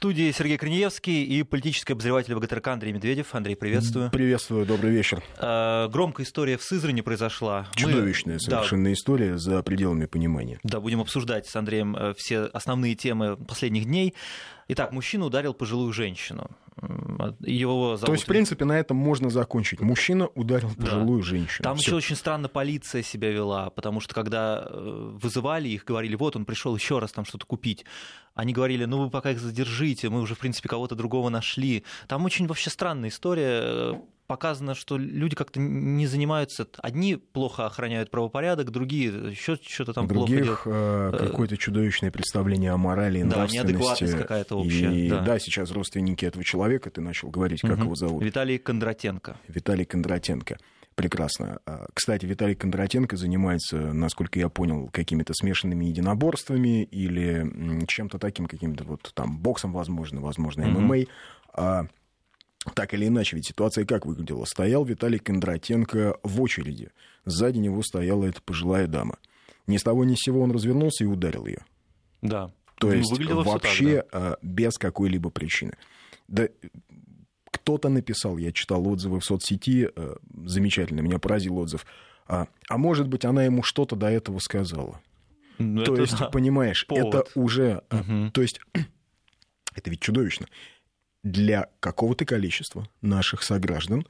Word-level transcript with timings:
студии 0.00 0.32
Сергей 0.32 0.56
Корнеевский 0.56 1.24
и 1.24 1.42
политический 1.42 1.92
обозреватель 1.92 2.34
ВГТРК 2.34 2.68
Андрей 2.68 2.92
Медведев. 2.92 3.34
Андрей, 3.34 3.54
приветствую. 3.54 4.10
Приветствую, 4.10 4.64
добрый 4.64 4.92
вечер. 4.92 5.22
Э, 5.36 5.88
громкая 5.88 6.24
история 6.24 6.56
в 6.56 6.62
Сызрани 6.62 7.02
произошла. 7.02 7.66
Чудовищная 7.74 8.36
Мы... 8.36 8.40
совершенно 8.40 8.84
да. 8.84 8.92
история 8.94 9.36
за 9.36 9.62
пределами 9.62 10.06
понимания. 10.06 10.58
Да, 10.62 10.80
будем 10.80 11.02
обсуждать 11.02 11.46
с 11.48 11.54
Андреем 11.54 11.94
э, 11.94 12.14
все 12.16 12.44
основные 12.44 12.94
темы 12.94 13.36
последних 13.36 13.84
дней. 13.84 14.14
Итак, 14.68 14.92
мужчина 14.92 15.26
ударил 15.26 15.52
пожилую 15.52 15.92
женщину. 15.92 16.50
Его 17.40 17.96
зовут... 17.96 18.06
То 18.06 18.12
есть, 18.12 18.24
в 18.24 18.26
принципе, 18.26 18.64
на 18.64 18.78
этом 18.78 18.96
можно 18.96 19.28
закончить. 19.28 19.80
Мужчина 19.80 20.28
ударил 20.28 20.70
пожилую 20.74 21.20
да. 21.20 21.26
женщину. 21.26 21.62
Там 21.64 21.76
Всё. 21.76 21.86
еще 21.86 21.96
очень 21.96 22.16
странно 22.16 22.48
полиция 22.48 23.02
себя 23.02 23.30
вела, 23.30 23.70
потому 23.70 24.00
что 24.00 24.14
когда 24.14 24.66
э, 24.66 25.10
вызывали 25.20 25.68
их, 25.68 25.84
говорили, 25.84 26.14
вот 26.14 26.36
он 26.36 26.44
пришел 26.44 26.74
еще 26.74 26.98
раз 26.98 27.12
там 27.12 27.24
что-то 27.24 27.46
купить. 27.46 27.84
Они 28.34 28.52
говорили, 28.52 28.86
ну 28.86 29.04
вы 29.04 29.10
пока 29.10 29.32
их 29.32 29.40
задержите, 29.40 30.08
мы 30.08 30.20
уже, 30.20 30.34
в 30.34 30.38
принципе, 30.38 30.68
кого-то 30.68 30.94
другого 30.94 31.28
нашли. 31.28 31.84
Там 32.08 32.24
очень 32.24 32.46
вообще 32.46 32.70
странная 32.70 33.10
история 33.10 34.00
показано, 34.30 34.76
что 34.76 34.96
люди 34.96 35.34
как-то 35.34 35.58
не 35.58 36.06
занимаются. 36.06 36.64
Одни 36.78 37.16
плохо 37.16 37.66
охраняют 37.66 38.12
правопорядок, 38.12 38.70
другие 38.70 39.08
еще 39.30 39.58
что-то 39.60 39.92
там 39.92 40.06
Других, 40.06 40.46
плохо 40.46 40.70
делают. 40.70 41.14
Э, 41.14 41.26
какое-то 41.26 41.56
чудовищное 41.56 42.12
представление 42.12 42.70
о 42.70 42.76
морали 42.76 43.18
и 43.18 43.22
да, 43.24 43.28
нравственности. 43.38 44.16
какая-то 44.16 44.54
общая. 44.54 44.92
И 44.92 45.10
да. 45.10 45.22
да, 45.22 45.40
сейчас 45.40 45.72
родственники 45.72 46.24
этого 46.24 46.44
человека, 46.44 46.90
ты 46.90 47.00
начал 47.00 47.28
говорить, 47.28 47.62
как 47.62 47.72
угу. 47.72 47.82
его 47.86 47.94
зовут? 47.96 48.22
Виталий 48.22 48.58
Кондратенко. 48.58 49.36
Виталий 49.48 49.84
Кондратенко. 49.84 50.58
Прекрасно. 50.94 51.58
А, 51.66 51.86
кстати, 51.92 52.24
Виталий 52.24 52.54
Кондратенко 52.54 53.16
занимается, 53.16 53.78
насколько 53.78 54.38
я 54.38 54.48
понял, 54.48 54.90
какими-то 54.92 55.34
смешанными 55.34 55.86
единоборствами 55.86 56.84
или 56.84 57.84
чем-то 57.88 58.20
таким, 58.20 58.46
каким-то 58.46 58.84
вот 58.84 59.10
там 59.12 59.38
боксом, 59.38 59.72
возможно, 59.72 60.20
возможно, 60.20 60.68
ММА. 60.68 60.98
Mm-hmm. 61.56 61.88
А 62.66 62.70
так 62.70 62.92
или 62.92 63.06
иначе, 63.06 63.36
ведь 63.36 63.46
ситуация 63.46 63.86
как 63.86 64.04
выглядела? 64.04 64.44
Стоял 64.44 64.84
Виталий 64.84 65.18
Кондратенко 65.18 66.18
в 66.22 66.42
очереди. 66.42 66.90
Сзади 67.24 67.58
него 67.58 67.82
стояла 67.82 68.26
эта 68.26 68.42
пожилая 68.42 68.86
дама. 68.86 69.18
Ни 69.66 69.78
с 69.78 69.82
того 69.82 70.04
ни 70.04 70.14
с 70.14 70.18
сего 70.20 70.42
он 70.42 70.50
развернулся 70.50 71.04
и 71.04 71.06
ударил 71.06 71.46
ее. 71.46 71.64
Да. 72.20 72.52
То 72.76 72.88
ну, 72.88 72.94
есть 72.94 73.12
вообще 73.12 74.02
так, 74.02 74.12
да. 74.12 74.36
без 74.42 74.76
какой-либо 74.76 75.30
причины. 75.30 75.72
Да, 76.28 76.48
кто-то 77.50 77.88
написал, 77.88 78.36
я 78.36 78.52
читал 78.52 78.86
отзывы 78.86 79.20
в 79.20 79.24
соцсети, 79.24 79.90
э, 79.94 80.14
замечательно, 80.44 81.00
меня 81.00 81.18
поразил 81.18 81.58
отзыв. 81.58 81.84
А, 82.26 82.46
а 82.68 82.78
может 82.78 83.08
быть, 83.08 83.24
она 83.24 83.44
ему 83.44 83.62
что-то 83.62 83.96
до 83.96 84.08
этого 84.08 84.38
сказала. 84.38 85.00
Ну, 85.58 85.82
то 85.84 85.96
есть, 85.96 86.18
да, 86.18 86.26
понимаешь, 86.32 86.86
повод. 86.86 87.14
это 87.14 87.38
уже... 87.38 87.82
Угу. 87.90 88.30
То 88.32 88.42
есть, 88.42 88.60
это 89.74 89.90
ведь 89.90 90.00
чудовищно 90.00 90.46
для 91.22 91.68
какого-то 91.80 92.24
количества 92.24 92.88
наших 93.02 93.42
сограждан 93.42 94.06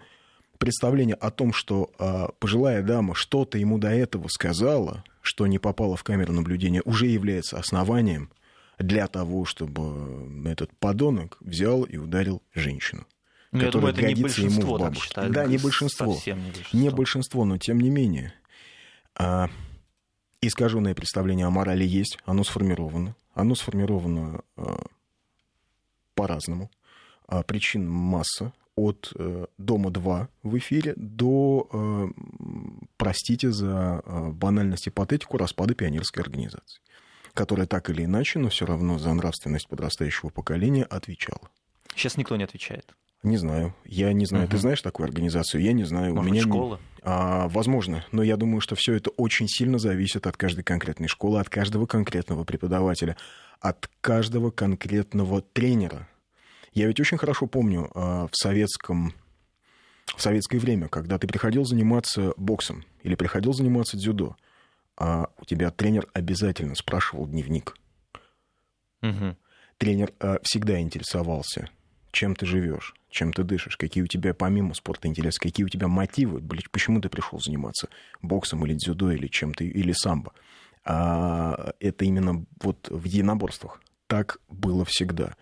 представление 0.59 1.17
о 1.17 1.31
том, 1.31 1.53
что 1.53 1.91
э, 1.99 2.29
пожилая 2.39 2.83
дама 2.83 3.15
что-то 3.15 3.59
ему 3.59 3.79
до 3.79 3.89
этого 3.89 4.29
сказала, 4.29 5.05
что 5.23 5.47
не 5.47 5.59
попало 5.59 5.97
в 5.97 6.05
камеру 6.05 6.33
наблюдения, 6.33 6.83
уже 6.85 7.07
является 7.07 7.59
основанием 7.59 8.31
для 8.79 9.07
того, 9.07 9.45
чтобы 9.45 10.49
этот 10.49 10.71
подонок 10.79 11.39
взял 11.41 11.85
и 11.85 11.97
ударил 11.97 12.43
женщину. 12.55 13.07
Ну, 13.53 13.61
которая 13.61 13.93
думаю, 13.93 14.15
годится 14.15 14.43
ему 14.43 14.61
в 14.61 14.79
бабушке. 14.79 15.21
Да, 15.29 15.45
не 15.47 15.59
большинство. 15.59 16.07
не 16.07 16.33
большинство. 16.33 16.79
Не 16.79 16.91
большинство, 16.91 17.45
но 17.45 17.59
тем 17.59 17.81
не 17.81 17.91
менее. 17.91 18.33
А, 19.17 19.51
искаженное 20.41 20.95
представление 20.95 21.47
о 21.47 21.51
морали 21.51 21.85
есть, 21.85 22.19
оно 22.25 22.45
сформировано. 22.45 23.17
Оно 23.35 23.55
сформировано 23.55 24.43
а, 24.57 24.83
по-разному. 26.15 26.71
А, 27.31 27.45
причин 27.45 27.89
масса, 27.89 28.53
от 28.75 29.13
э, 29.15 29.47
«Дома-2» 29.59 30.27
в 30.43 30.59
эфире 30.59 30.95
до, 30.97 31.69
э, 31.73 32.09
простите 32.97 33.53
за 33.53 34.03
э, 34.05 34.29
банальность 34.31 34.89
и 34.89 34.91
патетику, 34.91 35.37
распада 35.37 35.75
пионерской 35.75 36.25
организации, 36.25 36.81
которая 37.35 37.67
так 37.67 37.89
или 37.91 38.05
иначе, 38.05 38.39
но 38.39 38.49
все 38.49 38.67
равно 38.67 38.99
за 38.99 39.13
нравственность 39.13 39.69
подрастающего 39.69 40.31
поколения 40.31 40.85
отвечала. 40.85 41.51
Сейчас 41.95 42.17
никто 42.17 42.35
не 42.37 42.45
отвечает. 42.45 42.95
Не 43.23 43.37
знаю. 43.37 43.75
Я 43.85 44.13
не 44.13 44.25
знаю. 44.25 44.45
Угу. 44.45 44.53
Ты 44.53 44.59
знаешь 44.59 44.83
такую 44.83 45.05
организацию? 45.05 45.63
Я 45.63 45.73
не 45.73 45.85
знаю. 45.85 46.15
Может, 46.15 46.31
У 46.31 46.35
меня 46.35 46.43
школа? 46.43 46.75
Не... 46.77 47.01
А, 47.03 47.49
возможно. 47.49 48.05
Но 48.11 48.25
я 48.25 48.37
думаю, 48.37 48.61
что 48.61 48.75
все 48.75 48.95
это 48.95 49.11
очень 49.11 49.47
сильно 49.47 49.79
зависит 49.79 50.27
от 50.27 50.37
каждой 50.37 50.65
конкретной 50.65 51.09
школы, 51.09 51.39
от 51.39 51.49
каждого 51.49 51.87
конкретного 51.87 52.45
преподавателя, 52.45 53.17
от 53.61 53.91
каждого 54.01 54.51
конкретного 54.51 55.43
тренера, 55.43 56.09
я 56.73 56.87
ведь 56.87 57.01
очень 57.01 57.19
хорошо 57.19 57.47
помню 57.47 57.91
а, 57.95 58.27
в 58.29 58.37
советском 58.37 59.15
в 60.17 60.23
советское 60.23 60.59
время, 60.59 60.89
когда 60.89 61.19
ты 61.19 61.29
приходил 61.29 61.65
заниматься 61.65 62.35
боксом 62.37 62.85
или 63.03 63.15
приходил 63.15 63.53
заниматься 63.53 63.97
дзюдо, 63.97 64.37
а 64.97 65.31
у 65.39 65.45
тебя 65.45 65.71
тренер 65.71 66.09
обязательно 66.13 66.75
спрашивал 66.75 67.27
дневник. 67.27 67.77
Угу. 69.03 69.37
Тренер 69.79 70.13
а, 70.21 70.39
всегда 70.43 70.81
интересовался, 70.81 71.71
чем 72.13 72.35
ты 72.35 72.45
живешь, 72.45 72.95
чем 73.09 73.33
ты 73.33 73.45
дышишь, 73.45 73.77
какие 73.77 74.03
у 74.03 74.07
тебя 74.07 74.35
помимо 74.35 74.75
спорта 74.75 75.09
интересы, 75.09 75.41
какие 75.41 75.65
у 75.65 75.71
тебя 75.71 75.89
мотивы, 75.89 76.43
почему 76.71 77.01
ты 77.01 77.09
пришел 77.09 77.41
заниматься 77.41 77.89
боксом 78.21 78.67
или 78.67 78.75
дзюдо 78.75 79.13
или 79.13 79.27
чем-то, 79.27 79.65
или 79.65 79.93
самбо. 79.93 80.33
А 80.85 81.73
это 81.81 82.05
именно 82.05 82.45
вот 82.63 82.89
в 82.91 83.05
единоборствах. 83.05 83.81
Так 84.07 84.39
было 84.49 84.85
всегда. 84.85 85.37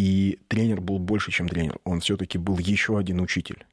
И 0.00 0.38
тренер 0.48 0.80
был 0.80 0.98
больше, 0.98 1.30
чем 1.30 1.46
тренер. 1.46 1.78
Он 1.84 2.00
все-таки 2.00 2.38
был 2.38 2.56
еще 2.56 2.96
один 2.96 3.20
учитель. 3.20 3.66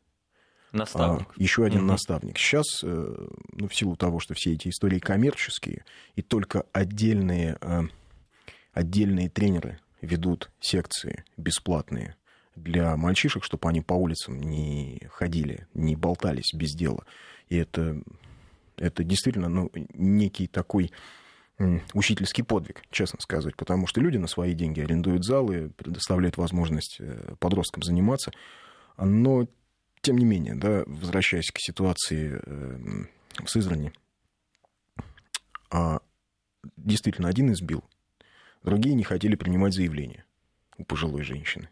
Наставник. 0.73 1.29
А, 1.29 1.33
еще 1.37 1.63
один 1.63 1.83
угу. 1.83 1.87
наставник. 1.87 2.37
Сейчас, 2.37 2.65
э, 2.83 3.27
ну, 3.53 3.67
в 3.69 3.73
силу 3.73 3.95
того, 3.95 4.19
что 4.19 4.33
все 4.33 4.51
эти 4.51 4.67
истории 4.67 4.99
коммерческие, 4.99 5.85
и 6.17 6.21
только 6.21 6.65
отдельные, 6.73 7.57
э, 7.61 7.83
отдельные 8.73 9.29
тренеры 9.29 9.79
ведут 10.01 10.51
секции 10.59 11.23
бесплатные 11.37 12.17
для 12.57 12.97
мальчишек, 12.97 13.45
чтобы 13.45 13.69
они 13.69 13.79
по 13.79 13.93
улицам 13.93 14.37
не 14.37 15.03
ходили, 15.09 15.65
не 15.73 15.95
болтались 15.95 16.53
без 16.53 16.75
дела. 16.75 17.05
И 17.47 17.55
это, 17.55 18.01
это 18.75 19.05
действительно 19.05 19.47
ну, 19.47 19.71
некий 19.93 20.47
такой 20.47 20.91
учительский 21.93 22.43
подвиг, 22.43 22.83
честно 22.91 23.19
сказать, 23.19 23.55
потому 23.55 23.87
что 23.87 23.99
люди 23.99 24.17
на 24.17 24.27
свои 24.27 24.53
деньги 24.53 24.81
арендуют 24.81 25.25
залы, 25.25 25.71
предоставляют 25.75 26.37
возможность 26.37 26.97
э, 26.99 27.35
подросткам 27.39 27.81
заниматься, 27.81 28.31
но 28.97 29.47
тем 30.01 30.17
не 30.17 30.25
менее, 30.25 30.55
да, 30.55 30.83
возвращаясь 30.85 31.51
к 31.51 31.57
ситуации 31.57 32.39
э, 32.43 33.07
в 33.43 33.49
Сызрани, 33.49 33.91
а, 35.71 35.99
действительно, 36.77 37.27
один 37.27 37.51
избил, 37.51 37.83
другие 38.63 38.95
не 38.95 39.03
хотели 39.03 39.35
принимать 39.35 39.73
заявление 39.73 40.25
у 40.77 40.83
пожилой 40.83 41.23
женщины. 41.23 41.69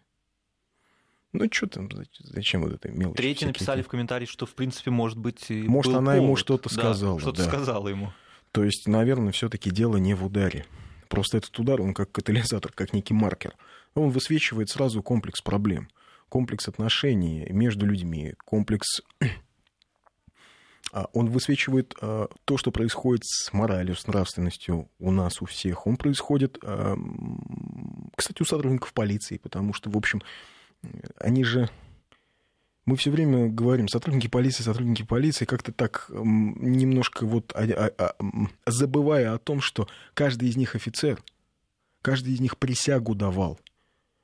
Ну, 1.31 1.47
что 1.51 1.67
там, 1.67 1.89
зачем 2.19 2.61
вот 2.61 2.73
это 2.73 2.89
мелочь? 2.89 3.17
Третьи 3.17 3.45
написали 3.45 3.81
в 3.81 3.87
комментарии, 3.87 4.25
что, 4.25 4.45
в 4.45 4.55
принципе, 4.55 4.89
может 4.89 5.17
быть, 5.17 5.49
Может, 5.49 5.93
она 5.93 6.13
повод. 6.13 6.23
ему 6.23 6.35
что-то 6.37 6.69
сказала. 6.69 7.15
Да, 7.15 7.21
что-то 7.21 7.43
да. 7.43 7.47
сказала 7.49 7.89
ему. 7.89 8.13
То 8.55 8.63
есть, 8.63 8.87
наверное, 8.87 9.33
все-таки 9.33 9.69
дело 9.69 9.97
не 9.97 10.13
в 10.13 10.23
ударе. 10.23 10.65
Просто 11.09 11.39
этот 11.39 11.59
удар, 11.59 11.81
он 11.81 11.93
как 11.93 12.13
катализатор, 12.13 12.71
как 12.71 12.93
некий 12.93 13.13
маркер. 13.13 13.53
Он 13.95 14.11
высвечивает 14.11 14.69
сразу 14.69 15.03
комплекс 15.03 15.41
проблем. 15.41 15.89
Комплекс 16.29 16.69
отношений 16.69 17.47
между 17.49 17.85
людьми, 17.85 18.33
комплекс 18.45 19.01
а, 20.93 21.07
он 21.11 21.27
высвечивает 21.27 21.95
а, 21.99 22.29
то, 22.45 22.55
что 22.55 22.71
происходит 22.71 23.25
с 23.25 23.51
моралью, 23.51 23.93
с 23.93 24.07
нравственностью 24.07 24.89
у 24.99 25.11
нас, 25.11 25.41
у 25.41 25.45
всех. 25.45 25.85
Он 25.85 25.97
происходит, 25.97 26.57
а, 26.63 26.95
кстати, 28.15 28.41
у 28.41 28.45
сотрудников 28.45 28.93
полиции, 28.93 29.35
потому 29.35 29.73
что, 29.73 29.89
в 29.89 29.97
общем, 29.97 30.21
они 31.17 31.43
же 31.43 31.69
мы 32.85 32.95
все 32.97 33.09
время 33.09 33.49
говорим, 33.49 33.87
сотрудники 33.87 34.27
полиции, 34.27 34.63
сотрудники 34.63 35.03
полиции, 35.03 35.45
как-то 35.45 35.71
так 35.71 36.05
немножко 36.09 37.25
вот 37.25 37.51
а, 37.55 37.63
а, 37.63 37.91
а, 37.97 38.15
забывая 38.67 39.33
о 39.33 39.39
том, 39.39 39.59
что 39.59 39.87
каждый 40.13 40.49
из 40.49 40.55
них 40.55 40.75
офицер, 40.75 41.23
каждый 42.01 42.33
из 42.33 42.39
них 42.39 42.57
присягу 42.57 43.15
давал 43.15 43.59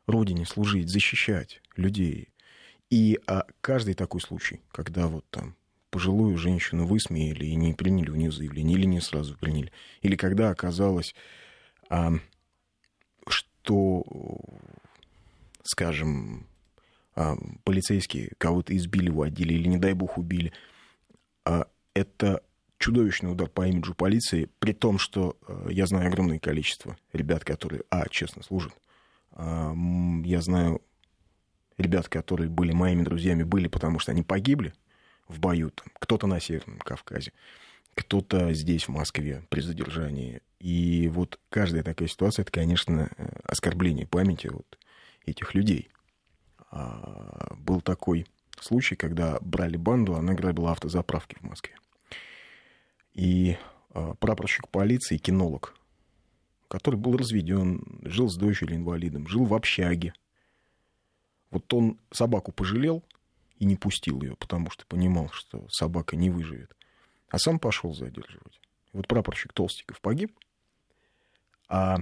родине 0.06 0.46
служить, 0.46 0.90
защищать 0.90 1.62
людей. 1.76 2.30
И 2.92 3.20
а, 3.26 3.46
каждый 3.62 3.96
такой 3.96 4.22
случай, 4.22 4.62
когда 4.72 5.08
вот 5.08 5.26
там 5.32 5.56
пожилую 5.90 6.38
женщину 6.38 6.86
высмеяли 6.86 7.46
и 7.46 7.56
не 7.56 7.74
приняли 7.74 8.12
у 8.12 8.16
нее 8.16 8.32
заявление, 8.32 8.78
или 8.78 8.86
не 8.86 9.02
сразу 9.02 9.36
приняли, 9.38 9.72
или 10.02 10.16
когда 10.16 10.52
оказалось, 10.52 11.16
а, 11.90 12.14
что, 13.28 14.04
скажем, 15.64 16.46
а, 17.16 17.36
полицейские 17.64 18.32
кого-то 18.38 18.76
избили, 18.76 19.10
уводили 19.10 19.54
или, 19.54 19.68
не 19.68 19.78
дай 19.78 19.94
бог, 19.94 20.18
убили. 20.18 20.54
А, 21.46 21.68
это 21.94 22.44
чудовищный 22.78 23.32
удар 23.32 23.50
по 23.50 23.68
имиджу 23.68 23.94
полиции, 23.94 24.50
при 24.60 24.74
том, 24.74 24.98
что 24.98 25.38
а, 25.48 25.68
я 25.70 25.86
знаю 25.88 26.08
огромное 26.08 26.40
количество 26.40 26.98
ребят, 27.14 27.44
которые, 27.44 27.84
а, 27.90 28.08
честно 28.10 28.44
служат, 28.44 28.74
я 29.34 30.42
знаю 30.42 30.82
ребят, 31.78 32.10
которые 32.10 32.50
были 32.50 32.74
моими 32.74 33.02
друзьями, 33.04 33.44
были 33.44 33.70
потому 33.70 33.98
что 33.98 34.12
они 34.12 34.24
погибли 34.24 34.74
в 35.30 35.40
бою. 35.40 35.72
Там, 35.72 35.88
кто-то 36.00 36.28
на 36.28 36.42
Северном 36.42 36.80
Кавказе, 36.80 37.32
кто-то 37.96 38.52
здесь, 38.52 38.90
в 38.90 38.90
Москве, 38.90 39.44
при 39.48 39.62
задержании. 39.62 40.42
И 40.60 41.10
вот 41.14 41.40
каждая 41.50 41.82
такая 41.82 42.10
ситуация, 42.10 42.44
это, 42.44 42.52
конечно, 42.52 43.10
оскорбление 43.46 44.06
памяти 44.06 44.48
вот 44.48 44.78
этих 45.26 45.54
людей. 45.56 45.90
А, 46.72 47.54
был 47.58 47.82
такой 47.82 48.26
случай, 48.60 48.96
когда 48.96 49.38
брали 49.42 49.76
банду, 49.78 50.16
она 50.16 50.34
грабила 50.34 50.72
автозаправки 50.72 51.36
в 51.40 51.44
Москве. 51.44 51.76
И 53.14 53.58
а, 53.90 54.16
прапорщик 54.16 54.70
полиции, 54.70 55.18
кинолог, 55.18 55.76
который 56.70 56.96
был 56.96 57.18
разведен, 57.18 58.00
жил 58.04 58.30
с 58.30 58.38
дочерью 58.38 58.78
инвалидом, 58.78 59.28
жил 59.28 59.44
в 59.44 59.54
общаге. 59.54 60.14
Вот 61.50 61.72
он 61.74 62.00
собаку 62.12 62.54
пожалел 62.54 63.04
и 63.58 63.66
не 63.66 63.76
пустил 63.76 64.22
ее, 64.22 64.38
потому 64.38 64.70
что 64.70 64.86
понимал, 64.86 65.30
что 65.30 65.68
собака 65.70 66.16
не 66.16 66.30
выживет. 66.30 66.74
А 67.28 67.38
сам 67.38 67.60
пошел 67.60 67.94
задерживать. 67.94 68.60
Вот 68.94 69.08
прапорщик 69.08 69.52
Толстиков 69.52 70.00
погиб, 70.00 70.38
а 71.68 71.98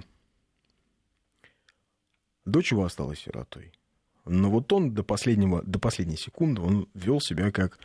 дочь 2.45 2.71
его 2.71 2.83
осталась 2.83 3.19
сиротой. 3.19 3.73
Но 4.25 4.49
вот 4.49 4.71
он 4.73 4.93
до, 4.93 5.03
последнего, 5.03 5.63
до 5.63 5.79
последней 5.79 6.17
секунды 6.17 6.61
он 6.61 6.87
вел 6.93 7.19
себя 7.19 7.51
как 7.51 7.79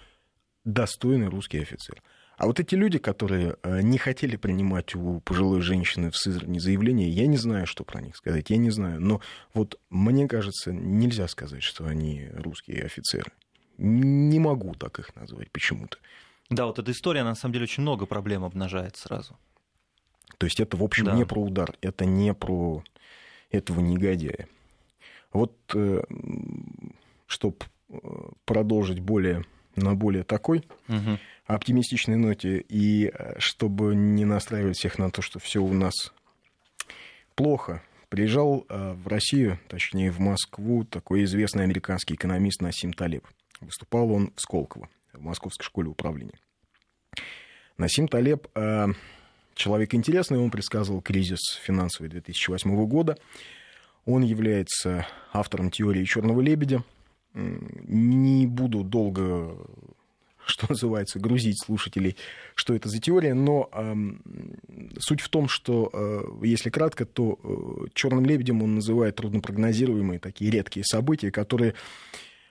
достойный 0.65 1.29
русский 1.29 1.61
офицер. 1.61 2.03
А 2.37 2.47
вот 2.47 2.59
эти 2.59 2.75
люди, 2.75 2.99
которые 2.99 3.57
э, 3.63 3.81
не 3.83 3.97
хотели 3.97 4.37
принимать 4.37 4.95
у 4.97 5.21
пожилой 5.21 5.61
женщины 5.61 6.11
в 6.11 6.17
Сызрани 6.17 6.59
заявление, 6.59 7.09
я 7.09 7.27
не 7.27 7.37
знаю, 7.37 7.67
что 7.67 7.85
про 7.85 8.01
них 8.01 8.17
сказать, 8.17 8.51
я 8.51 8.57
не 8.57 8.71
знаю. 8.71 9.01
Но 9.01 9.21
вот 9.53 9.79
мне 9.91 10.27
кажется, 10.27 10.73
нельзя 10.73 11.29
сказать, 11.29 11.63
что 11.63 11.87
они 11.87 12.29
русские 12.33 12.85
офицеры. 12.85 13.31
Не 13.79 14.41
могу 14.41 14.75
так 14.75 14.99
их 14.99 15.15
назвать 15.15 15.51
почему-то. 15.53 15.99
Да, 16.51 16.67
вот 16.67 16.79
эта 16.79 16.91
история, 16.91 17.23
на 17.23 17.35
самом 17.35 17.53
деле, 17.53 17.65
очень 17.65 17.83
много 17.83 18.07
проблем 18.07 18.45
обнажает 18.45 18.97
сразу. 18.97 19.39
То 20.39 20.47
есть 20.47 20.61
это, 20.61 20.77
в 20.77 20.83
общем, 20.83 21.07
да. 21.07 21.15
не 21.15 21.25
про 21.25 21.41
удар, 21.41 21.75
это 21.81 22.05
не 22.05 22.35
про 22.35 22.83
этого 23.51 23.81
негодяя. 23.81 24.49
Вот, 25.35 25.53
э, 25.75 26.03
чтобы 27.27 27.57
э, 27.91 27.97
продолжить 28.47 29.01
более, 29.01 29.45
на 29.77 29.95
более 29.95 30.23
такой 30.23 30.65
угу 30.89 31.19
оптимистичной 31.47 32.17
ноте, 32.17 32.65
и 32.71 33.13
э, 33.13 33.35
чтобы 33.39 33.95
не 33.95 34.25
настраивать 34.25 34.79
всех 34.79 34.99
на 34.99 35.11
то, 35.11 35.21
что 35.21 35.39
все 35.39 35.61
у 35.61 35.75
нас 35.75 35.93
плохо, 37.35 37.83
приезжал 38.09 38.65
в 38.69 39.07
Россию, 39.09 39.59
точнее 39.69 40.11
в 40.11 40.21
Москву, 40.21 40.85
такой 40.85 41.25
известный 41.25 41.65
американский 41.65 42.15
экономист 42.15 42.63
Насим 42.63 42.95
Талеб. 42.95 43.27
Выступал 43.61 44.11
он 44.11 44.33
в 44.37 44.41
Сколково, 44.41 44.89
в 45.13 45.21
Московской 45.21 45.65
школе 45.65 45.89
управления. 45.89 46.39
Насим 47.77 48.09
Талеб 48.09 48.47
человек 49.55 49.95
интересный, 49.95 50.39
он 50.39 50.51
предсказывал 50.51 51.03
кризис 51.03 51.41
финансовый 51.63 52.09
2008 52.09 52.87
года. 52.87 53.19
Он 54.07 54.23
является 54.23 55.07
автором 55.33 55.71
теории 55.71 56.05
черного 56.05 56.41
лебедя. 56.41 56.85
Не 57.35 58.47
буду 58.47 58.85
долго 58.85 59.57
что 60.47 60.67
называется, 60.69 61.19
грузить 61.19 61.63
слушателей, 61.63 62.17
что 62.55 62.75
это 62.75 62.89
за 62.89 63.01
теория, 63.01 63.35
но 63.35 63.69
э, 63.73 63.95
суть 64.99 65.21
в 65.21 65.29
том, 65.29 65.49
что, 65.49 65.91
э, 65.93 66.47
если 66.47 66.71
кратко, 66.71 67.05
то 67.05 67.39
э, 67.43 67.87
черным 67.95 68.25
лебедем 68.25 68.63
он 68.63 68.77
называет 68.77 69.17
труднопрогнозируемые 69.17 70.19
такие 70.19 70.51
редкие 70.51 70.85
события, 70.85 71.31
которые 71.31 71.75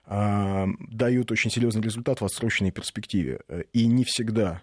э, 0.06 0.66
дают 0.90 1.32
очень 1.32 1.52
серьезный 1.52 1.82
результат 1.82 2.22
в 2.22 2.26
отсроченной 2.26 2.72
перспективе. 2.72 3.42
И 3.74 3.86
не 3.86 4.04
всегда 4.04 4.62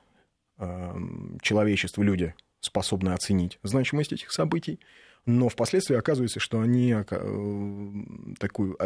э, 0.58 0.94
человечество, 1.42 2.02
люди 2.02 2.34
способны 2.60 3.10
оценить 3.10 3.58
значимость 3.62 4.12
этих 4.12 4.32
событий, 4.32 4.81
но 5.26 5.49
впоследствии 5.49 5.96
оказывается, 5.96 6.40
что 6.40 6.61
они 6.61 6.93
э, 6.93 8.34
такую, 8.38 8.76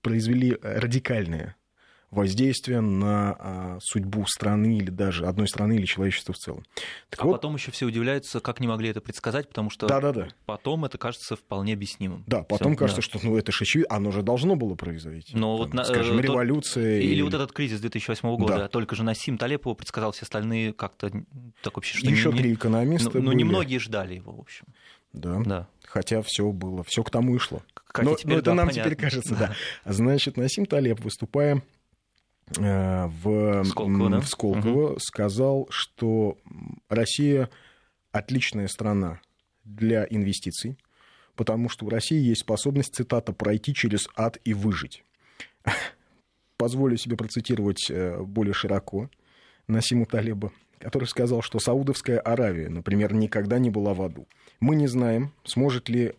произвели 0.00 0.58
радикальное 0.62 1.56
воздействия 2.12 2.80
на 2.82 3.36
а, 3.38 3.78
судьбу 3.80 4.26
страны 4.26 4.76
или 4.76 4.90
даже 4.90 5.26
одной 5.26 5.48
страны 5.48 5.76
или 5.76 5.86
человечества 5.86 6.34
в 6.34 6.36
целом. 6.36 6.62
Так 7.08 7.22
а 7.22 7.24
вот, 7.24 7.32
потом 7.32 7.54
еще 7.54 7.70
все 7.72 7.86
удивляются, 7.86 8.40
как 8.40 8.60
не 8.60 8.68
могли 8.68 8.90
это 8.90 9.00
предсказать, 9.00 9.48
потому 9.48 9.70
что 9.70 9.86
да, 9.86 9.98
да, 9.98 10.12
да. 10.12 10.28
потом 10.44 10.84
это 10.84 10.98
кажется 10.98 11.36
вполне 11.36 11.72
объяснимым. 11.72 12.22
Да, 12.26 12.42
потом 12.42 12.72
Всё, 12.72 12.78
кажется, 12.80 13.00
да. 13.00 13.18
что 13.18 13.26
ну, 13.26 13.38
это 13.38 13.50
же 13.50 13.62
очевидно, 13.62 13.96
оно 13.96 14.10
же 14.12 14.22
должно 14.22 14.56
было 14.56 14.74
произойти. 14.74 15.34
Но 15.34 15.56
Там, 15.56 15.70
вот, 15.72 15.86
скажем, 15.86 16.18
э, 16.18 16.22
революция. 16.22 17.00
Или, 17.00 17.14
или 17.14 17.22
вот 17.22 17.32
этот 17.32 17.52
кризис 17.52 17.80
2008 17.80 18.36
года, 18.36 18.58
да. 18.58 18.68
только 18.68 18.94
же 18.94 19.04
Насим 19.04 19.38
Талепова 19.38 19.72
предсказал, 19.72 20.12
все 20.12 20.24
остальные 20.24 20.74
как-то 20.74 21.10
так 21.62 21.76
вообще, 21.76 21.96
что 21.96 22.06
Еще 22.06 22.30
не, 22.30 22.38
три 22.38 22.52
экономиста. 22.52 23.18
Ну, 23.18 23.24
ну 23.24 23.32
немногие 23.32 23.80
ждали 23.80 24.16
его, 24.16 24.32
в 24.32 24.40
общем. 24.40 24.66
Да. 25.12 25.40
да. 25.44 25.68
Хотя 25.86 26.22
все 26.22 26.50
было, 26.50 26.82
все 26.84 27.02
к 27.02 27.10
тому 27.10 27.36
и 27.36 27.38
шло. 27.38 27.62
Как 27.74 28.04
но, 28.04 28.14
теперь, 28.14 28.32
но 28.32 28.38
это 28.38 28.46
да, 28.46 28.54
нам 28.54 28.68
понятно. 28.68 28.90
теперь 28.90 29.04
кажется, 29.04 29.34
да. 29.34 29.54
да. 29.84 29.92
Значит, 29.92 30.36
Насим 30.36 30.66
Талеп, 30.66 31.00
выступая 31.00 31.62
Э, 32.58 33.06
в 33.06 33.64
Сколково, 33.64 34.10
да? 34.10 34.20
в 34.20 34.28
Сколково 34.28 34.90
угу. 34.92 34.98
сказал, 34.98 35.66
что 35.70 36.38
Россия 36.88 37.48
отличная 38.10 38.68
страна 38.68 39.20
для 39.64 40.06
инвестиций, 40.10 40.76
потому 41.34 41.68
что 41.68 41.86
у 41.86 41.88
России 41.88 42.20
есть 42.20 42.42
способность, 42.42 42.94
цитата, 42.94 43.32
пройти 43.32 43.74
через 43.74 44.08
ад 44.16 44.38
и 44.44 44.54
выжить. 44.54 45.04
Позволю 46.56 46.96
себе 46.96 47.16
процитировать 47.16 47.90
э, 47.90 48.20
более 48.22 48.54
широко 48.54 49.08
Насиму 49.68 50.06
Талеба, 50.06 50.52
который 50.82 51.04
сказал, 51.04 51.42
что 51.42 51.60
Саудовская 51.60 52.18
Аравия, 52.18 52.68
например, 52.68 53.14
никогда 53.14 53.58
не 53.60 53.70
была 53.70 53.94
в 53.94 54.02
аду. 54.02 54.26
Мы 54.58 54.74
не 54.74 54.88
знаем, 54.88 55.32
сможет 55.44 55.88
ли 55.88 56.14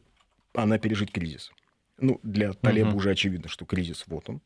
она 0.54 0.78
пережить 0.78 1.12
кризис. 1.12 1.52
Ну, 2.00 2.20
для 2.24 2.54
Талеба 2.54 2.90
угу. 2.90 2.98
уже 2.98 3.12
очевидно, 3.12 3.50
что 3.50 3.66
кризис 3.66 4.06
вот 4.08 4.30
он 4.30 4.42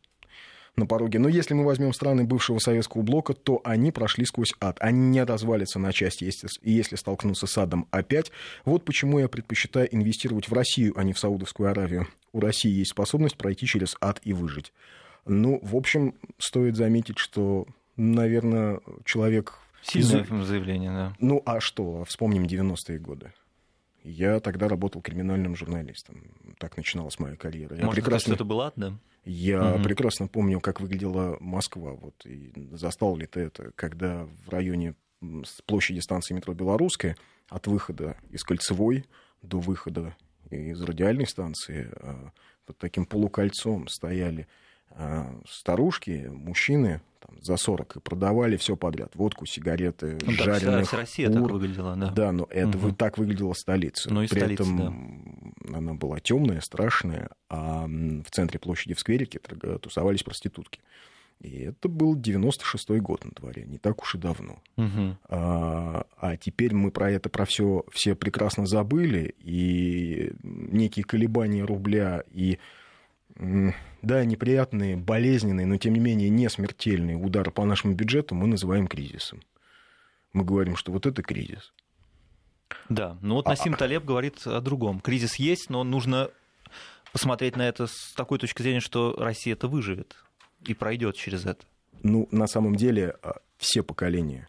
на 0.75 0.85
пороге. 0.85 1.19
Но 1.19 1.27
если 1.27 1.53
мы 1.53 1.65
возьмем 1.65 1.93
страны 1.93 2.23
бывшего 2.23 2.59
советского 2.59 3.01
блока, 3.01 3.33
то 3.33 3.61
они 3.63 3.91
прошли 3.91 4.25
сквозь 4.25 4.53
ад. 4.59 4.77
Они 4.79 5.09
не 5.09 5.23
развалятся 5.23 5.79
на 5.79 5.91
части, 5.93 6.23
если, 6.23 6.49
если 6.61 6.95
столкнутся 6.95 7.47
с 7.47 7.57
адом 7.57 7.87
опять. 7.91 8.31
Вот 8.65 8.85
почему 8.85 9.19
я 9.19 9.27
предпочитаю 9.27 9.93
инвестировать 9.93 10.47
в 10.49 10.53
Россию, 10.53 10.93
а 10.95 11.03
не 11.03 11.13
в 11.13 11.19
Саудовскую 11.19 11.69
Аравию. 11.69 12.07
У 12.31 12.39
России 12.39 12.71
есть 12.71 12.91
способность 12.91 13.37
пройти 13.37 13.65
через 13.65 13.95
ад 14.01 14.19
и 14.23 14.33
выжить. 14.33 14.71
Ну, 15.25 15.59
в 15.61 15.75
общем, 15.75 16.15
стоит 16.37 16.75
заметить, 16.75 17.17
что, 17.17 17.67
наверное, 17.95 18.79
человек... 19.03 19.59
Сильное 19.87 20.23
из... 20.23 20.47
заявление, 20.47 20.91
да. 20.91 21.15
Ну, 21.19 21.41
а 21.45 21.59
что? 21.59 22.03
Вспомним 22.05 22.43
90-е 22.43 22.99
годы. 22.99 23.33
Я 24.03 24.39
тогда 24.39 24.67
работал 24.67 25.01
криминальным 25.01 25.55
журналистом. 25.55 26.31
Так 26.59 26.77
начиналась 26.77 27.19
моя 27.19 27.35
карьера. 27.35 27.71
Можно 27.75 27.85
я 27.85 27.91
прекрасно... 27.91 28.33
это 28.33 28.43
был 28.43 28.61
ад, 28.61 28.73
да? 28.75 28.93
Я 29.25 29.75
угу. 29.75 29.83
прекрасно 29.83 30.27
помню, 30.27 30.61
как 30.61 30.79
выглядела 30.79 31.37
Москва. 31.39 31.91
Вот, 31.93 32.25
и 32.25 32.53
застал 32.71 33.17
ли 33.17 33.25
ты 33.25 33.41
это, 33.41 33.71
когда 33.75 34.25
в 34.45 34.49
районе 34.49 34.95
с 35.21 35.61
площади 35.63 35.99
станции 35.99 36.33
метро 36.33 36.53
«Белорусская» 36.53 37.17
от 37.49 37.67
выхода 37.67 38.17
из 38.29 38.43
Кольцевой 38.43 39.05
до 39.41 39.59
выхода 39.59 40.15
из 40.49 40.81
радиальной 40.81 41.27
станции 41.27 41.89
а, 41.95 42.31
под 42.65 42.77
таким 42.77 43.05
полукольцом 43.05 43.87
стояли 43.87 44.43
а, 44.43 44.66
старушки, 45.47 46.29
мужчины 46.31 47.01
там, 47.19 47.41
за 47.41 47.57
40 47.57 47.97
и 47.97 47.99
продавали 47.99 48.57
все 48.57 48.75
подряд. 48.75 49.15
Водку, 49.15 49.45
сигареты, 49.45 50.17
ну, 50.25 50.31
жареных 50.31 50.89
так, 50.89 50.99
Россия 50.99 51.29
кур. 51.29 51.43
так 51.43 51.51
выглядела, 51.51 51.95
да. 51.95 52.11
Да, 52.11 52.31
но 52.31 52.47
это 52.49 52.77
угу. 52.77 52.91
так 52.93 53.17
выглядела 53.17 53.53
столица. 53.53 54.13
Ну 54.13 54.23
и 54.23 54.27
При 54.27 54.39
столица, 54.39 54.63
этом 54.63 55.51
да. 55.65 55.77
она 55.77 55.93
была 55.93 56.19
темная, 56.19 56.61
страшная, 56.61 57.29
а 57.49 57.87
в 57.87 58.31
центре 58.31 58.59
площади 58.59 58.93
в 58.93 58.99
скверике 58.99 59.39
тусовались 59.81 60.23
проститутки. 60.23 60.81
И 61.39 61.59
это 61.59 61.87
был 61.87 62.17
96-й 62.17 62.99
год 62.99 63.23
на 63.23 63.31
дворе, 63.31 63.65
не 63.67 63.77
так 63.77 64.01
уж 64.01 64.15
и 64.15 64.17
давно. 64.17 64.59
Угу. 64.77 65.17
А, 65.29 66.07
а 66.17 66.37
теперь 66.37 66.73
мы 66.73 66.89
про 66.89 67.11
это, 67.11 67.29
про 67.29 67.45
все, 67.45 67.83
все 67.91 68.15
прекрасно 68.15 68.65
забыли, 68.65 69.35
и 69.39 70.31
некие 70.41 71.05
колебания 71.05 71.63
рубля 71.63 72.23
и 72.31 72.57
да, 74.01 74.25
неприятные, 74.25 74.97
болезненные, 74.97 75.65
но 75.65 75.77
тем 75.77 75.93
не 75.93 75.99
менее 75.99 76.29
не 76.29 76.49
смертельные 76.49 77.15
удары 77.15 77.51
по 77.51 77.65
нашему 77.65 77.93
бюджету 77.93 78.35
мы 78.35 78.47
называем 78.47 78.87
кризисом. 78.87 79.41
Мы 80.33 80.43
говорим, 80.43 80.75
что 80.75 80.91
вот 80.91 81.05
это 81.05 81.21
кризис. 81.21 81.73
Да, 82.89 83.17
ну 83.21 83.35
вот 83.35 83.45
Насим 83.45 83.73
а... 83.73 83.77
Талеб 83.77 84.03
говорит 84.05 84.45
о 84.45 84.59
другом. 84.61 84.99
Кризис 84.99 85.35
есть, 85.35 85.69
но 85.69 85.83
нужно 85.83 86.29
посмотреть 87.11 87.55
на 87.55 87.67
это 87.67 87.87
с 87.87 88.13
такой 88.15 88.39
точки 88.39 88.61
зрения, 88.61 88.79
что 88.79 89.15
Россия 89.17 89.53
это 89.53 89.67
выживет 89.67 90.15
и 90.65 90.73
пройдет 90.73 91.15
через 91.15 91.45
это. 91.45 91.65
Ну, 92.03 92.27
на 92.31 92.47
самом 92.47 92.75
деле, 92.75 93.15
а, 93.21 93.37
все 93.57 93.83
поколения. 93.83 94.47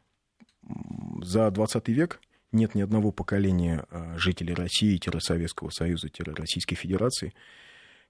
За 1.23 1.51
20 1.51 1.89
век 1.89 2.21
нет 2.53 2.75
ни 2.75 2.83
одного 2.83 3.13
поколения 3.13 3.87
а, 3.91 4.17
жителей 4.19 4.55
России, 4.55 5.01
Советского 5.21 5.71
Союза, 5.71 6.09
Российской 6.19 6.75
Федерации, 6.75 7.35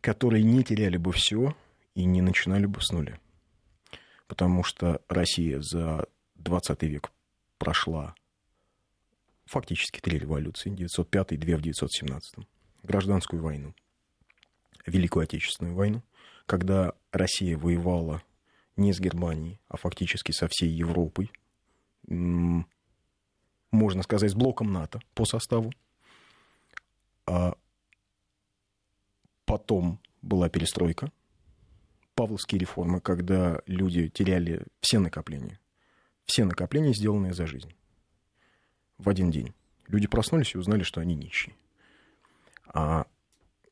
которые 0.01 0.43
не 0.43 0.63
теряли 0.63 0.97
бы 0.97 1.13
все 1.13 1.57
и 1.95 2.05
не 2.05 2.23
начинали 2.23 2.67
бы 2.67 2.81
с 2.81 2.91
нуля. 2.91 3.19
Потому 4.27 4.63
что 4.63 5.01
Россия 5.09 5.61
за 5.61 6.07
20 6.37 6.83
век 6.83 7.11
прошла 7.59 8.15
фактически 9.47 10.01
три 10.01 10.19
революции. 10.19 10.71
905 10.71 11.33
и 11.33 11.37
две 11.37 11.57
в 11.57 11.63
917. 11.63 12.47
Гражданскую 12.83 13.43
войну. 13.43 13.75
Великую 14.87 15.25
Отечественную 15.25 15.75
войну. 15.75 16.03
Когда 16.47 16.93
Россия 17.13 17.59
воевала 17.59 18.23
не 18.77 18.93
с 18.93 19.01
Германией, 19.01 19.61
а 19.69 19.77
фактически 19.77 20.33
со 20.33 20.49
всей 20.49 20.71
Европой. 20.71 21.31
Можно 22.07 24.03
сказать, 24.03 24.31
с 24.31 24.35
блоком 24.35 24.73
НАТО 24.73 25.01
по 25.15 25.25
составу. 25.25 25.73
А 27.27 27.55
потом 29.49 29.99
была 30.21 30.51
перестройка, 30.51 31.11
павловские 32.15 32.59
реформы, 32.59 33.01
когда 33.01 33.63
люди 33.67 34.09
теряли 34.09 34.67
все 34.81 34.99
накопления. 34.99 35.59
Все 36.27 36.45
накопления, 36.45 36.93
сделанные 36.93 37.33
за 37.33 37.47
жизнь. 37.47 37.75
В 38.99 39.09
один 39.09 39.31
день. 39.31 39.55
Люди 39.87 40.07
проснулись 40.07 40.55
и 40.55 40.59
узнали, 40.59 40.83
что 40.83 41.01
они 41.01 41.15
нищие. 41.15 41.55
А, 42.67 43.07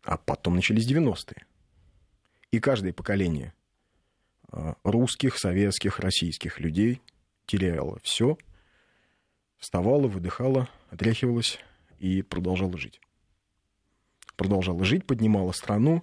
а 0.03 0.17
потом 0.17 0.55
начались 0.55 0.91
90-е. 0.91 1.45
И 2.53 2.59
каждое 2.59 2.95
поколение 2.95 3.53
а, 4.51 4.77
русских, 4.83 5.37
советских, 5.37 5.99
российских 5.99 6.59
людей 6.59 7.03
теряло 7.45 7.99
все, 8.03 8.39
вставало, 9.59 10.09
выдыхало, 10.09 10.71
отряхивалось 10.91 11.59
и 11.99 12.23
продолжало 12.23 12.79
жить 12.79 12.99
продолжала 14.37 14.85
жить, 14.85 15.07
поднимала 15.07 15.53
страну, 15.53 16.03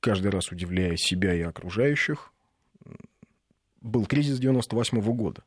каждый 0.00 0.30
раз 0.30 0.50
удивляя 0.50 0.96
себя 0.96 1.34
и 1.34 1.40
окружающих. 1.40 2.32
Был 3.80 4.06
кризис 4.06 4.38
98 4.38 4.98
-го 5.00 5.12
года. 5.12 5.44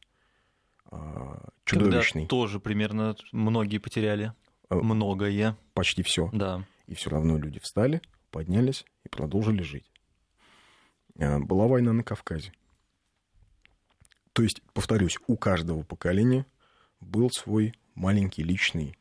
А, 0.91 1.49
чудовищный. 1.63 2.23
Когда 2.23 2.29
тоже 2.29 2.59
примерно 2.59 3.15
многие 3.31 3.77
потеряли. 3.77 4.33
А, 4.69 4.75
Многое. 4.75 5.57
Почти 5.73 6.03
все. 6.03 6.29
Да. 6.33 6.65
И 6.87 6.95
все 6.95 7.09
равно 7.09 7.37
люди 7.37 7.59
встали, 7.59 8.01
поднялись 8.31 8.85
и 9.03 9.09
продолжили 9.09 9.61
жить. 9.61 9.89
А, 11.19 11.39
была 11.39 11.67
война 11.67 11.93
на 11.93 12.03
Кавказе. 12.03 12.51
То 14.33 14.43
есть, 14.43 14.61
повторюсь, 14.73 15.17
у 15.27 15.37
каждого 15.37 15.83
поколения 15.83 16.45
был 16.99 17.29
свой 17.31 17.73
маленький 17.95 18.43
личный 18.43 18.97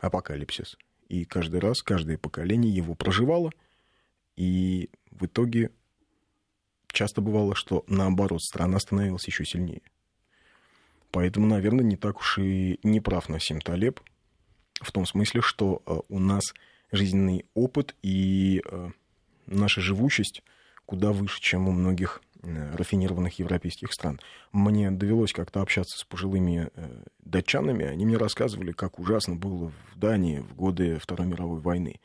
апокалипсис. 0.00 0.78
И 1.14 1.24
каждый 1.24 1.60
раз, 1.60 1.80
каждое 1.80 2.18
поколение 2.18 2.74
его 2.74 2.96
проживало. 2.96 3.52
И 4.34 4.90
в 5.12 5.26
итоге 5.26 5.70
часто 6.88 7.20
бывало, 7.20 7.54
что 7.54 7.84
наоборот, 7.86 8.42
страна 8.42 8.80
становилась 8.80 9.28
еще 9.28 9.44
сильнее. 9.44 9.82
Поэтому, 11.12 11.46
наверное, 11.46 11.84
не 11.84 11.96
так 11.96 12.18
уж 12.18 12.38
и 12.38 12.80
не 12.82 13.00
прав 13.00 13.28
Насим 13.28 13.60
Талеб 13.60 14.00
в 14.80 14.90
том 14.90 15.06
смысле, 15.06 15.40
что 15.40 15.82
э, 15.86 15.94
у 16.08 16.18
нас 16.18 16.52
жизненный 16.90 17.46
опыт 17.54 17.94
и 18.02 18.60
э, 18.64 18.90
наша 19.46 19.80
живучесть 19.80 20.42
куда 20.84 21.12
выше, 21.12 21.40
чем 21.40 21.68
у 21.68 21.70
многих 21.70 22.22
рафинированных 22.74 23.38
европейских 23.38 23.92
стран. 23.92 24.20
Мне 24.52 24.90
довелось 24.90 25.32
как-то 25.32 25.60
общаться 25.60 25.98
с 25.98 26.04
пожилыми 26.04 26.70
э, 26.74 27.02
датчанами. 27.20 27.86
Они 27.86 28.06
мне 28.06 28.16
рассказывали, 28.16 28.72
как 28.72 28.98
ужасно 28.98 29.34
было 29.34 29.72
в 29.92 29.98
Дании 29.98 30.40
в 30.40 30.54
годы 30.54 30.98
Второй 30.98 31.26
мировой 31.26 31.60
войны. 31.60 32.00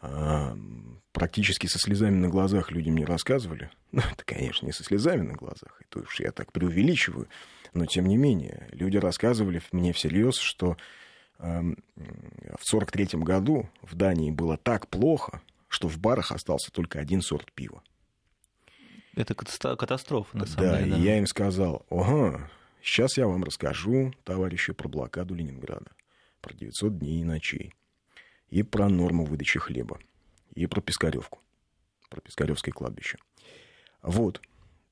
А, 0.00 0.56
практически 1.12 1.68
со 1.68 1.78
слезами 1.78 2.16
на 2.16 2.28
глазах 2.28 2.70
люди 2.70 2.90
мне 2.90 3.04
рассказывали. 3.04 3.70
Ну, 3.92 4.00
это, 4.00 4.24
конечно, 4.24 4.64
не 4.64 4.72
со 4.72 4.84
слезами 4.84 5.20
на 5.20 5.34
глазах, 5.34 5.82
это 5.82 6.00
уж 6.00 6.18
я 6.18 6.32
так 6.32 6.50
преувеличиваю. 6.50 7.28
Но, 7.74 7.84
тем 7.84 8.06
не 8.06 8.16
менее, 8.16 8.66
люди 8.72 8.96
рассказывали 8.96 9.60
мне 9.70 9.92
всерьез, 9.92 10.36
что 10.36 10.78
э, 11.38 11.60
в 11.60 12.64
1943 12.72 13.20
году 13.20 13.68
в 13.82 13.94
Дании 13.94 14.30
было 14.30 14.56
так 14.56 14.88
плохо, 14.88 15.42
что 15.68 15.88
в 15.88 15.98
барах 15.98 16.32
остался 16.32 16.72
только 16.72 17.00
один 17.00 17.20
сорт 17.20 17.52
пива. 17.52 17.82
Это 19.14 19.34
катастрофа, 19.34 20.36
на 20.36 20.46
самом 20.46 20.70
да, 20.70 20.78
деле. 20.78 20.90
Да, 20.92 20.98
и 20.98 21.00
я 21.02 21.18
им 21.18 21.26
сказал, 21.26 21.84
ага, 21.90 22.50
сейчас 22.82 23.18
я 23.18 23.26
вам 23.26 23.44
расскажу, 23.44 24.12
товарищи, 24.24 24.72
про 24.72 24.88
блокаду 24.88 25.34
Ленинграда, 25.34 25.90
про 26.40 26.54
900 26.54 26.98
дней 26.98 27.20
и 27.20 27.24
ночей, 27.24 27.74
и 28.48 28.62
про 28.62 28.88
норму 28.88 29.24
выдачи 29.24 29.58
хлеба, 29.58 29.98
и 30.54 30.66
про 30.66 30.80
Пискаревку, 30.80 31.40
про 32.08 32.20
Пискаревское 32.20 32.72
кладбище. 32.72 33.18
Вот. 34.00 34.40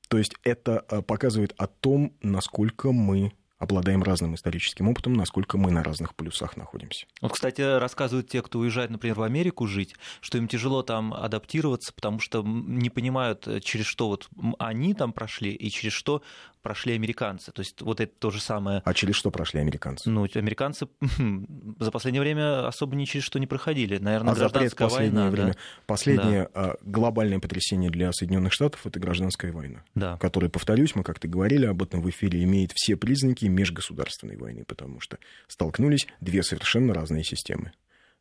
То 0.07 0.17
есть 0.17 0.35
это 0.43 0.79
а, 0.79 1.01
показывает 1.01 1.53
о 1.57 1.67
том, 1.67 2.13
насколько 2.21 2.91
мы 2.91 3.33
обладаем 3.61 4.01
разным 4.01 4.33
историческим 4.33 4.89
опытом, 4.89 5.13
насколько 5.13 5.57
мы 5.57 5.69
на 5.69 5.83
разных 5.83 6.15
полюсах 6.15 6.57
находимся. 6.57 7.05
Вот, 7.21 7.33
кстати, 7.33 7.61
рассказывают 7.61 8.27
те, 8.27 8.41
кто 8.41 8.59
уезжает, 8.59 8.89
например, 8.89 9.15
в 9.17 9.21
Америку 9.21 9.67
жить, 9.67 9.93
что 10.19 10.39
им 10.39 10.47
тяжело 10.47 10.81
там 10.81 11.13
адаптироваться, 11.13 11.93
потому 11.93 12.19
что 12.19 12.41
не 12.43 12.89
понимают, 12.89 13.47
э, 13.47 13.59
через 13.59 13.85
что 13.85 14.07
вот 14.07 14.29
они 14.57 14.95
там 14.95 15.13
прошли 15.13 15.51
и 15.51 15.69
через 15.69 15.93
что 15.93 16.23
прошли 16.61 16.93
американцы. 16.93 17.51
То 17.51 17.61
есть 17.61 17.81
вот 17.81 17.99
это 17.99 18.11
то 18.17 18.31
же 18.31 18.39
самое. 18.39 18.81
А 18.85 18.93
через 18.93 19.15
что 19.15 19.31
прошли 19.31 19.59
американцы? 19.59 20.09
Ну, 20.09 20.27
американцы 20.35 20.87
за 21.79 21.91
последнее 21.91 22.21
время 22.21 22.67
особо 22.67 22.95
ни 22.95 23.05
через 23.05 23.25
что 23.25 23.39
не 23.39 23.47
проходили. 23.47 23.97
Наверное, 23.97 24.33
а 24.33 24.35
гражданская 24.35 24.87
война. 24.87 25.29
Время. 25.29 25.53
Да? 25.53 25.59
Последнее 25.85 26.49
да. 26.53 26.75
глобальное 26.81 27.39
потрясение 27.39 27.89
для 27.89 28.11
Соединенных 28.11 28.53
Штатов 28.53 28.85
это 28.85 28.99
гражданская 28.99 29.51
война, 29.51 29.83
да. 29.95 30.17
которая, 30.17 30.49
повторюсь, 30.49 30.95
мы 30.95 31.03
как-то 31.03 31.27
говорили 31.27 31.65
об 31.65 31.81
этом 31.81 32.01
в 32.01 32.09
эфире, 32.09 32.43
имеет 32.43 32.71
все 32.73 32.95
признаки 32.95 33.45
межгосударственной 33.45 34.37
войны, 34.37 34.63
потому 34.65 34.99
что 34.99 35.17
столкнулись 35.47 36.07
две 36.19 36.43
совершенно 36.43 36.93
разные 36.93 37.23
системы, 37.23 37.71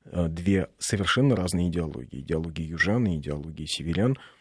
а, 0.05 0.29
две 0.29 0.69
совершенно 0.79 1.37
разные 1.37 1.69
идеологии. 1.69 2.21
Идеологии 2.21 2.65
южан 2.65 3.07
и 3.07 3.17
идеологии 3.17 3.67
северян– 3.67 4.17
Э, 4.29 4.40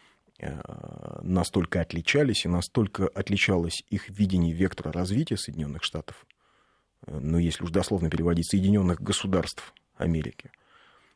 настолько 1.22 1.80
отличались 1.80 2.44
и 2.44 2.48
настолько 2.48 3.06
отличалось 3.08 3.82
их 3.88 4.08
видение 4.08 4.52
вектора 4.52 4.92
развития 4.92 5.36
Соединенных 5.36 5.82
Штатов, 5.82 6.26
э, 7.06 7.18
ну, 7.18 7.38
если 7.38 7.64
уж 7.64 7.70
дословно 7.70 8.10
переводить, 8.10 8.50
Соединенных 8.50 9.00
Государств 9.00 9.74
Америки. 9.96 10.50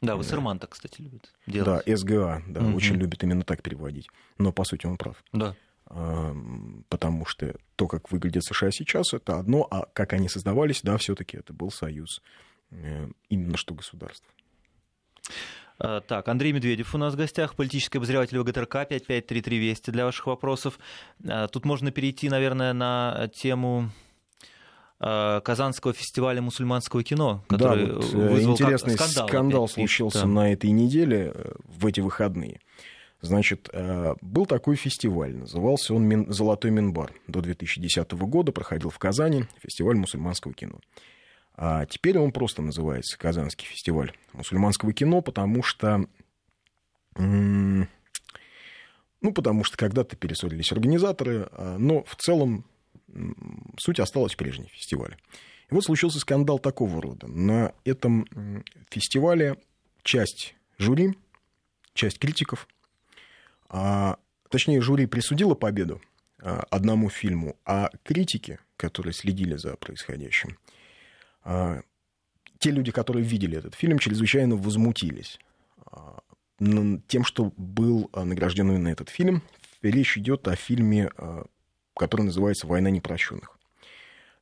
Да, 0.00 0.16
Вассерман 0.16 0.59
так, 0.59 0.71
кстати, 0.71 1.00
любит 1.00 1.33
делать. 1.47 1.85
Да, 1.87 1.97
СГА, 1.97 2.43
да, 2.47 2.61
угу. 2.61 2.76
очень 2.76 2.97
любит 2.97 3.23
именно 3.23 3.43
так 3.43 3.62
переводить. 3.62 4.09
Но, 4.37 4.52
по 4.52 4.64
сути, 4.64 4.87
он 4.87 4.99
прав. 4.99 5.23
Да. 5.33 5.57
Потому 6.88 7.26
что 7.26 7.54
то, 7.76 7.87
как 7.87 8.11
выглядит 8.11 8.45
США 8.45 8.71
сейчас, 8.71 9.12
это 9.12 9.38
одно, 9.38 9.66
а 9.71 9.87
как 9.93 10.12
они 10.12 10.28
создавались, 10.28 10.83
да, 10.83 10.97
все-таки 10.97 11.37
это 11.37 11.52
был 11.52 11.71
союз 11.71 12.23
э, 12.71 13.09
именно 13.28 13.57
что 13.57 13.75
государств. 13.75 14.26
А, 15.78 16.00
так, 16.00 16.28
Андрей 16.28 16.52
Медведев 16.52 16.95
у 16.95 16.99
нас 16.99 17.14
в 17.14 17.16
гостях, 17.16 17.54
политический 17.54 17.99
обозреватель 17.99 18.38
ВГТРК, 18.38 18.88
5533 18.88 19.59
Вести 19.59 19.90
для 19.90 20.04
ваших 20.04 20.26
вопросов. 20.26 20.78
А, 21.26 21.49
тут 21.49 21.64
можно 21.64 21.90
перейти, 21.90 22.28
наверное, 22.28 22.73
на 22.73 23.28
тему 23.35 23.90
а, 25.00 25.40
Казанского 25.40 25.93
фестиваля 25.93 26.40
мусульманского 26.40 27.02
кино, 27.02 27.45
который 27.49 27.87
да, 27.87 27.95
вот 27.95 28.14
э, 28.14 28.28
вызвал 28.28 28.54
интересный 28.54 28.95
скандал, 28.95 29.28
скандал 29.28 29.69
случился 29.69 30.21
да. 30.21 30.26
на 30.26 30.52
этой 30.52 30.71
неделе, 30.71 31.33
э, 31.35 31.52
в 31.64 31.87
эти 31.87 32.00
выходные. 32.00 32.61
Значит, 33.21 33.69
э, 33.73 34.14
был 34.21 34.47
такой 34.47 34.76
фестиваль, 34.76 35.35
назывался 35.35 35.95
он 35.95 36.33
«Золотой 36.33 36.71
Минбар». 36.71 37.12
До 37.26 37.40
2010 37.40 38.12
года 38.12 38.52
проходил 38.52 38.90
в 38.90 38.99
Казани 38.99 39.45
фестиваль 39.61 39.97
мусульманского 39.97 40.54
кино. 40.54 40.78
А 41.56 41.87
теперь 41.87 42.18
он 42.18 42.32
просто 42.32 42.62
называется 42.62 43.16
Казанский 43.18 43.66
фестиваль 43.66 44.12
мусульманского 44.32 44.92
кино, 44.92 45.20
потому 45.20 45.62
что... 45.62 46.06
Ну, 47.16 47.87
потому 49.32 49.64
что 49.64 49.76
когда-то 49.76 50.16
перессорились 50.16 50.73
организаторы, 50.73 51.49
а, 51.52 51.78
но 51.78 52.04
в 52.04 52.14
целом 52.16 52.66
суть 53.78 54.00
осталась 54.00 54.34
прежней 54.34 54.68
фестиваля. 54.68 55.16
И 55.70 55.75
вот 55.75 55.84
случился 55.84 56.18
скандал 56.18 56.58
такого 56.58 57.00
рода. 57.00 57.26
На 57.26 57.73
этом 57.84 58.26
фестивале 58.90 59.56
часть 60.02 60.54
жюри, 60.76 61.16
часть 61.94 62.18
критиков, 62.18 62.68
а, 63.68 64.18
точнее, 64.50 64.80
жюри 64.80 65.06
присудило 65.06 65.54
победу 65.54 66.02
а, 66.40 66.64
одному 66.70 67.08
фильму, 67.08 67.56
а 67.64 67.90
критики, 68.02 68.58
которые 68.76 69.14
следили 69.14 69.56
за 69.56 69.76
происходящим, 69.76 70.58
те 71.44 72.70
люди, 72.70 72.92
которые 72.92 73.24
видели 73.24 73.58
этот 73.58 73.74
фильм, 73.74 73.98
чрезвычайно 73.98 74.56
возмутились 74.56 75.38
а, 75.84 76.20
тем, 77.08 77.24
что 77.24 77.52
был 77.58 78.08
а, 78.14 78.24
награжден 78.24 78.70
именно 78.70 78.88
этот 78.88 79.10
фильм. 79.10 79.42
Речь 79.82 80.16
идет 80.16 80.48
о 80.48 80.56
фильме, 80.56 81.10
который 81.94 82.22
называется 82.22 82.66
«Война 82.66 82.88
непрощенных». 82.88 83.58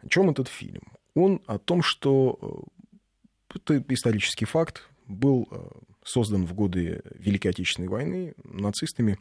О 0.01 0.09
чем 0.09 0.31
этот 0.31 0.47
фильм? 0.47 0.83
Он 1.15 1.43
о 1.47 1.59
том, 1.59 1.83
что 1.83 2.65
это 3.53 3.85
исторический 3.89 4.45
факт, 4.45 4.89
был 5.09 5.49
создан 6.05 6.47
в 6.47 6.55
годы 6.55 7.03
Великой 7.17 7.49
Отечественной 7.49 7.89
войны 7.89 8.35
нацистами 8.45 9.19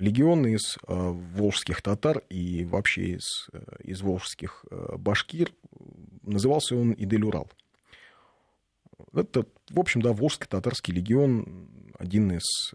легион 0.00 0.44
из 0.48 0.76
волжских 0.88 1.82
татар 1.82 2.24
и 2.28 2.64
вообще 2.64 3.14
из, 3.14 3.48
из 3.84 4.02
волжских 4.02 4.64
башкир. 4.98 5.52
Назывался 6.26 6.76
он 6.76 6.92
Идель-Урал. 6.92 7.48
Это, 9.12 9.46
в 9.70 9.80
общем, 9.80 10.02
да, 10.02 10.12
Волжско-Татарский 10.12 10.92
легион, 10.92 11.68
один 11.98 12.32
из 12.32 12.74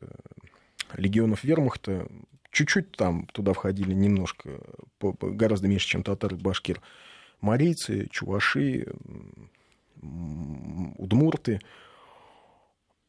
легионов 0.95 1.43
вермахта. 1.43 2.07
Чуть-чуть 2.51 2.93
там 2.93 3.27
туда 3.27 3.53
входили 3.53 3.93
немножко, 3.93 4.61
гораздо 4.99 5.67
меньше, 5.67 5.87
чем 5.87 6.03
татары, 6.03 6.35
башкир, 6.35 6.81
марийцы, 7.39 8.07
чуваши, 8.11 8.87
удмурты. 10.01 11.61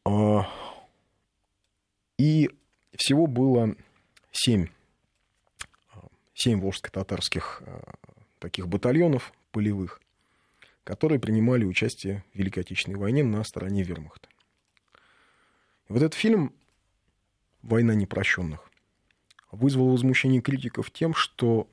А, 0.05 0.47
и 2.17 2.49
всего 2.95 3.27
было 3.27 3.75
семь, 4.31 4.67
семь 6.33 6.59
волжско-татарских 6.59 7.63
а, 7.65 7.95
таких 8.39 8.67
батальонов 8.67 9.33
полевых, 9.51 10.01
которые 10.83 11.19
принимали 11.19 11.63
участие 11.63 12.23
в 12.33 12.37
Великой 12.37 12.59
Отечественной 12.59 12.97
войне 12.97 13.23
на 13.23 13.43
стороне 13.43 13.83
вермахта. 13.83 14.29
И 15.89 15.93
вот 15.93 16.01
этот 16.01 16.13
фильм 16.13 16.53
«Война 17.61 17.93
непрощенных» 17.93 18.69
вызвал 19.51 19.91
возмущение 19.91 20.41
критиков 20.41 20.91
тем, 20.91 21.13
что 21.13 21.69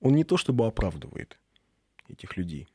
он 0.00 0.14
не 0.14 0.24
то 0.24 0.36
чтобы 0.36 0.66
оправдывает 0.66 1.38
этих 2.08 2.36
людей, 2.36 2.68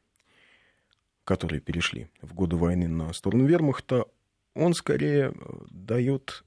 которые 1.24 1.62
перешли 1.62 2.10
в 2.22 2.34
годы 2.34 2.56
войны 2.56 2.88
на 2.88 3.14
сторону 3.14 3.46
вермахта, 3.46 4.06
он 4.54 4.74
скорее 4.74 5.32
э, 5.32 5.66
дает... 5.70 6.44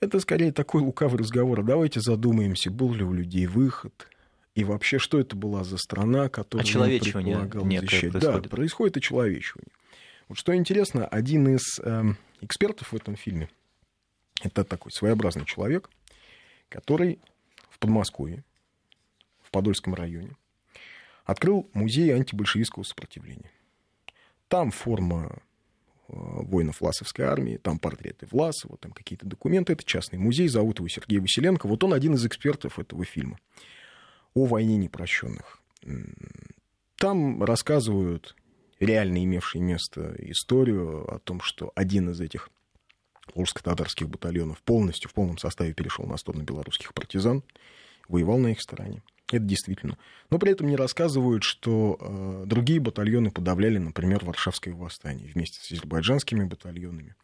Это 0.00 0.20
скорее 0.20 0.52
такой 0.52 0.82
лукавый 0.82 1.18
разговор. 1.18 1.62
Давайте 1.62 2.00
задумаемся, 2.00 2.70
был 2.70 2.92
ли 2.92 3.04
у 3.04 3.12
людей 3.12 3.46
выход, 3.46 4.08
и 4.56 4.64
вообще, 4.64 4.98
что 4.98 5.20
это 5.20 5.36
была 5.36 5.64
за 5.64 5.76
страна, 5.76 6.30
которая 6.30 6.66
предполагала 6.66 7.70
защищать. 7.70 8.12
Происходит. 8.12 8.42
Да, 8.42 8.48
происходит 8.48 8.96
очеловечивание. 8.96 9.72
Вот 10.28 10.38
что 10.38 10.56
интересно, 10.56 11.06
один 11.06 11.54
из 11.54 11.78
э, 11.78 12.02
экспертов 12.40 12.92
в 12.92 12.96
этом 12.96 13.16
фильме, 13.16 13.50
это 14.42 14.64
такой 14.64 14.92
своеобразный 14.92 15.44
человек, 15.44 15.90
который 16.70 17.18
в 17.68 17.78
Подмосковье, 17.78 18.44
в 19.42 19.50
Подольском 19.50 19.94
районе, 19.94 20.34
открыл 21.26 21.68
музей 21.74 22.14
антибольшевистского 22.14 22.82
сопротивления. 22.82 23.50
Там 24.48 24.70
форма 24.70 25.42
э, 26.08 26.12
воинов 26.14 26.80
Власовской 26.80 27.26
армии, 27.26 27.58
там 27.58 27.78
портреты 27.78 28.26
Власова, 28.30 28.78
там 28.78 28.92
какие-то 28.92 29.26
документы. 29.26 29.74
Это 29.74 29.84
частный 29.84 30.18
музей, 30.18 30.48
зовут 30.48 30.78
его 30.78 30.88
Сергей 30.88 31.18
Василенко. 31.18 31.66
Вот 31.66 31.84
он 31.84 31.92
один 31.92 32.14
из 32.14 32.24
экспертов 32.24 32.78
этого 32.78 33.04
фильма 33.04 33.38
о 34.36 34.44
войне 34.44 34.76
непрощенных. 34.76 35.58
Там 36.96 37.42
рассказывают 37.42 38.36
реально 38.78 39.24
имевшие 39.24 39.62
место 39.62 40.14
историю 40.18 41.10
о 41.12 41.18
том, 41.18 41.40
что 41.40 41.72
один 41.74 42.10
из 42.10 42.20
этих 42.20 42.50
волжско-татарских 43.34 44.08
батальонов 44.08 44.60
полностью 44.62 45.10
в 45.10 45.14
полном 45.14 45.38
составе 45.38 45.72
перешел 45.72 46.04
на 46.06 46.18
сторону 46.18 46.44
белорусских 46.44 46.92
партизан, 46.92 47.42
воевал 48.08 48.38
на 48.38 48.48
их 48.48 48.60
стороне. 48.60 49.02
Это 49.28 49.44
действительно. 49.44 49.96
Но 50.30 50.38
при 50.38 50.52
этом 50.52 50.68
не 50.68 50.76
рассказывают, 50.76 51.42
что 51.42 51.96
э, 51.98 52.44
другие 52.46 52.78
батальоны 52.78 53.30
подавляли, 53.30 53.78
например, 53.78 54.24
Варшавское 54.24 54.74
восстание 54.74 55.32
вместе 55.32 55.58
с 55.60 55.72
азербайджанскими 55.72 56.44
батальонами, 56.44 57.16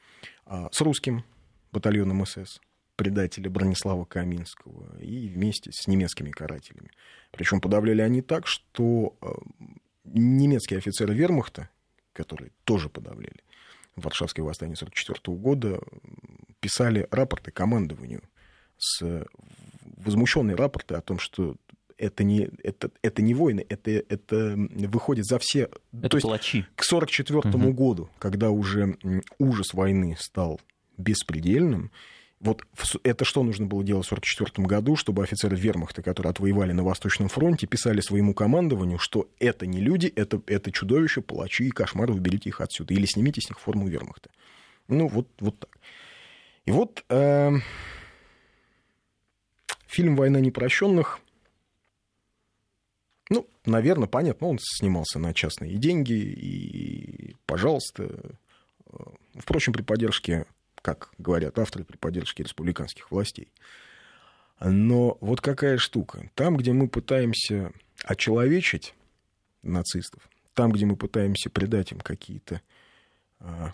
э, 0.46 0.68
с 0.72 0.80
русским 0.80 1.24
батальоном 1.70 2.24
СС, 2.26 2.60
предателя 3.02 3.50
Бронислава 3.50 4.04
Каминского, 4.04 4.96
и 5.00 5.28
вместе 5.28 5.72
с 5.72 5.88
немецкими 5.88 6.30
карателями. 6.30 6.92
Причем 7.32 7.60
подавляли 7.60 8.00
они 8.00 8.22
так, 8.22 8.46
что 8.46 9.16
э, 9.20 9.26
немецкие 10.04 10.78
офицеры 10.78 11.12
вермахта, 11.12 11.68
которые 12.12 12.52
тоже 12.62 12.88
подавляли, 12.88 13.42
Варшавское 13.96 14.44
восстание 14.44 14.76
1944 14.76 15.36
года 15.36 15.80
писали 16.60 17.08
рапорты 17.10 17.50
командованию 17.50 18.22
с 18.78 19.26
возмущенные 19.96 20.54
рапорты 20.54 20.94
о 20.94 21.00
том, 21.00 21.18
что 21.18 21.56
это 21.98 22.22
не, 22.22 22.50
это, 22.62 22.92
это 23.02 23.20
не 23.20 23.34
войны, 23.34 23.66
это, 23.68 23.90
это 23.90 24.56
выходит 24.56 25.26
за 25.26 25.40
все... 25.40 25.70
Это 25.92 26.08
то 26.08 26.20
палачи. 26.20 26.58
Есть 26.58 26.68
к 26.76 26.84
1944 26.84 27.64
угу. 27.64 27.72
году, 27.72 28.10
когда 28.20 28.50
уже 28.50 28.96
ужас 29.40 29.74
войны 29.74 30.16
стал 30.20 30.60
беспредельным, 30.96 31.90
вот 32.42 32.64
это 33.04 33.24
что 33.24 33.44
нужно 33.44 33.66
было 33.66 33.84
делать 33.84 34.04
в 34.04 34.12
1944 34.12 34.66
году, 34.66 34.96
чтобы 34.96 35.22
офицеры 35.22 35.56
вермахта, 35.56 36.02
которые 36.02 36.30
отвоевали 36.30 36.72
на 36.72 36.82
Восточном 36.82 37.28
фронте, 37.28 37.68
писали 37.68 38.00
своему 38.00 38.34
командованию, 38.34 38.98
что 38.98 39.28
это 39.38 39.64
не 39.64 39.80
люди, 39.80 40.12
это, 40.16 40.42
это 40.46 40.72
чудовище, 40.72 41.22
палачи 41.22 41.68
и 41.68 41.70
кошмары, 41.70 42.12
уберите 42.12 42.48
их 42.48 42.60
отсюда, 42.60 42.94
или 42.94 43.06
снимите 43.06 43.40
с 43.40 43.48
них 43.48 43.60
форму 43.60 43.86
вермахта. 43.86 44.30
Ну, 44.88 45.06
вот, 45.06 45.28
вот 45.38 45.58
так. 45.60 45.78
И 46.64 46.72
вот 46.72 47.04
э, 47.08 47.52
фильм 49.86 50.16
«Война 50.16 50.40
непрощенных», 50.40 51.20
ну, 53.30 53.48
наверное, 53.64 54.08
понятно, 54.08 54.48
он 54.48 54.58
снимался 54.60 55.20
на 55.20 55.32
частные 55.32 55.76
деньги, 55.76 56.12
и, 56.12 57.36
пожалуйста, 57.46 58.36
э, 58.86 58.98
впрочем, 59.38 59.72
при 59.72 59.82
поддержке 59.82 60.44
как 60.82 61.10
говорят 61.18 61.58
авторы 61.58 61.84
при 61.84 61.96
поддержке 61.96 62.42
республиканских 62.42 63.10
властей. 63.10 63.48
Но 64.60 65.16
вот 65.20 65.40
какая 65.40 65.78
штука. 65.78 66.30
Там, 66.34 66.56
где 66.56 66.72
мы 66.72 66.88
пытаемся 66.88 67.72
очеловечить 68.04 68.94
нацистов, 69.62 70.22
там, 70.54 70.72
где 70.72 70.86
мы 70.86 70.96
пытаемся 70.96 71.50
придать 71.50 71.92
им 71.92 71.98
какие-то 71.98 72.60
а, 73.40 73.72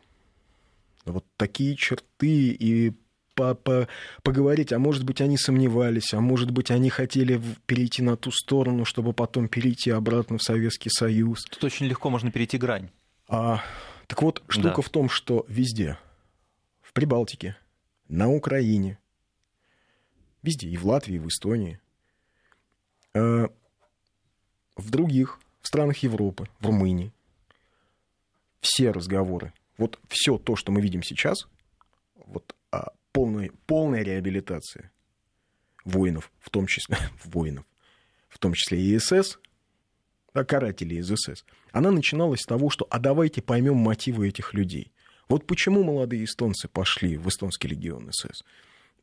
вот 1.05 1.25
такие 1.37 1.77
черты 1.77 2.51
и 2.51 2.93
по 3.35 3.53
-по 3.53 3.89
поговорить, 4.23 4.73
а 4.73 4.79
может 4.79 5.05
быть, 5.05 5.21
они 5.21 5.37
сомневались, 5.37 6.13
а 6.13 6.21
может 6.21 6.51
быть, 6.51 6.71
они 6.71 6.91
хотели 6.91 7.41
перейти 7.67 8.03
на 8.03 8.17
ту 8.17 8.31
сторону, 8.33 8.85
чтобы 8.85 9.13
потом 9.13 9.49
перейти 9.49 9.91
обратно 9.91 10.39
в 10.39 10.43
Советский 10.43 10.91
Союз. 10.91 11.45
Тут 11.45 11.65
очень 11.65 11.87
легко 11.87 12.11
можно 12.11 12.33
перейти 12.33 12.59
грань. 12.59 12.91
А, 13.29 13.63
так 14.07 14.23
вот, 14.23 14.43
штука 14.49 14.77
да. 14.77 14.83
в 14.83 14.89
том, 14.89 15.09
что 15.09 15.45
везде, 15.49 15.99
Прибалтике, 16.99 17.57
на 18.09 18.29
Украине, 18.29 18.99
везде, 20.43 20.67
и 20.69 20.77
в 20.77 20.85
Латвии, 20.85 21.15
и 21.15 21.19
в 21.21 21.29
Эстонии, 21.29 21.79
э, 23.15 23.47
в 24.75 24.91
других, 24.91 25.39
в 25.61 25.69
странах 25.69 25.99
Европы, 25.99 26.49
в 26.59 26.67
Румынии, 26.67 27.13
все 28.61 28.91
разговоры, 28.91 29.53
вот 29.77 30.01
все 30.09 30.39
то, 30.39 30.57
что 30.57 30.73
мы 30.73 30.81
видим 30.81 31.05
сейчас, 31.05 31.47
вот 32.17 32.57
а, 32.73 32.89
полная, 33.13 33.53
полная 33.67 34.03
реабилитация 34.03 34.91
воинов, 35.85 36.33
в 36.41 36.51
том 36.51 36.67
числе 36.67 36.97
воинов, 37.25 37.65
в 38.29 38.39
том 38.39 38.55
числе 38.55 38.81
и 38.81 38.99
СС, 38.99 39.39
карателей 40.33 40.99
из 40.99 41.15
СС, 41.15 41.45
она 41.71 41.93
начиналась 41.93 42.41
с 42.41 42.47
того, 42.47 42.71
что 42.71 42.89
а 42.91 42.99
давайте 42.99 43.41
поймем 43.41 43.77
мотивы 43.77 44.27
этих 44.27 44.53
людей. 44.53 44.91
Вот 45.29 45.47
почему 45.47 45.85
молодые 45.85 46.25
эстонцы 46.25 46.69
пошли 46.69 47.17
в 47.17 47.29
эстонский 47.29 47.69
легион 47.69 48.11
СС? 48.13 48.45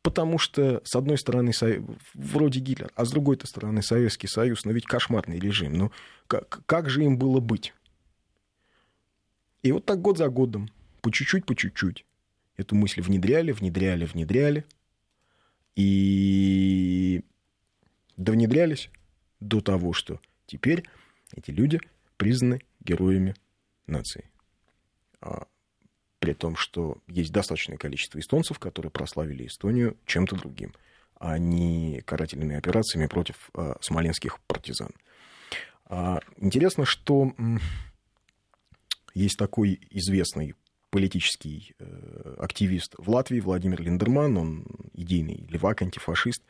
Потому 0.01 0.38
что, 0.38 0.81
с 0.83 0.95
одной 0.95 1.17
стороны, 1.17 1.51
вроде 2.13 2.59
Гитлер, 2.59 2.91
а 2.95 3.05
с 3.05 3.11
другой 3.11 3.39
стороны, 3.43 3.81
Советский 3.81 4.27
Союз, 4.27 4.65
но 4.65 4.71
ведь 4.71 4.85
кошмарный 4.85 5.39
режим. 5.39 5.73
Ну, 5.73 5.91
как, 6.27 6.61
как 6.65 6.89
же 6.89 7.03
им 7.03 7.17
было 7.17 7.39
быть? 7.39 7.73
И 9.63 9.71
вот 9.71 9.85
так 9.85 10.01
год 10.01 10.19
за 10.19 10.29
годом, 10.29 10.69
по 11.01 11.11
чуть-чуть, 11.11 11.45
по 11.45 11.55
чуть-чуть, 11.55 12.05
эту 12.55 12.75
мысль 12.75 13.01
внедряли, 13.01 13.51
внедряли, 13.51 14.05
внедряли. 14.05 14.65
И 15.75 17.23
довнедрялись 18.15 18.89
до 19.39 19.61
того, 19.61 19.93
что 19.93 20.21
теперь 20.45 20.85
эти 21.35 21.51
люди 21.51 21.81
признаны 22.17 22.61
героями 22.79 23.35
нации. 23.88 24.29
А 25.19 25.47
при 26.25 26.33
том, 26.33 26.55
что 26.55 26.97
есть 27.05 27.31
достаточное 27.31 27.77
количество 27.77 28.17
эстонцев, 28.17 28.57
которые 28.57 28.89
прославили 28.89 29.45
Эстонию 29.45 29.95
чем-то 30.07 30.35
другим, 30.35 30.73
а 31.19 31.38
не 31.38 32.01
карательными 32.01 32.55
операциями 32.55 33.05
против 33.05 33.51
а, 33.53 33.77
смоленских 33.79 34.39
партизан. 34.47 34.89
А, 35.85 36.19
интересно, 36.38 36.83
что 36.83 37.31
есть 39.13 39.38
такой 39.38 39.79
известный 39.91 40.55
политический 40.89 41.75
э, 41.77 42.35
активист 42.39 42.95
в 42.97 43.07
Латвии, 43.07 43.39
Владимир 43.39 43.81
Линдерман, 43.81 44.38
он 44.38 44.65
идейный 44.93 45.45
левак, 45.47 45.83
антифашист, 45.83 46.41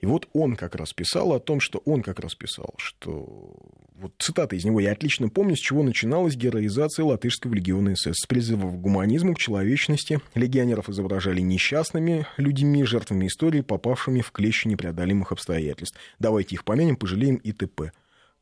И 0.00 0.06
вот 0.06 0.28
он 0.32 0.56
как 0.56 0.74
раз 0.74 0.92
писал 0.92 1.32
о 1.32 1.40
том, 1.40 1.60
что 1.60 1.80
он 1.84 2.02
как 2.02 2.20
раз 2.20 2.34
писал, 2.34 2.74
что 2.76 3.56
вот 3.94 4.12
цитата 4.18 4.54
из 4.54 4.64
него, 4.64 4.78
я 4.80 4.92
отлично 4.92 5.28
помню, 5.28 5.56
с 5.56 5.60
чего 5.60 5.82
начиналась 5.82 6.36
героизация 6.36 7.04
латышского 7.04 7.54
легиона 7.54 7.96
СС. 7.96 8.12
С 8.12 8.26
призыва 8.26 8.68
к 8.68 8.80
гуманизму, 8.80 9.34
к 9.34 9.38
человечности. 9.38 10.20
Легионеров 10.34 10.90
изображали 10.90 11.40
несчастными 11.40 12.26
людьми, 12.36 12.84
жертвами 12.84 13.26
истории, 13.26 13.62
попавшими 13.62 14.20
в 14.20 14.32
клещи 14.32 14.68
непреодолимых 14.68 15.32
обстоятельств. 15.32 15.98
Давайте 16.18 16.56
их 16.56 16.64
помянем, 16.64 16.96
пожалеем 16.96 17.36
и 17.36 17.52
т.п. 17.52 17.92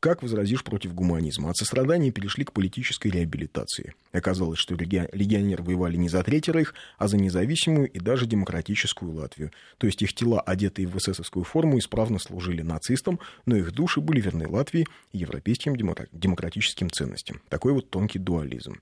Как 0.05 0.21
возразишь 0.21 0.63
против 0.63 0.93
гуманизма? 0.93 1.49
От 1.49 1.57
сострадания 1.57 2.11
перешли 2.11 2.45
к 2.45 2.51
политической 2.51 3.07
реабилитации. 3.07 3.95
Оказалось, 4.11 4.59
что 4.59 4.75
легионеры 4.75 5.63
воевали 5.63 5.97
не 5.97 6.09
за 6.09 6.21
Третий 6.21 6.51
Рейх, 6.51 6.75
а 6.99 7.07
за 7.07 7.17
независимую 7.17 7.89
и 7.89 7.99
даже 7.99 8.27
демократическую 8.27 9.11
Латвию. 9.13 9.49
То 9.79 9.87
есть 9.87 10.03
их 10.03 10.13
тела, 10.13 10.41
одетые 10.41 10.87
в 10.87 10.95
эсэсовскую 10.95 11.43
форму, 11.43 11.79
исправно 11.79 12.19
служили 12.19 12.61
нацистам, 12.61 13.19
но 13.47 13.55
их 13.55 13.71
души 13.71 13.99
были 13.99 14.21
верны 14.21 14.47
Латвии 14.47 14.85
и 15.11 15.17
европейским 15.17 15.75
демократическим 15.75 16.91
ценностям. 16.91 17.41
Такой 17.49 17.73
вот 17.73 17.89
тонкий 17.89 18.19
дуализм. 18.19 18.75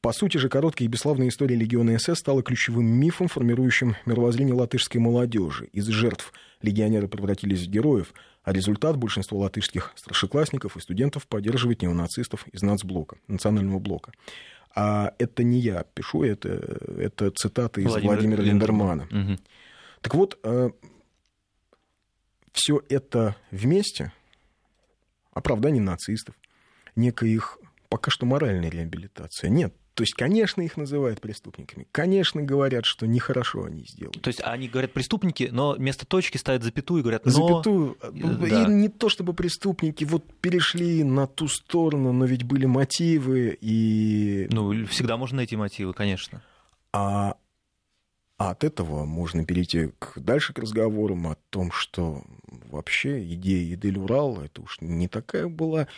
По 0.00 0.12
сути 0.12 0.38
же, 0.38 0.48
короткая 0.48 0.86
и 0.88 0.90
бесславная 0.90 1.28
история 1.28 1.56
легиона 1.56 1.98
СС 1.98 2.18
стала 2.18 2.42
ключевым 2.42 2.86
мифом, 2.86 3.28
формирующим 3.28 3.96
мировоззрение 4.06 4.54
латышской 4.54 5.00
молодежи. 5.00 5.66
Из 5.72 5.86
жертв 5.86 6.32
легионеры 6.62 7.06
превратились 7.08 7.66
в 7.66 7.70
героев– 7.70 8.14
а 8.42 8.52
результат 8.52 8.96
большинство 8.96 9.38
латышских 9.38 9.92
старшеклассников 9.96 10.76
и 10.76 10.80
студентов 10.80 11.26
поддерживает 11.26 11.82
неонацистов 11.82 12.46
из 12.48 12.62
нацблока, 12.62 13.18
национального 13.28 13.78
блока. 13.78 14.12
А 14.74 15.14
это 15.18 15.42
не 15.42 15.58
я 15.58 15.84
пишу, 15.94 16.22
это, 16.22 16.48
это 16.96 17.30
цитата 17.32 17.80
из 17.80 17.86
Владимир 17.86 18.14
Владимира 18.14 18.42
Линдермана. 18.42 19.02
Угу. 19.10 19.38
Так 20.00 20.14
вот, 20.14 20.38
э, 20.42 20.70
все 22.52 22.80
это 22.88 23.36
вместе, 23.50 24.12
оправдание 25.32 25.82
нацистов, 25.82 26.34
некая 26.96 27.28
их 27.30 27.58
пока 27.88 28.10
что 28.10 28.26
моральная 28.26 28.70
реабилитация. 28.70 29.50
Нет, 29.50 29.74
то 30.00 30.04
есть, 30.04 30.14
конечно, 30.14 30.62
их 30.62 30.78
называют 30.78 31.20
преступниками. 31.20 31.86
Конечно, 31.92 32.40
говорят, 32.40 32.86
что 32.86 33.06
нехорошо 33.06 33.64
они 33.64 33.84
сделали. 33.84 34.18
То 34.18 34.28
есть, 34.28 34.40
они 34.42 34.66
говорят 34.66 34.94
преступники, 34.94 35.50
но 35.52 35.72
вместо 35.72 36.06
точки 36.06 36.38
ставят 36.38 36.62
запятую 36.62 37.00
и 37.00 37.02
говорят, 37.02 37.26
но... 37.26 37.30
Запятую. 37.30 37.98
Да. 38.00 38.62
И 38.62 38.66
не 38.72 38.88
то, 38.88 39.10
чтобы 39.10 39.34
преступники 39.34 40.04
вот 40.04 40.24
перешли 40.40 41.04
на 41.04 41.26
ту 41.26 41.48
сторону, 41.48 42.14
но 42.14 42.24
ведь 42.24 42.44
были 42.44 42.64
мотивы 42.64 43.58
и... 43.60 44.48
Ну, 44.50 44.86
всегда 44.86 45.18
можно 45.18 45.36
найти 45.36 45.56
мотивы, 45.56 45.92
конечно. 45.92 46.42
А 46.94 47.36
а 48.38 48.52
от 48.52 48.64
этого 48.64 49.04
можно 49.04 49.44
перейти 49.44 49.90
к, 49.98 50.14
дальше 50.16 50.54
к 50.54 50.60
разговорам 50.60 51.26
о 51.26 51.36
том, 51.50 51.70
что 51.70 52.22
вообще 52.70 53.22
идея 53.34 53.74
Идель 53.74 53.98
Урал, 53.98 54.40
это 54.40 54.62
уж 54.62 54.78
не 54.80 55.08
такая 55.08 55.46
была 55.46 55.88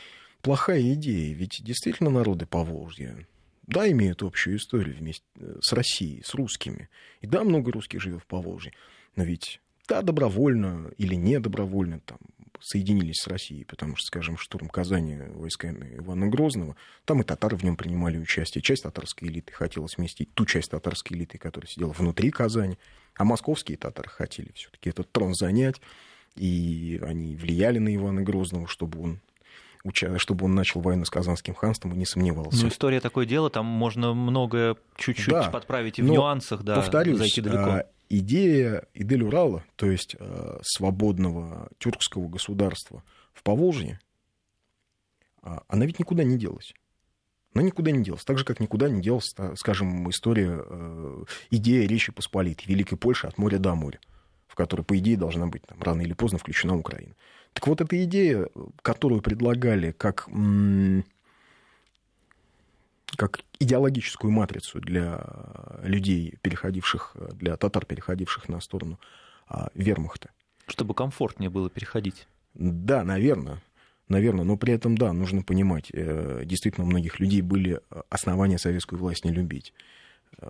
плохая 0.40 0.94
идея. 0.94 1.32
Ведь 1.34 1.62
действительно 1.62 2.10
народы 2.10 2.46
Поволжья, 2.46 3.28
да, 3.72 3.90
имеют 3.90 4.22
общую 4.22 4.56
историю 4.56 4.96
вместе 4.96 5.24
э, 5.38 5.56
с 5.60 5.72
Россией, 5.72 6.22
с 6.22 6.34
русскими. 6.34 6.88
И 7.20 7.26
да, 7.26 7.42
много 7.44 7.72
русских 7.72 8.00
живет 8.00 8.22
в 8.22 8.26
Поволжье. 8.26 8.72
Но 9.16 9.24
ведь 9.24 9.60
да, 9.88 10.02
добровольно 10.02 10.92
или 10.96 11.14
не 11.14 11.40
добровольно 11.40 12.00
там, 12.00 12.18
соединились 12.60 13.16
с 13.16 13.26
Россией, 13.26 13.64
потому 13.64 13.96
что, 13.96 14.06
скажем, 14.06 14.36
штурм 14.36 14.68
Казани 14.68 15.16
войсками 15.34 15.96
Ивана 15.96 16.28
Грозного, 16.28 16.76
там 17.04 17.20
и 17.20 17.24
татары 17.24 17.56
в 17.56 17.64
нем 17.64 17.76
принимали 17.76 18.18
участие. 18.18 18.62
Часть 18.62 18.84
татарской 18.84 19.28
элиты 19.28 19.52
хотела 19.52 19.86
сместить 19.88 20.32
ту 20.34 20.46
часть 20.46 20.70
татарской 20.70 21.16
элиты, 21.16 21.38
которая 21.38 21.68
сидела 21.68 21.92
внутри 21.92 22.30
Казани, 22.30 22.78
а 23.14 23.24
московские 23.24 23.76
татары 23.76 24.08
хотели 24.08 24.52
все-таки 24.54 24.90
этот 24.90 25.10
трон 25.10 25.34
занять, 25.34 25.80
и 26.36 27.00
они 27.02 27.36
влияли 27.36 27.78
на 27.78 27.94
Ивана 27.94 28.22
Грозного, 28.22 28.66
чтобы 28.66 29.00
он 29.00 29.20
чтобы 29.90 30.44
он 30.44 30.54
начал 30.54 30.80
войну 30.80 31.04
с 31.04 31.10
Казанским 31.10 31.54
ханством, 31.54 31.92
и 31.94 31.96
не 31.96 32.06
сомневался. 32.06 32.62
Ну, 32.62 32.68
история 32.68 33.00
такое 33.00 33.26
дело, 33.26 33.50
там 33.50 33.66
можно 33.66 34.14
многое 34.14 34.76
чуть-чуть 34.96 35.34
да, 35.34 35.50
подправить 35.50 35.98
и 35.98 36.02
в 36.02 36.06
нюансах, 36.06 36.62
да, 36.62 36.76
повторюсь, 36.76 37.18
зайти 37.18 37.40
далеко. 37.40 37.70
А, 37.70 37.86
идея 38.08 38.86
Идель 38.94 39.24
Урала, 39.24 39.64
то 39.76 39.90
есть 39.90 40.16
а, 40.18 40.60
свободного 40.62 41.68
тюркского 41.78 42.28
государства 42.28 43.02
в 43.32 43.42
Поволжье, 43.42 43.98
а, 45.42 45.62
она 45.66 45.84
ведь 45.84 45.98
никуда 45.98 46.22
не 46.22 46.38
делась. 46.38 46.74
Она 47.54 47.64
никуда 47.64 47.90
не 47.90 48.02
делась. 48.02 48.24
Так 48.24 48.38
же, 48.38 48.44
как 48.44 48.60
никуда 48.60 48.88
не 48.88 49.02
делась, 49.02 49.34
скажем, 49.56 50.08
история, 50.08 50.64
идея 51.50 51.86
Речи 51.86 52.10
Посполитой, 52.10 52.66
Великой 52.66 52.96
Польши 52.96 53.26
от 53.26 53.36
моря 53.36 53.58
до 53.58 53.74
моря, 53.74 54.00
в 54.46 54.54
которой, 54.54 54.82
по 54.82 54.96
идее, 54.96 55.18
должна 55.18 55.48
быть 55.48 55.62
там, 55.66 55.76
рано 55.82 56.00
или 56.00 56.14
поздно 56.14 56.38
включена 56.38 56.78
Украина. 56.78 57.14
Так 57.52 57.66
вот, 57.66 57.80
эта 57.80 58.02
идея, 58.04 58.48
которую 58.82 59.20
предлагали 59.20 59.92
как, 59.92 60.28
как 63.16 63.40
идеологическую 63.58 64.30
матрицу 64.30 64.80
для 64.80 65.24
людей, 65.82 66.34
переходивших, 66.42 67.16
для 67.34 67.56
татар, 67.56 67.84
переходивших 67.84 68.48
на 68.48 68.60
сторону 68.60 68.98
а, 69.48 69.68
вермахта. 69.74 70.30
Чтобы 70.66 70.94
комфортнее 70.94 71.50
было 71.50 71.68
переходить. 71.68 72.26
Да, 72.54 73.04
наверное. 73.04 73.60
Наверное, 74.08 74.44
но 74.44 74.56
при 74.56 74.74
этом, 74.74 74.96
да, 74.96 75.12
нужно 75.12 75.42
понимать, 75.42 75.90
э, 75.92 76.42
действительно, 76.44 76.86
у 76.86 76.90
многих 76.90 77.18
людей 77.20 77.40
были 77.40 77.80
основания 78.10 78.58
советскую 78.58 78.98
власть 78.98 79.24
не 79.24 79.32
любить 79.32 79.72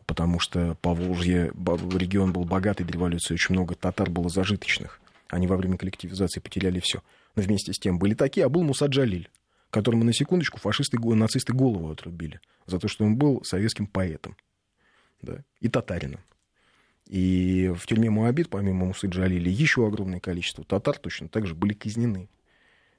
потому 0.07 0.38
что 0.41 0.77
Поволжье, 0.81 1.47
регион 1.49 2.33
был 2.33 2.45
богатый 2.45 2.85
до 2.85 2.93
революции, 2.93 3.35
очень 3.35 3.55
много 3.55 3.75
татар 3.75 4.11
было 4.11 4.29
зажиточных. 4.29 5.01
Они 5.33 5.47
во 5.47 5.57
время 5.57 5.79
коллективизации 5.79 6.40
потеряли 6.40 6.79
все. 6.79 7.03
Но 7.35 7.42
вместе 7.42 7.73
с 7.73 7.79
тем 7.79 7.99
были 7.99 8.12
такие, 8.12 8.45
а 8.45 8.51
был 8.51 8.62
Муса 8.64 8.85
Джалиль, 8.85 9.31
которому 9.71 10.05
на 10.05 10.12
секундочку 10.12 10.59
фашисты, 10.59 10.99
нацисты 10.99 11.55
голову 11.55 11.90
отрубили 11.90 12.38
за 12.66 12.79
то, 12.79 12.87
что 12.87 13.07
он 13.07 13.16
был 13.16 13.42
советским 13.42 13.87
поэтом 13.87 14.37
да, 15.23 15.42
и 15.59 15.71
татарином. 15.71 16.21
И 17.07 17.73
в 17.75 17.87
тюрьме 17.87 18.11
Муабит, 18.11 18.51
помимо 18.51 18.85
Мусы 18.85 19.07
Джалили, 19.07 19.49
еще 19.49 19.87
огромное 19.87 20.21
количество 20.21 20.64
татар 20.64 20.99
точно 20.99 21.29
так 21.29 21.47
же 21.47 21.55
были 21.55 21.73
казнены. 21.73 22.29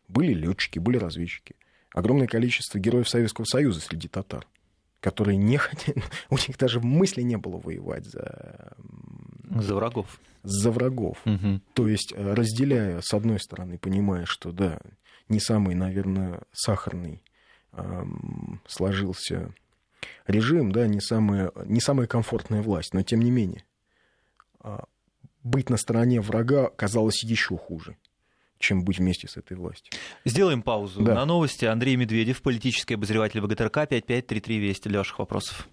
Были 0.07 0.33
летчики, 0.33 0.79
были 0.79 0.97
разведчики. 0.97 1.55
Огромное 1.93 2.25
количество 2.25 2.79
героев 2.79 3.07
Советского 3.07 3.45
Союза 3.45 3.79
среди 3.79 4.07
татар 4.07 4.47
которые 5.03 5.35
не 5.35 5.57
хотели, 5.57 6.01
у 6.29 6.35
них 6.35 6.57
даже 6.57 6.79
мысли 6.79 7.21
не 7.21 7.37
было 7.37 7.57
воевать 7.57 8.05
за... 8.05 8.71
За 9.53 9.75
врагов. 9.75 10.19
За 10.43 10.71
врагов. 10.71 11.17
Угу. 11.25 11.61
То 11.73 11.87
есть, 11.87 12.13
э, 12.15 12.33
разделяя, 12.33 13.01
с 13.01 13.13
одной 13.13 13.39
стороны, 13.39 13.77
понимая, 13.77 14.25
что, 14.25 14.51
да, 14.51 14.79
не 15.29 15.39
самый, 15.39 15.75
наверное, 15.75 16.41
сахарный 16.51 17.23
эм, 17.71 18.61
сложился 18.67 19.53
режим, 20.27 20.71
да, 20.71 20.87
не 20.87 20.99
самая, 20.99 21.51
не 21.65 21.79
самая 21.79 22.07
комфортная 22.07 22.61
власть, 22.61 22.93
но 22.93 23.03
тем 23.03 23.21
не 23.21 23.31
менее, 23.31 23.63
э, 24.63 24.79
быть 25.43 25.69
на 25.69 25.77
стороне 25.77 26.21
врага 26.21 26.69
казалось 26.69 27.23
еще 27.23 27.57
хуже 27.57 27.97
чем 28.59 28.85
быть 28.85 28.97
вместе 28.97 29.27
с 29.27 29.35
этой 29.35 29.57
властью. 29.57 29.93
Сделаем 30.23 30.61
паузу 30.61 31.03
да. 31.03 31.15
на 31.15 31.25
новости. 31.25 31.65
Андрей 31.65 31.97
Медведев, 31.97 32.41
политический 32.41 32.93
обозреватель 32.93 33.41
ВГТРК, 33.41 33.89
5533 33.89 34.57
Вести 34.57 34.87
для 34.87 34.99
ваших 34.99 35.19
вопросов. 35.19 35.67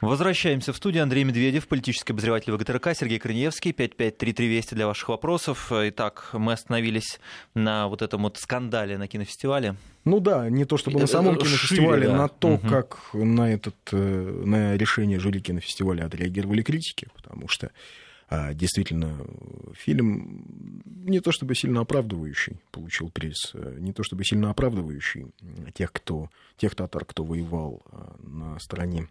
Возвращаемся 0.00 0.72
в 0.72 0.76
студию. 0.76 1.02
Андрей 1.02 1.24
Медведев, 1.24 1.68
политический 1.68 2.14
обозреватель 2.14 2.52
ВГТРК, 2.52 2.94
Сергей 2.94 3.18
Корнеевский, 3.18 3.72
5533 3.72 4.48
Вести 4.48 4.74
для 4.74 4.86
ваших 4.86 5.10
вопросов. 5.10 5.70
Итак, 5.70 6.30
мы 6.32 6.54
остановились 6.54 7.20
на 7.54 7.86
вот 7.86 8.00
этом 8.00 8.22
вот 8.22 8.38
скандале 8.38 8.96
на 8.96 9.08
кинофестивале. 9.08 9.76
Ну 10.06 10.20
да, 10.20 10.48
не 10.48 10.64
то 10.64 10.78
чтобы 10.78 11.00
на 11.00 11.06
самом 11.06 11.34
Шире, 11.34 11.46
кинофестивале, 11.46 12.06
да. 12.08 12.16
на 12.16 12.28
то, 12.28 12.48
угу. 12.48 12.66
как 12.66 12.98
на, 13.12 13.52
этот, 13.52 13.76
э, 13.92 14.42
на 14.46 14.74
решение 14.78 15.20
жюри 15.20 15.40
кинофестиваля 15.40 16.06
отреагировали 16.06 16.62
критики, 16.62 17.08
потому 17.14 17.48
что 17.48 17.70
а 18.30 18.54
действительно, 18.54 19.18
фильм 19.74 20.44
не 20.86 21.18
то 21.18 21.32
чтобы 21.32 21.56
сильно 21.56 21.80
оправдывающий 21.80 22.58
получил 22.70 23.10
приз, 23.10 23.50
э, 23.54 23.76
не 23.80 23.92
то 23.92 24.04
чтобы 24.04 24.24
сильно 24.24 24.50
оправдывающий 24.50 25.26
тех, 25.74 25.92
кто, 25.92 26.30
тех 26.56 26.76
татар, 26.76 27.04
кто 27.04 27.24
воевал 27.24 27.82
э, 27.90 27.96
на 28.22 28.58
стороне 28.60 29.08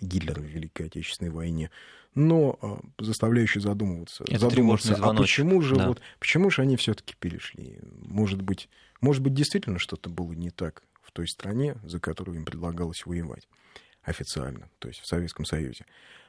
Гитлера 0.00 0.40
в 0.40 0.44
Великой 0.44 0.86
Отечественной 0.86 1.30
войне, 1.30 1.70
но 2.14 2.58
э, 2.60 3.04
заставляющий 3.04 3.60
задумываться, 3.60 4.24
Это 4.24 4.50
задуматься, 4.50 4.96
а 5.00 5.14
почему 5.14 5.60
же 5.62 5.76
да. 5.76 5.88
вот, 5.88 6.00
почему 6.18 6.50
же 6.50 6.62
они 6.62 6.76
все-таки 6.76 7.14
перешли? 7.18 7.78
Может 8.02 8.42
быть, 8.42 8.68
может 9.00 9.22
быть, 9.22 9.34
действительно 9.34 9.78
что-то 9.78 10.10
было 10.10 10.32
не 10.32 10.50
так 10.50 10.82
в 11.02 11.12
той 11.12 11.28
стране, 11.28 11.76
за 11.84 12.00
которую 12.00 12.38
им 12.38 12.44
предлагалось 12.44 13.06
воевать 13.06 13.48
официально, 14.02 14.68
то 14.78 14.88
есть 14.88 15.00
в 15.00 15.06
Советском 15.06 15.44
Союзе. 15.44 15.84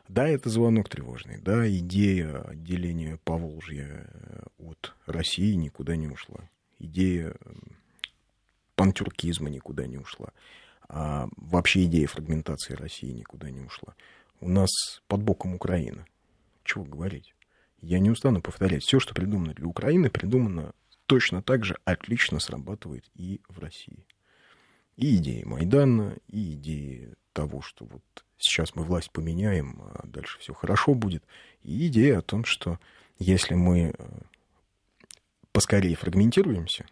Да, 0.08 0.28
это 0.28 0.50
звонок 0.50 0.90
тревожный, 0.90 1.40
да, 1.40 1.70
идея 1.70 2.42
отделения 2.42 3.18
Поволжья 3.24 4.10
э, 4.12 4.44
от 4.60 4.94
России 5.06 5.54
никуда 5.54 5.96
не 5.96 6.08
ушла. 6.08 6.50
Идея 6.80 7.36
пантюркизма 8.76 9.50
никуда 9.50 9.86
не 9.86 9.98
ушла. 9.98 10.34
А 10.89 11.28
вообще 11.38 11.86
идея 11.86 12.08
фрагментации 12.08 12.74
России 12.74 13.12
никуда 13.12 13.50
не 13.50 13.62
ушла. 13.62 13.96
У 14.39 14.50
нас 14.50 14.70
под 15.08 15.24
боком 15.24 15.56
Украина. 15.56 16.06
Чего 16.63 16.84
говорить? 16.84 17.34
Я 17.82 18.00
не 18.00 18.10
устану 18.10 18.41
повторять, 18.41 18.84
все, 18.84 19.00
что 19.00 19.13
придумано 19.13 19.54
для 19.54 19.65
Украины, 19.65 20.10
придумано 20.10 20.74
точно 21.08 21.41
так 21.41 21.65
же 21.65 21.78
отлично 21.84 22.39
срабатывает 22.39 23.06
и 23.15 23.41
в 23.50 23.60
России. 23.60 24.06
И 24.98 25.17
идеи 25.17 25.44
Майдана, 25.44 26.15
и 26.28 26.54
идеи 26.54 27.13
того, 27.34 27.62
что 27.62 27.86
вот 27.86 28.04
сейчас 28.38 28.76
мы 28.76 28.84
власть 28.84 29.12
поменяем, 29.12 29.82
а 29.82 30.06
дальше 30.06 30.39
все 30.39 30.54
хорошо 30.54 30.94
будет, 30.94 31.24
и 31.63 31.88
идея 31.88 32.20
о 32.20 32.22
том, 32.22 32.46
что 32.46 32.80
если 33.20 33.56
мы 33.56 33.94
э, 33.98 34.22
поскорее 35.52 35.96
фрагментируемся, 35.96 36.86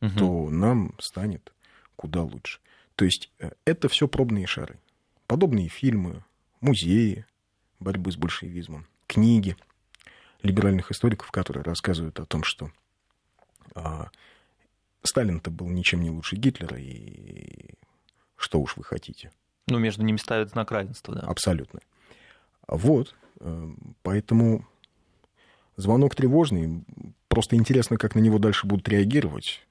угу. 0.00 0.18
то 0.18 0.50
нам 0.50 0.94
станет 0.98 1.52
куда 1.96 2.22
лучше. 2.22 2.60
То 3.00 3.06
есть 3.06 3.30
э, 3.38 3.52
это 3.64 3.88
все 3.88 4.08
пробные 4.08 4.46
шары. 4.46 4.78
Подобные 5.26 5.68
фильмы, 5.68 6.22
музеи 6.60 7.24
борьбы 7.78 8.12
с 8.12 8.16
большевизмом, 8.18 8.86
книги 9.06 9.56
либеральных 10.42 10.90
историков, 10.90 11.30
которые 11.30 11.64
рассказывают 11.64 12.20
о 12.20 12.26
том, 12.26 12.44
что 12.44 12.70
а, 13.74 14.10
Сталин-то 15.02 15.50
был 15.50 15.70
ничем 15.70 16.02
не 16.02 16.10
лучше 16.10 16.36
Гитлера, 16.36 16.76
и 16.78 17.70
что 18.36 18.60
уж 18.60 18.76
вы 18.76 18.84
хотите. 18.84 19.32
Ну, 19.68 19.78
между 19.78 20.02
ними 20.02 20.18
ставят 20.18 20.50
знак 20.50 20.70
равенства, 20.70 21.14
да. 21.14 21.22
Абсолютно. 21.22 21.80
Вот, 22.68 23.14
э, 23.40 23.68
поэтому 24.02 24.68
звонок 25.78 26.14
тревожный. 26.14 26.84
Просто 27.28 27.56
интересно, 27.56 27.96
как 27.96 28.14
на 28.14 28.20
него 28.20 28.38
дальше 28.38 28.66
будут 28.66 28.90
реагировать, 28.90 29.66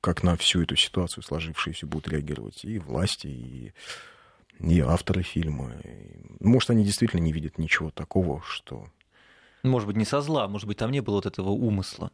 как 0.00 0.22
на 0.22 0.36
всю 0.36 0.62
эту 0.62 0.76
ситуацию 0.76 1.22
сложившуюся 1.22 1.86
будут 1.86 2.08
реагировать 2.08 2.64
и 2.64 2.78
власти, 2.78 3.26
и, 3.26 3.72
и 4.60 4.80
авторы 4.80 5.22
фильма. 5.22 5.72
Может, 6.40 6.70
они 6.70 6.84
действительно 6.84 7.20
не 7.20 7.32
видят 7.32 7.58
ничего 7.58 7.90
такого, 7.90 8.42
что... 8.42 8.86
Может 9.62 9.86
быть, 9.86 9.96
не 9.96 10.04
со 10.04 10.20
зла, 10.20 10.48
может 10.48 10.66
быть, 10.66 10.78
там 10.78 10.90
не 10.90 11.00
было 11.00 11.16
вот 11.16 11.26
этого 11.26 11.50
умысла. 11.50 12.10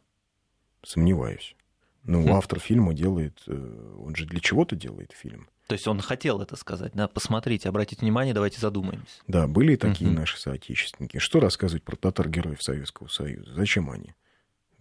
Сомневаюсь. 0.83 1.55
Ну, 2.03 2.25
хм. 2.25 2.33
автор 2.33 2.59
фильма 2.59 2.93
делает... 2.93 3.41
Э, 3.47 3.95
он 4.05 4.15
же 4.15 4.25
для 4.25 4.39
чего-то 4.39 4.75
делает 4.75 5.11
фильм. 5.11 5.49
То 5.67 5.73
есть 5.73 5.87
он 5.87 5.99
хотел 5.99 6.41
это 6.41 6.55
сказать, 6.55 6.93
да? 6.93 7.07
Посмотрите, 7.07 7.69
обратите 7.69 8.01
внимание, 8.01 8.33
давайте 8.33 8.59
задумаемся. 8.59 9.21
Да, 9.27 9.47
были 9.47 9.75
такие 9.75 10.09
угу. 10.09 10.19
наши 10.19 10.39
соотечественники. 10.39 11.19
Что 11.19 11.39
рассказывать 11.39 11.83
про 11.83 11.95
татар-героев 11.95 12.63
Советского 12.63 13.07
Союза? 13.07 13.53
Зачем 13.53 13.89
они? 13.89 14.15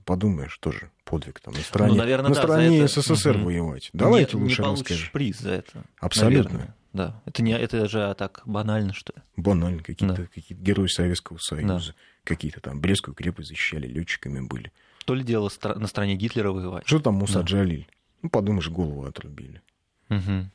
Подумаешь, 0.08 0.56
тоже 0.58 0.90
подвиг 1.04 1.40
там 1.40 1.54
на 1.54 1.60
стороне, 1.60 1.92
ну, 1.92 1.98
наверное, 1.98 2.30
на 2.30 2.34
да, 2.34 2.42
стороне 2.42 2.78
это... 2.80 3.00
СССР 3.00 3.36
угу. 3.36 3.44
воевать. 3.44 3.90
Давайте 3.92 4.36
не, 4.36 4.42
лучше 4.42 4.62
не 4.62 4.68
расскажи. 4.68 5.10
приз 5.12 5.38
за 5.38 5.50
это. 5.50 5.84
Абсолютно. 5.98 6.52
Наверное. 6.52 6.74
Да, 6.94 7.22
это, 7.26 7.42
не, 7.42 7.52
это 7.52 7.86
же 7.88 8.14
так 8.16 8.42
банально, 8.46 8.94
что 8.94 9.12
ли? 9.14 9.22
Банально. 9.36 9.82
Какие-то 9.82 10.16
да. 10.16 10.26
какие 10.26 10.56
герои 10.58 10.86
Советского 10.86 11.38
Союза, 11.38 11.92
да. 11.92 11.94
какие-то 12.24 12.60
там 12.60 12.80
Брестскую 12.80 13.14
крепость 13.14 13.50
защищали, 13.50 13.86
летчиками 13.86 14.40
были. 14.40 14.72
То 15.04 15.14
ли 15.14 15.22
дело 15.22 15.50
на 15.62 15.86
стороне 15.86 16.16
Гитлера 16.16 16.50
воевать. 16.50 16.86
Что 16.86 16.98
там 16.98 17.14
Муса 17.14 17.40
да. 17.40 17.42
Джалиль? 17.42 17.86
Ну, 18.22 18.30
подумаешь, 18.30 18.68
голову 18.68 19.04
отрубили. 19.04 19.60
Угу 20.08 20.50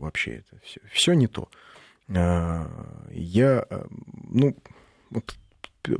вообще 0.00 0.36
это 0.36 0.60
все, 0.64 0.80
все 0.92 1.12
не 1.14 1.26
то. 1.26 1.48
А, 2.08 2.68
я, 3.12 3.60
а, 3.70 3.86
ну, 4.28 4.56
вот 5.10 5.36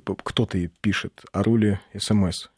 кто-то 0.05 0.69
пишет 0.81 1.25
о 1.33 1.43
роли 1.43 1.81
СМС, 1.97 2.49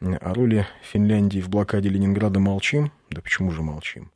о 0.00 0.34
роли 0.34 0.66
Финляндии 0.82 1.40
в 1.40 1.48
блокаде 1.48 1.88
Ленинграда 1.88 2.40
молчим. 2.40 2.92
Да 3.10 3.20
почему 3.20 3.50
же 3.50 3.62
молчим? 3.62 4.10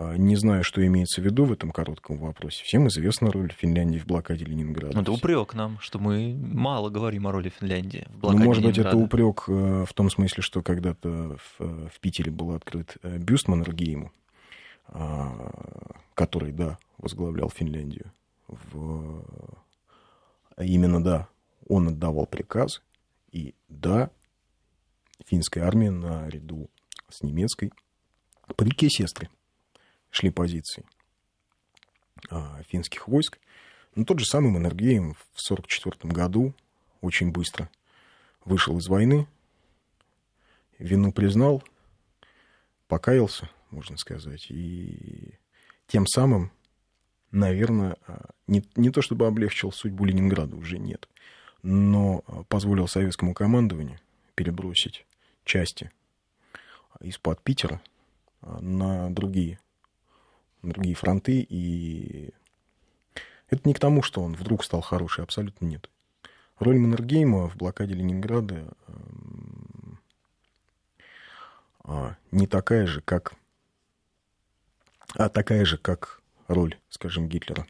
А, 0.00 0.16
не 0.16 0.36
знаю, 0.36 0.62
что 0.62 0.84
имеется 0.86 1.20
в 1.20 1.24
виду 1.24 1.44
в 1.44 1.52
этом 1.52 1.72
коротком 1.72 2.18
вопросе. 2.18 2.62
Всем 2.62 2.86
известна 2.86 3.32
роль 3.32 3.52
Финляндии 3.52 3.98
в 3.98 4.06
блокаде 4.06 4.44
Ленинграда. 4.44 4.94
Ну, 4.94 5.02
это 5.02 5.10
упрек 5.10 5.54
нам, 5.54 5.78
что 5.80 5.98
мы 5.98 6.34
мало 6.34 6.88
говорим 6.88 7.26
о 7.26 7.32
роли 7.32 7.48
Финляндии 7.48 8.06
в 8.10 8.18
блокаде 8.18 8.38
Ну, 8.38 8.44
может 8.46 8.64
быть, 8.64 8.78
это 8.78 8.96
упрек 8.96 9.44
э, 9.48 9.84
в 9.88 9.92
том 9.94 10.08
смысле, 10.08 10.40
что 10.40 10.62
когда-то 10.62 11.36
в, 11.58 11.88
в 11.88 12.00
Питере 12.00 12.30
был 12.30 12.52
открыт 12.52 12.96
э, 13.02 13.18
бюст 13.18 13.48
Маннергейму, 13.48 14.12
а, 14.86 15.50
который, 16.14 16.52
да, 16.52 16.78
возглавлял 16.98 17.50
Финляндию. 17.50 18.12
В... 18.46 19.24
Именно, 20.58 21.02
да, 21.02 21.28
он 21.68 21.88
отдавал 21.88 22.26
приказ, 22.26 22.82
и 23.30 23.54
да, 23.68 24.10
финская 25.26 25.64
армия 25.64 25.90
наряду 25.90 26.70
с 27.08 27.22
немецкой 27.22 27.72
по 28.56 28.62
реке 28.62 28.88
Сестры 28.88 29.28
шли 30.10 30.30
позиции 30.30 30.84
а, 32.30 32.62
финских 32.68 33.08
войск. 33.08 33.38
Но 33.94 34.04
тот 34.04 34.18
же 34.18 34.26
самый 34.26 34.50
Маннергейм 34.50 35.14
в 35.14 35.50
1944 35.50 36.12
году 36.12 36.54
очень 37.00 37.30
быстро 37.30 37.70
вышел 38.44 38.76
из 38.78 38.88
войны, 38.88 39.26
вину 40.78 41.12
признал, 41.12 41.62
покаялся, 42.86 43.50
можно 43.70 43.96
сказать. 43.96 44.46
И 44.50 45.34
тем 45.86 46.06
самым, 46.06 46.50
наверное, 47.30 47.96
а, 48.06 48.30
не, 48.46 48.64
не 48.76 48.90
то 48.90 49.02
чтобы 49.02 49.26
облегчил 49.26 49.72
судьбу 49.72 50.04
Ленинграда, 50.04 50.56
уже 50.56 50.78
нет, 50.78 51.08
но 51.62 52.22
а, 52.26 52.42
позволил 52.44 52.88
советскому 52.88 53.34
командованию 53.34 53.98
перебросить 54.34 55.06
части 55.44 55.90
из-под 57.00 57.42
Питера 57.42 57.80
а, 58.42 58.60
на 58.60 59.10
другие, 59.10 59.58
на 60.62 60.70
другие 60.70 60.94
фронты. 60.94 61.46
И 61.48 62.30
это 63.48 63.62
не 63.64 63.74
к 63.74 63.80
тому, 63.80 64.02
что 64.02 64.22
он 64.22 64.34
вдруг 64.34 64.64
стал 64.64 64.80
хороший, 64.80 65.24
абсолютно 65.24 65.66
нет. 65.66 65.88
Роль 66.58 66.78
Маннергейма 66.78 67.48
в 67.48 67.56
блокаде 67.56 67.94
Ленинграда 67.94 68.68
не 72.32 72.46
такая 72.46 72.86
же, 72.86 73.00
как 73.00 73.34
а 75.14 75.28
такая 75.28 75.64
же, 75.64 75.78
как 75.78 76.20
роль, 76.48 76.76
скажем, 76.90 77.28
Гитлера. 77.28 77.66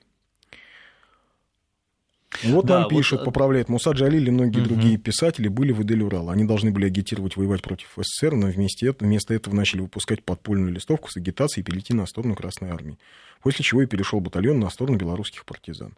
Вот 2.44 2.66
да, 2.66 2.80
нам 2.80 2.88
пишут, 2.88 3.20
вот... 3.20 3.22
Э, 3.22 3.24
поправляет 3.26 3.68
Муса 3.68 3.90
Джалиль 3.92 4.28
и 4.28 4.30
многие 4.30 4.60
угу. 4.60 4.68
другие 4.68 4.98
писатели 4.98 5.48
были 5.48 5.72
в 5.72 5.82
Идель 5.82 6.02
Урал. 6.02 6.30
Они 6.30 6.44
должны 6.44 6.70
были 6.70 6.86
агитировать 6.86 7.36
воевать 7.36 7.62
против 7.62 7.88
СССР, 7.96 8.34
но 8.34 8.48
вместе, 8.48 8.94
вместо 8.98 9.34
этого 9.34 9.54
начали 9.54 9.80
выпускать 9.80 10.22
подпольную 10.22 10.72
листовку 10.72 11.10
с 11.10 11.16
агитацией 11.16 11.62
и 11.62 11.64
перейти 11.64 11.94
на 11.94 12.06
сторону 12.06 12.34
Красной 12.34 12.70
Армии. 12.70 12.98
После 13.42 13.64
чего 13.64 13.82
и 13.82 13.86
перешел 13.86 14.20
батальон 14.20 14.60
на 14.60 14.70
сторону 14.70 14.98
белорусских 14.98 15.44
партизан. 15.44 15.94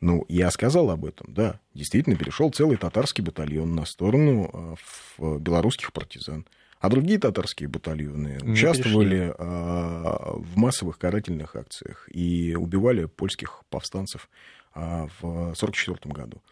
Ну, 0.00 0.24
я 0.28 0.50
сказал 0.50 0.90
об 0.90 1.04
этом, 1.04 1.32
да. 1.32 1.60
Действительно, 1.74 2.16
перешел 2.16 2.50
целый 2.50 2.76
татарский 2.76 3.22
батальон 3.22 3.74
на 3.74 3.84
сторону 3.84 4.76
э, 5.18 5.38
белорусских 5.38 5.92
партизан 5.92 6.46
а 6.80 6.88
другие 6.88 7.18
татарские 7.18 7.68
батальоны 7.68 8.38
Не 8.40 8.52
участвовали 8.52 9.34
а, 9.38 10.32
в 10.34 10.56
массовых 10.56 10.98
карательных 10.98 11.54
акциях 11.54 12.08
и 12.10 12.56
убивали 12.58 13.04
польских 13.04 13.62
повстанцев 13.68 14.30
а, 14.72 15.06
в 15.20 15.24
1944 15.24 16.12
году. 16.12 16.42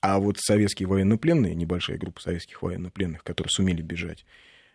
А 0.00 0.18
вот 0.18 0.38
советские 0.38 0.88
военнопленные, 0.88 1.54
небольшая 1.54 1.98
группа 1.98 2.20
советских 2.20 2.62
военнопленных, 2.62 3.24
которые 3.24 3.50
сумели 3.50 3.82
бежать, 3.82 4.24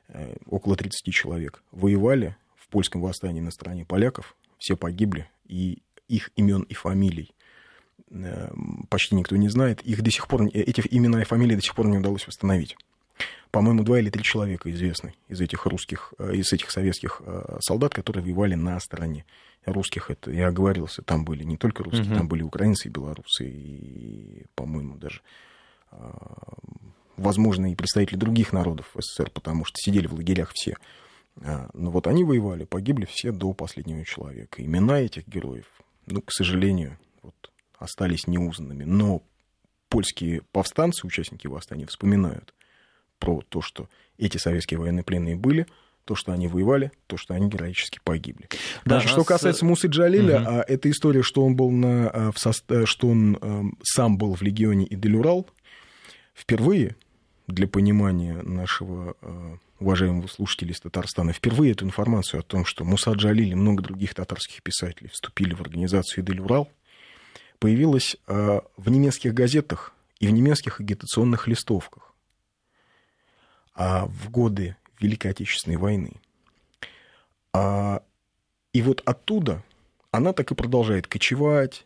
э, 0.10 0.36
около 0.48 0.76
30 0.76 1.14
человек, 1.14 1.64
воевали 1.72 2.36
в 2.58 2.68
польском 2.68 3.02
восстании 3.02 3.40
на 3.40 3.52
стороне 3.52 3.86
поляков, 3.86 4.36
все 4.58 4.76
погибли, 4.76 5.30
и 5.48 5.82
их 6.10 6.32
имен 6.36 6.64
и 6.64 6.74
фамилий 6.74 7.34
э, 8.10 8.52
почти 8.90 9.16
никто 9.16 9.38
не 9.38 9.48
знает. 9.48 9.82
Их 9.82 10.02
до 10.02 10.12
сих 10.12 10.28
пор, 10.28 10.44
этих 10.48 10.94
имена 10.94 11.22
и 11.22 11.26
фамилии 11.26 11.56
до 11.56 11.62
сих 11.62 11.76
пор 11.76 11.88
не 11.88 11.98
удалось 11.98 12.28
восстановить 12.28 12.76
по-моему, 13.52 13.84
два 13.84 14.00
или 14.00 14.10
три 14.10 14.24
человека 14.24 14.72
известны 14.72 15.14
из 15.30 15.40
этих 15.40 15.68
русских, 15.68 16.16
э, 16.18 16.34
из 16.34 16.52
этих 16.52 16.72
советских 16.72 17.22
солдат, 17.60 17.94
которые 17.94 18.24
воевали 18.24 18.56
на 18.56 18.80
стороне 18.80 19.26
русских. 19.66 20.10
Это 20.12 20.32
я 20.32 20.48
оговорился, 20.48 21.02
там 21.02 21.26
были 21.26 21.44
не 21.44 21.58
только 21.58 21.84
русские, 21.84 22.08
угу. 22.08 22.16
там 22.16 22.28
были 22.28 22.44
украинцы 22.44 22.88
и 22.88 22.92
белорусы, 22.92 23.50
и, 23.50 24.46
по-моему, 24.56 24.98
даже 24.98 25.22
э, 25.92 25.98
возможно, 27.18 27.72
и 27.72 27.76
представители 27.76 28.18
других 28.18 28.54
народов 28.54 28.92
СССР, 28.96 29.30
потому 29.32 29.66
что 29.66 29.78
сидели 29.78 30.08
в 30.08 30.14
лагерях 30.14 30.52
все. 30.54 30.76
Но 31.36 31.90
вот 31.90 32.08
они 32.08 32.24
воевали, 32.24 32.64
погибли 32.64 33.06
все 33.06 33.32
до 33.32 33.54
последнего 33.54 34.06
человека. 34.06 34.64
Имена 34.64 35.00
этих 35.00 35.28
героев, 35.28 35.66
ну, 36.06 36.22
к 36.22 36.32
сожалению, 36.32 37.00
вот, 37.24 37.52
остались 37.80 38.28
неузнанными. 38.28 38.84
Но 38.84 39.24
польские 39.90 40.42
повстанцы, 40.52 41.08
участники 41.08 41.48
восстания, 41.48 41.88
вспоминают 41.88 42.54
про 43.20 43.42
то, 43.42 43.62
что 43.62 43.90
эти 44.18 44.38
советские 44.38 44.80
военнопленные 44.80 45.36
были, 45.36 45.66
то, 46.06 46.16
что 46.16 46.34
они 46.34 46.48
воевали, 46.48 46.92
то, 47.08 47.18
что 47.18 47.34
они 47.34 47.50
героически 47.50 48.00
погибли. 48.04 48.48
Да, 48.86 48.96
Значит, 48.96 49.06
нас... 49.06 49.14
Что 49.14 49.24
касается 49.24 49.66
Мусы 49.66 49.88
Джалиля, 49.88 50.42
угу. 50.42 50.50
а, 50.50 50.66
эта 50.68 50.90
история, 50.90 51.24
что 51.24 51.46
он 51.46 51.56
был 51.56 51.72
на, 51.72 52.10
а, 52.10 52.32
в 52.32 52.40
со... 52.40 52.52
Э, 52.70 52.86
что 52.86 53.08
он 53.08 53.38
а, 53.42 53.64
сам 53.84 54.18
был 54.18 54.36
в 54.36 54.42
легионе 54.42 54.86
Идель-Урал, 54.90 55.50
впервые 56.34 56.96
для 57.48 57.68
понимания 57.68 58.42
нашего 58.42 59.16
а, 59.22 59.58
уважаемого 59.80 60.28
слушателя 60.28 60.72
из 60.72 60.80
Татарстана, 60.80 61.34
впервые 61.34 61.72
эту 61.72 61.86
информацию 61.86 62.40
о 62.40 62.44
том, 62.44 62.66
что 62.66 62.84
Муса 62.84 63.12
Джалиль 63.12 63.52
и 63.52 63.56
много 63.56 63.84
других 63.84 64.14
татарских 64.14 64.64
писателей 64.64 65.10
вступили 65.10 65.54
в 65.54 65.62
организацию 65.62 66.24
Идель-Урал, 66.24 66.70
появилась 67.60 68.18
а, 68.28 68.62
в 68.76 68.90
немецких 68.90 69.34
газетах 69.34 69.94
и 70.20 70.28
в 70.28 70.32
немецких 70.32 70.80
агитационных 70.80 71.48
листовках. 71.48 72.14
А 73.76 74.06
в 74.06 74.30
годы 74.30 74.76
Великой 75.04 75.32
Отечественной 75.32 75.78
войны. 75.78 76.14
А, 77.54 78.02
и 78.74 78.82
вот 78.82 79.02
оттуда 79.06 79.64
она 80.12 80.34
так 80.34 80.52
и 80.52 80.56
продолжает 80.56 81.08
кочевать, 81.08 81.86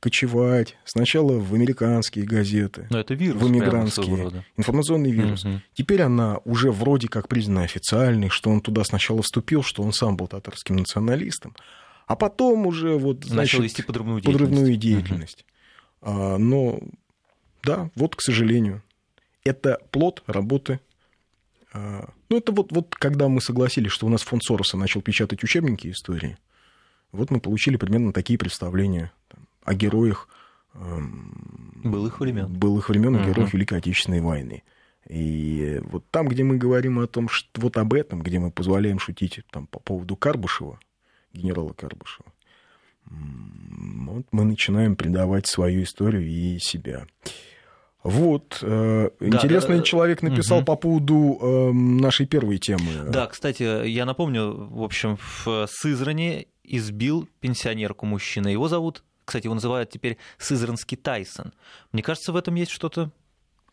кочевать. 0.00 0.76
Сначала 0.84 1.38
в 1.38 1.54
американские 1.54 2.24
газеты, 2.24 2.86
Но 2.90 3.00
это 3.00 3.14
вирус, 3.14 3.42
в 3.42 3.48
иммигрантские, 3.48 4.44
информационный 4.56 5.10
вирус. 5.10 5.44
Угу. 5.44 5.60
Теперь 5.74 6.02
она 6.02 6.38
уже 6.44 6.70
вроде 6.70 7.08
как 7.08 7.28
признана 7.28 7.62
официальной, 7.62 8.28
что 8.28 8.50
он 8.50 8.60
туда 8.60 8.84
сначала 8.84 9.22
вступил, 9.22 9.62
что 9.62 9.82
он 9.82 9.92
сам 9.92 10.16
был 10.16 10.28
татарским 10.28 10.76
националистом, 10.76 11.54
а 12.06 12.16
потом 12.16 12.66
уже 12.66 12.96
вот, 12.96 13.24
значит, 13.24 13.36
начал 13.36 13.62
вести 13.62 13.82
подрывную 13.82 14.20
деятельность. 14.20 14.50
Подрывную 14.50 14.76
деятельность. 14.76 15.44
Угу. 16.00 16.10
А, 16.10 16.38
но 16.38 16.80
да, 17.62 17.90
вот, 17.94 18.16
к 18.16 18.20
сожалению, 18.20 18.82
это 19.44 19.80
плод 19.90 20.22
работы 20.26 20.80
ну, 22.28 22.36
это 22.36 22.52
вот, 22.52 22.72
вот 22.72 22.94
когда 22.94 23.28
мы 23.28 23.40
согласились, 23.40 23.92
что 23.92 24.06
у 24.06 24.08
нас 24.08 24.22
фонд 24.22 24.44
Сороса 24.44 24.76
начал 24.76 25.02
печатать 25.02 25.42
учебники 25.42 25.90
истории, 25.90 26.38
вот 27.12 27.30
мы 27.30 27.40
получили 27.40 27.76
примерно 27.76 28.12
такие 28.12 28.38
представления 28.38 29.12
там, 29.28 29.46
о 29.64 29.74
героях 29.74 30.28
эм, 30.74 31.80
былых 31.84 32.20
времен, 32.20 32.52
былых 32.52 32.88
времен 32.88 33.16
угу. 33.16 33.24
героев 33.24 33.52
Великой 33.52 33.78
Отечественной 33.78 34.20
войны. 34.20 34.62
И 35.08 35.80
вот 35.84 36.04
там, 36.10 36.28
где 36.28 36.44
мы 36.44 36.58
говорим 36.58 36.98
о 36.98 37.06
том, 37.06 37.28
что 37.28 37.60
вот 37.60 37.78
об 37.78 37.94
этом, 37.94 38.20
где 38.22 38.38
мы 38.38 38.50
позволяем 38.50 38.98
шутить 38.98 39.40
там, 39.50 39.66
по 39.66 39.80
поводу 39.80 40.16
Карбышева, 40.16 40.78
генерала 41.32 41.72
Карбышева, 41.72 42.30
вот 43.06 44.26
мы 44.32 44.44
начинаем 44.44 44.96
предавать 44.96 45.46
свою 45.46 45.82
историю 45.82 46.26
и 46.26 46.58
себя. 46.58 47.06
Вот, 48.08 48.58
э, 48.62 49.10
да, 49.20 49.26
интересный 49.26 49.78
да, 49.78 49.82
человек 49.82 50.22
написал 50.22 50.58
угу. 50.58 50.66
по 50.66 50.76
поводу 50.76 51.38
э, 51.40 51.72
нашей 51.72 52.26
первой 52.26 52.58
темы. 52.58 53.04
Да, 53.08 53.26
кстати, 53.26 53.86
я 53.86 54.04
напомню, 54.04 54.68
в 54.70 54.82
общем, 54.82 55.18
в 55.18 55.66
Сызрани 55.70 56.48
избил 56.64 57.28
пенсионерку 57.40 58.06
мужчина. 58.06 58.48
Его 58.48 58.68
зовут, 58.68 59.04
кстати, 59.24 59.44
его 59.44 59.54
называют 59.54 59.90
теперь 59.90 60.18
Сызранский 60.38 60.96
Тайсон. 60.96 61.52
Мне 61.92 62.02
кажется, 62.02 62.32
в 62.32 62.36
этом 62.36 62.54
есть 62.54 62.70
что-то 62.70 63.10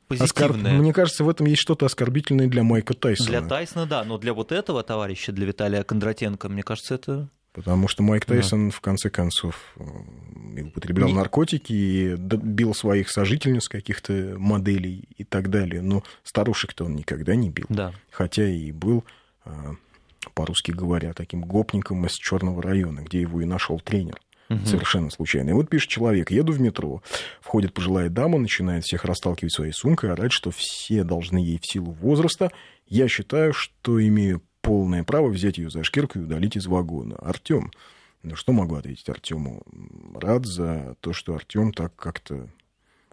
позитивное. 0.07 0.71
Оскор... 0.71 0.81
Мне 0.81 0.93
кажется, 0.93 1.23
в 1.23 1.29
этом 1.29 1.47
есть 1.47 1.61
что-то 1.61 1.85
оскорбительное 1.85 2.47
для 2.47 2.63
Майка 2.63 2.93
Тайсона. 2.93 3.29
Для 3.29 3.41
Тайсона, 3.41 3.85
да, 3.85 4.03
но 4.03 4.17
для 4.17 4.33
вот 4.33 4.51
этого 4.51 4.83
товарища, 4.83 5.31
для 5.31 5.45
Виталия 5.45 5.83
Кондратенко, 5.83 6.49
мне 6.49 6.63
кажется, 6.63 6.95
это 6.95 7.29
Потому 7.55 7.87
что 7.87 8.03
Майк 8.03 8.25
Тайсон, 8.25 8.67
да. 8.67 8.75
в 8.75 8.81
конце 8.81 9.09
концов, 9.09 9.55
э, 9.77 10.61
употреблял 10.61 11.07
Не... 11.07 11.13
наркотики 11.13 11.71
и 11.71 12.15
бил 12.17 12.75
своих 12.75 13.09
сожительниц 13.09 13.69
каких-то 13.69 14.35
моделей 14.37 15.07
и 15.17 15.23
так 15.23 15.49
далее. 15.49 15.81
Но 15.81 16.03
старушек-то 16.23 16.83
он 16.83 16.95
никогда 16.95 17.33
не 17.35 17.49
бил. 17.49 17.65
Да. 17.69 17.93
Хотя 18.11 18.45
и 18.45 18.73
был, 18.73 19.05
э, 19.45 19.51
по-русски 20.33 20.71
говоря, 20.71 21.13
таким 21.13 21.43
гопником 21.43 22.05
из 22.05 22.11
Черного 22.11 22.61
района, 22.61 22.99
где 22.99 23.21
его 23.21 23.39
и 23.39 23.45
нашел 23.45 23.79
тренер. 23.79 24.19
Угу. 24.49 24.65
Совершенно 24.65 25.09
случайно. 25.09 25.51
И 25.51 25.53
вот 25.53 25.69
пишет 25.69 25.89
человек, 25.89 26.31
еду 26.31 26.51
в 26.51 26.59
метро, 26.59 27.01
входит 27.39 27.73
пожилая 27.73 28.09
дама, 28.09 28.37
начинает 28.37 28.83
всех 28.83 29.05
расталкивать 29.05 29.53
своей 29.53 29.71
сумкой, 29.71 30.11
орать, 30.11 30.33
что 30.33 30.51
все 30.51 31.05
должны 31.05 31.37
ей 31.37 31.57
в 31.59 31.65
силу 31.65 31.91
возраста. 31.93 32.51
Я 32.85 33.07
считаю, 33.07 33.53
что 33.53 34.05
имею 34.05 34.41
полное 34.65 35.03
право 35.03 35.27
взять 35.27 35.59
ее 35.59 35.69
за 35.69 35.83
шкирку 35.83 36.17
и 36.17 36.23
удалить 36.23 36.57
из 36.57 36.65
вагона. 36.65 37.15
Артем. 37.17 37.71
Ну, 38.23 38.35
что 38.35 38.51
могу 38.51 38.73
ответить 38.73 39.07
Артему? 39.07 39.61
Рад 40.15 40.47
за 40.47 40.95
то, 41.01 41.13
что 41.13 41.35
Артем 41.35 41.71
так 41.71 41.95
как-то 41.95 42.49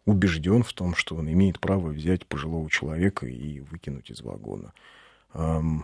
убежден 0.07 0.63
в 0.63 0.73
том, 0.73 0.95
что 0.95 1.17
он 1.17 1.31
имеет 1.31 1.61
право 1.61 1.89
взять 1.91 2.25
пожилого 2.27 2.71
человека 2.71 3.27
и 3.27 3.61
выкинуть 3.61 4.11
из 4.11 4.23
вагона. 4.23 4.73
ну, 5.35 5.83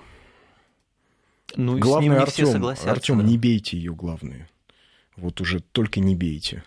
главное, 1.78 2.22
Артем, 2.22 2.64
Артем, 2.64 3.18
да? 3.18 3.24
не 3.24 3.36
бейте 3.36 3.76
ее, 3.76 3.94
главное. 3.94 4.48
Вот 5.16 5.42
уже 5.42 5.60
только 5.60 6.00
не 6.00 6.16
бейте. 6.16 6.64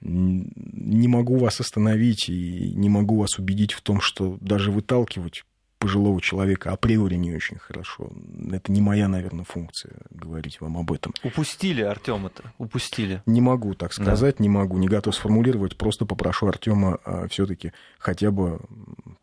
Не 0.00 1.06
могу 1.06 1.36
вас 1.36 1.60
остановить 1.60 2.28
и 2.28 2.72
не 2.74 2.88
могу 2.88 3.20
вас 3.20 3.38
убедить 3.38 3.72
в 3.72 3.80
том, 3.80 4.00
что 4.00 4.36
даже 4.40 4.72
выталкивать 4.72 5.44
пожилого 5.82 6.20
человека 6.20 6.70
априори 6.70 7.16
не 7.16 7.34
очень 7.34 7.58
хорошо. 7.58 8.08
Это 8.52 8.70
не 8.70 8.80
моя, 8.80 9.08
наверное, 9.08 9.44
функция 9.44 9.96
говорить 10.10 10.60
вам 10.60 10.78
об 10.78 10.92
этом. 10.92 11.12
Упустили, 11.24 11.82
Артем, 11.82 12.26
это? 12.26 12.44
Упустили. 12.58 13.20
Не 13.26 13.40
могу 13.40 13.74
так 13.74 13.92
сказать, 13.92 14.36
да. 14.38 14.42
не 14.44 14.48
могу, 14.48 14.78
не 14.78 14.86
готов 14.86 15.12
сформулировать. 15.12 15.76
Просто 15.76 16.06
попрошу 16.06 16.46
Артема 16.46 17.00
а, 17.04 17.26
все-таки 17.26 17.72
хотя 17.98 18.30
бы 18.30 18.60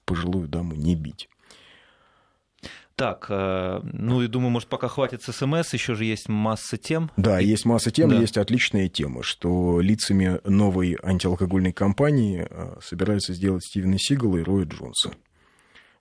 пожилую 0.04 0.50
даму 0.50 0.76
не 0.76 0.96
бить. 0.96 1.30
Так, 2.98 3.28
э, 3.30 3.80
ну 3.84 4.22
и 4.22 4.28
думаю, 4.28 4.50
может, 4.50 4.68
пока 4.68 4.90
хватит 4.90 5.24
с 5.24 5.32
СМС, 5.32 5.72
еще 5.72 5.96
же 5.96 6.04
есть 6.04 6.28
масса 6.28 6.76
тем. 6.76 7.10
Да, 7.16 7.40
есть 7.40 7.64
масса 7.64 7.92
тем, 7.92 8.10
да. 8.10 8.18
есть 8.18 8.38
отличная 8.38 8.90
тема, 8.90 9.24
что 9.24 9.80
лицами 9.80 10.42
новой 10.44 10.98
антиалкогольной 11.02 11.72
кампании 11.72 12.46
э, 12.50 12.76
собираются 12.82 13.34
сделать 13.34 13.64
Стивена 13.64 13.98
Сигала 13.98 14.36
и 14.36 14.44
Роя 14.44 14.66
Джонса. 14.66 15.14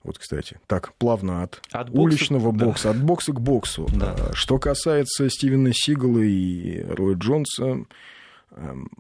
Вот, 0.05 0.19
кстати, 0.19 0.61
так, 0.67 0.95
плавно 0.95 1.43
от, 1.43 1.61
от 1.73 1.91
уличного 1.91 2.51
бокса, 2.53 2.65
бокса, 2.67 2.91
от 2.91 3.03
бокса 3.03 3.33
к 3.33 3.41
боксу. 3.41 3.89
Да. 3.93 4.15
А, 4.17 4.35
что 4.35 4.59
касается 4.59 5.29
Стивена 5.29 5.71
Сигала 5.73 6.21
и 6.21 6.83
Роя 6.83 7.17
Джонса, 7.17 7.85
эм, 8.53 8.91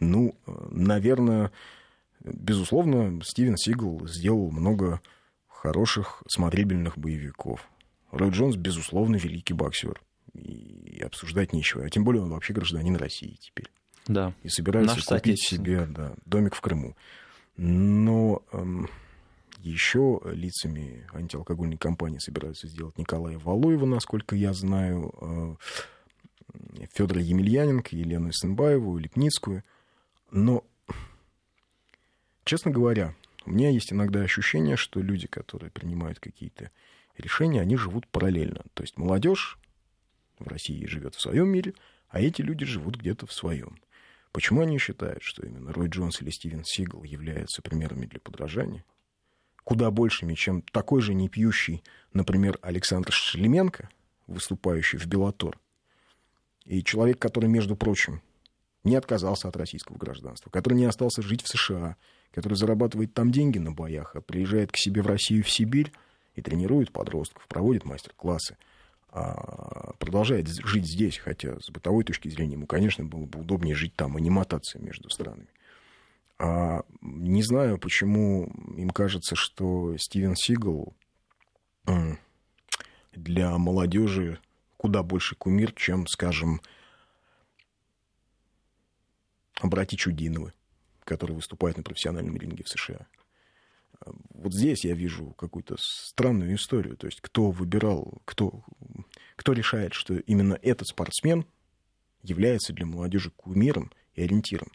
ну, 0.00 0.34
наверное, 0.70 1.52
безусловно, 2.24 3.20
Стивен 3.22 3.56
Сигал 3.56 4.06
сделал 4.06 4.50
много 4.50 5.00
хороших 5.48 6.22
смотрибельных 6.28 6.98
боевиков. 6.98 7.68
Рой 8.10 8.30
Джонс, 8.30 8.56
безусловно, 8.56 9.16
великий 9.16 9.54
боксер. 9.54 10.00
И 10.34 11.02
обсуждать 11.04 11.52
нечего. 11.52 11.84
А 11.84 11.90
тем 11.90 12.04
более 12.04 12.22
он 12.22 12.30
вообще 12.30 12.52
гражданин 12.52 12.96
России 12.96 13.38
теперь. 13.40 13.70
Да. 14.06 14.32
И 14.42 14.48
собирается 14.48 14.96
Наш 14.96 15.04
купить 15.04 15.42
себе 15.42 15.86
да, 15.86 16.12
домик 16.24 16.54
в 16.54 16.60
Крыму. 16.60 16.96
Но 17.56 18.42
эм, 18.52 18.88
еще 19.60 20.20
лицами 20.24 21.06
антиалкогольной 21.12 21.76
кампании 21.76 22.18
собираются 22.18 22.68
сделать 22.68 22.96
Николая 22.98 23.38
Валуева, 23.38 23.86
насколько 23.86 24.36
я 24.36 24.52
знаю, 24.52 25.12
э, 25.20 26.86
Федора 26.92 27.20
Емельяненко, 27.20 27.94
Елену 27.94 28.30
Исенбаеву, 28.30 28.98
Лепницкую. 28.98 29.64
Но, 30.30 30.64
честно 32.44 32.70
говоря, 32.70 33.14
у 33.44 33.50
меня 33.50 33.70
есть 33.70 33.92
иногда 33.92 34.20
ощущение, 34.20 34.76
что 34.76 35.00
люди, 35.00 35.26
которые 35.26 35.70
принимают 35.70 36.20
какие-то 36.20 36.70
решения, 37.16 37.60
они 37.60 37.76
живут 37.76 38.06
параллельно. 38.08 38.62
То 38.74 38.82
есть 38.82 38.96
молодежь 38.96 39.58
в 40.38 40.46
России 40.46 40.86
живет 40.86 41.14
в 41.14 41.20
своем 41.20 41.48
мире, 41.48 41.74
а 42.08 42.20
эти 42.20 42.42
люди 42.42 42.64
живут 42.64 42.96
где-то 42.96 43.26
в 43.26 43.32
своем. 43.32 43.78
Почему 44.32 44.62
они 44.62 44.78
считают, 44.78 45.22
что 45.22 45.44
именно 45.44 45.72
Рой 45.72 45.88
Джонс 45.88 46.20
или 46.20 46.30
Стивен 46.30 46.62
Сигал 46.64 47.02
являются 47.02 47.62
примерами 47.62 48.06
для 48.06 48.20
подражания? 48.20 48.84
Куда 49.68 49.90
большими, 49.90 50.32
чем 50.32 50.62
такой 50.62 51.02
же 51.02 51.12
непьющий, 51.12 51.84
например, 52.14 52.58
Александр 52.62 53.12
Шлеменко, 53.12 53.90
выступающий 54.26 54.96
в 54.96 55.04
Белатор, 55.04 55.58
и 56.64 56.82
человек, 56.82 57.18
который, 57.18 57.50
между 57.50 57.76
прочим, 57.76 58.22
не 58.82 58.96
отказался 58.96 59.46
от 59.46 59.58
российского 59.58 59.98
гражданства, 59.98 60.48
который 60.48 60.72
не 60.72 60.86
остался 60.86 61.20
жить 61.20 61.42
в 61.42 61.48
США, 61.48 61.96
который 62.32 62.54
зарабатывает 62.54 63.12
там 63.12 63.30
деньги 63.30 63.58
на 63.58 63.70
боях, 63.70 64.16
а 64.16 64.22
приезжает 64.22 64.72
к 64.72 64.78
себе 64.78 65.02
в 65.02 65.06
Россию, 65.06 65.44
в 65.44 65.50
Сибирь 65.50 65.92
и 66.34 66.40
тренирует 66.40 66.90
подростков, 66.90 67.46
проводит 67.46 67.84
мастер-классы, 67.84 68.56
а 69.10 69.92
продолжает 69.98 70.48
жить 70.48 70.86
здесь, 70.86 71.18
хотя 71.18 71.60
с 71.60 71.68
бытовой 71.68 72.04
точки 72.04 72.28
зрения 72.28 72.54
ему, 72.54 72.66
конечно, 72.66 73.04
было 73.04 73.26
бы 73.26 73.40
удобнее 73.40 73.74
жить 73.74 73.94
там, 73.96 74.16
а 74.16 74.20
не 74.20 74.30
мотаться 74.30 74.78
между 74.78 75.10
странами. 75.10 75.48
А 76.38 76.82
не 77.00 77.42
знаю, 77.42 77.78
почему 77.78 78.46
им 78.76 78.90
кажется, 78.90 79.34
что 79.34 79.96
Стивен 79.96 80.36
Сигал 80.36 80.94
для 83.12 83.58
молодежи 83.58 84.38
куда 84.76 85.02
больше 85.02 85.34
кумир, 85.34 85.72
чем, 85.72 86.06
скажем, 86.06 86.60
Брати 89.60 89.96
Чудиновы, 89.96 90.52
которые 91.04 91.34
выступают 91.34 91.76
на 91.76 91.82
профессиональном 91.82 92.36
ринге 92.36 92.62
в 92.62 92.68
США. 92.68 93.06
Вот 94.30 94.54
здесь 94.54 94.84
я 94.84 94.94
вижу 94.94 95.32
какую-то 95.32 95.76
странную 95.78 96.54
историю. 96.54 96.96
То 96.96 97.08
есть 97.08 97.20
кто 97.20 97.50
выбирал, 97.50 98.22
кто, 98.24 98.62
кто 99.34 99.52
решает, 99.52 99.94
что 99.94 100.14
именно 100.14 100.56
этот 100.62 100.86
спортсмен 100.86 101.44
является 102.22 102.72
для 102.72 102.86
молодежи 102.86 103.32
кумиром 103.32 103.90
и 104.14 104.22
ориентиром. 104.22 104.68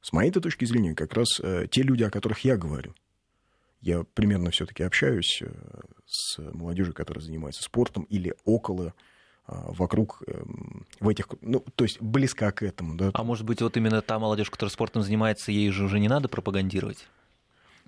С 0.00 0.12
моей 0.12 0.30
точки 0.30 0.64
зрения, 0.64 0.94
как 0.94 1.12
раз 1.14 1.40
э, 1.42 1.66
те 1.70 1.82
люди, 1.82 2.02
о 2.02 2.10
которых 2.10 2.40
я 2.40 2.56
говорю. 2.56 2.94
Я 3.80 4.04
примерно 4.14 4.50
все-таки 4.50 4.82
общаюсь 4.82 5.40
э, 5.42 5.50
с 6.06 6.38
молодежью, 6.38 6.94
которая 6.94 7.24
занимается 7.24 7.62
спортом 7.62 8.04
или 8.04 8.34
около 8.44 8.94
а, 9.46 9.72
вокруг 9.72 10.22
эм, 10.26 10.86
в 11.00 11.08
этих, 11.08 11.28
ну, 11.40 11.64
то 11.74 11.84
есть 11.84 12.00
близка 12.02 12.52
к 12.52 12.62
этому. 12.62 12.96
Да. 12.96 13.10
А 13.14 13.24
может 13.24 13.46
быть, 13.46 13.62
вот 13.62 13.76
именно 13.78 14.02
та 14.02 14.18
молодежь, 14.18 14.50
которая 14.50 14.70
спортом 14.70 15.02
занимается, 15.02 15.50
ей 15.50 15.70
же 15.70 15.84
уже 15.84 16.00
не 16.00 16.08
надо 16.08 16.28
пропагандировать? 16.28 17.06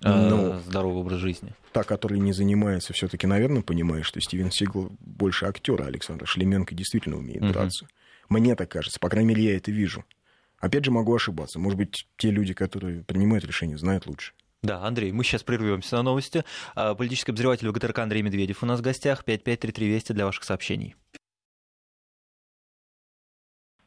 Но 0.03 0.59
здоровый 0.59 1.01
образ 1.01 1.19
жизни. 1.19 1.53
Та, 1.73 1.83
которая 1.83 2.19
не 2.19 2.33
занимается, 2.33 2.91
все-таки, 2.93 3.27
наверное, 3.27 3.61
понимает, 3.61 4.05
что 4.05 4.19
Стивен 4.19 4.49
Сигл 4.49 4.91
больше 4.99 5.45
актер, 5.45 5.79
а 5.79 5.85
Александр 5.85 6.25
Шлеменко 6.25 6.73
действительно 6.73 7.17
умеет 7.17 7.43
uh-huh. 7.43 7.53
драться. 7.53 7.87
Мне 8.27 8.55
так 8.55 8.69
кажется, 8.69 8.99
по 8.99 9.09
крайней 9.09 9.29
мере, 9.29 9.43
я 9.43 9.57
это 9.57 9.69
вижу. 9.71 10.03
Опять 10.61 10.85
же, 10.85 10.91
могу 10.91 11.13
ошибаться. 11.13 11.59
Может 11.59 11.77
быть, 11.77 12.07
те 12.17 12.29
люди, 12.29 12.53
которые 12.53 13.03
принимают 13.03 13.43
решения, 13.43 13.77
знают 13.77 14.05
лучше. 14.05 14.33
Да, 14.61 14.85
Андрей, 14.85 15.11
мы 15.11 15.23
сейчас 15.23 15.41
прервемся 15.41 15.95
на 15.95 16.03
новости. 16.03 16.45
А, 16.75 16.93
политический 16.93 17.31
обозреватель 17.31 17.67
ВГТРК 17.67 17.99
Андрей 17.99 18.21
Медведев 18.21 18.61
у 18.61 18.67
нас 18.67 18.79
в 18.79 18.83
гостях. 18.83 19.25
5533 19.25 19.87
Вести 19.87 20.13
для 20.13 20.25
ваших 20.25 20.43
сообщений. 20.43 20.95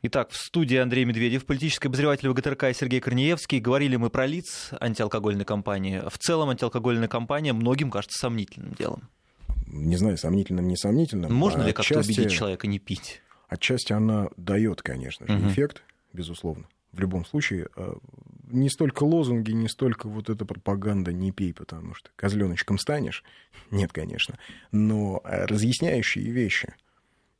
Итак, 0.02 0.30
в 0.32 0.36
студии 0.36 0.76
Андрей 0.76 1.04
Медведев, 1.04 1.46
политический 1.46 1.88
обозреватель 1.88 2.28
ВГТРК 2.28 2.64
и 2.64 2.74
Сергей 2.74 3.00
Корнеевский. 3.00 3.60
Говорили 3.60 3.94
мы 3.94 4.10
про 4.10 4.26
лиц 4.26 4.70
антиалкогольной 4.78 5.44
кампании. 5.44 6.02
В 6.06 6.18
целом 6.18 6.50
антиалкогольная 6.50 7.08
кампания 7.08 7.52
многим 7.52 7.90
кажется 7.90 8.18
сомнительным 8.18 8.74
делом. 8.74 9.08
Не 9.66 9.96
знаю, 9.96 10.18
сомнительным, 10.18 10.66
не 10.66 10.76
сомнительным. 10.76 11.32
Можно 11.32 11.62
а 11.62 11.66
ли 11.68 11.72
как-то 11.72 12.00
убедить 12.00 12.32
человека 12.32 12.66
не 12.66 12.80
пить? 12.80 13.22
Отчасти 13.48 13.92
она 13.92 14.28
дает, 14.36 14.82
конечно 14.82 15.26
же, 15.26 15.38
угу. 15.38 15.48
эффект, 15.48 15.84
безусловно. 16.14 16.66
В 16.92 17.00
любом 17.00 17.24
случае, 17.26 17.68
а, 17.76 17.98
не 18.46 18.70
столько 18.70 19.02
лозунги, 19.02 19.50
не 19.50 19.68
столько 19.68 20.08
вот 20.08 20.30
эта 20.30 20.44
пропаганда 20.44 21.12
«не 21.12 21.32
пей, 21.32 21.52
потому 21.52 21.94
что 21.94 22.10
козленочком 22.16 22.78
станешь». 22.78 23.24
Нет, 23.70 23.92
конечно. 23.92 24.38
Но 24.72 25.20
а, 25.24 25.46
разъясняющие 25.46 26.30
вещи, 26.30 26.74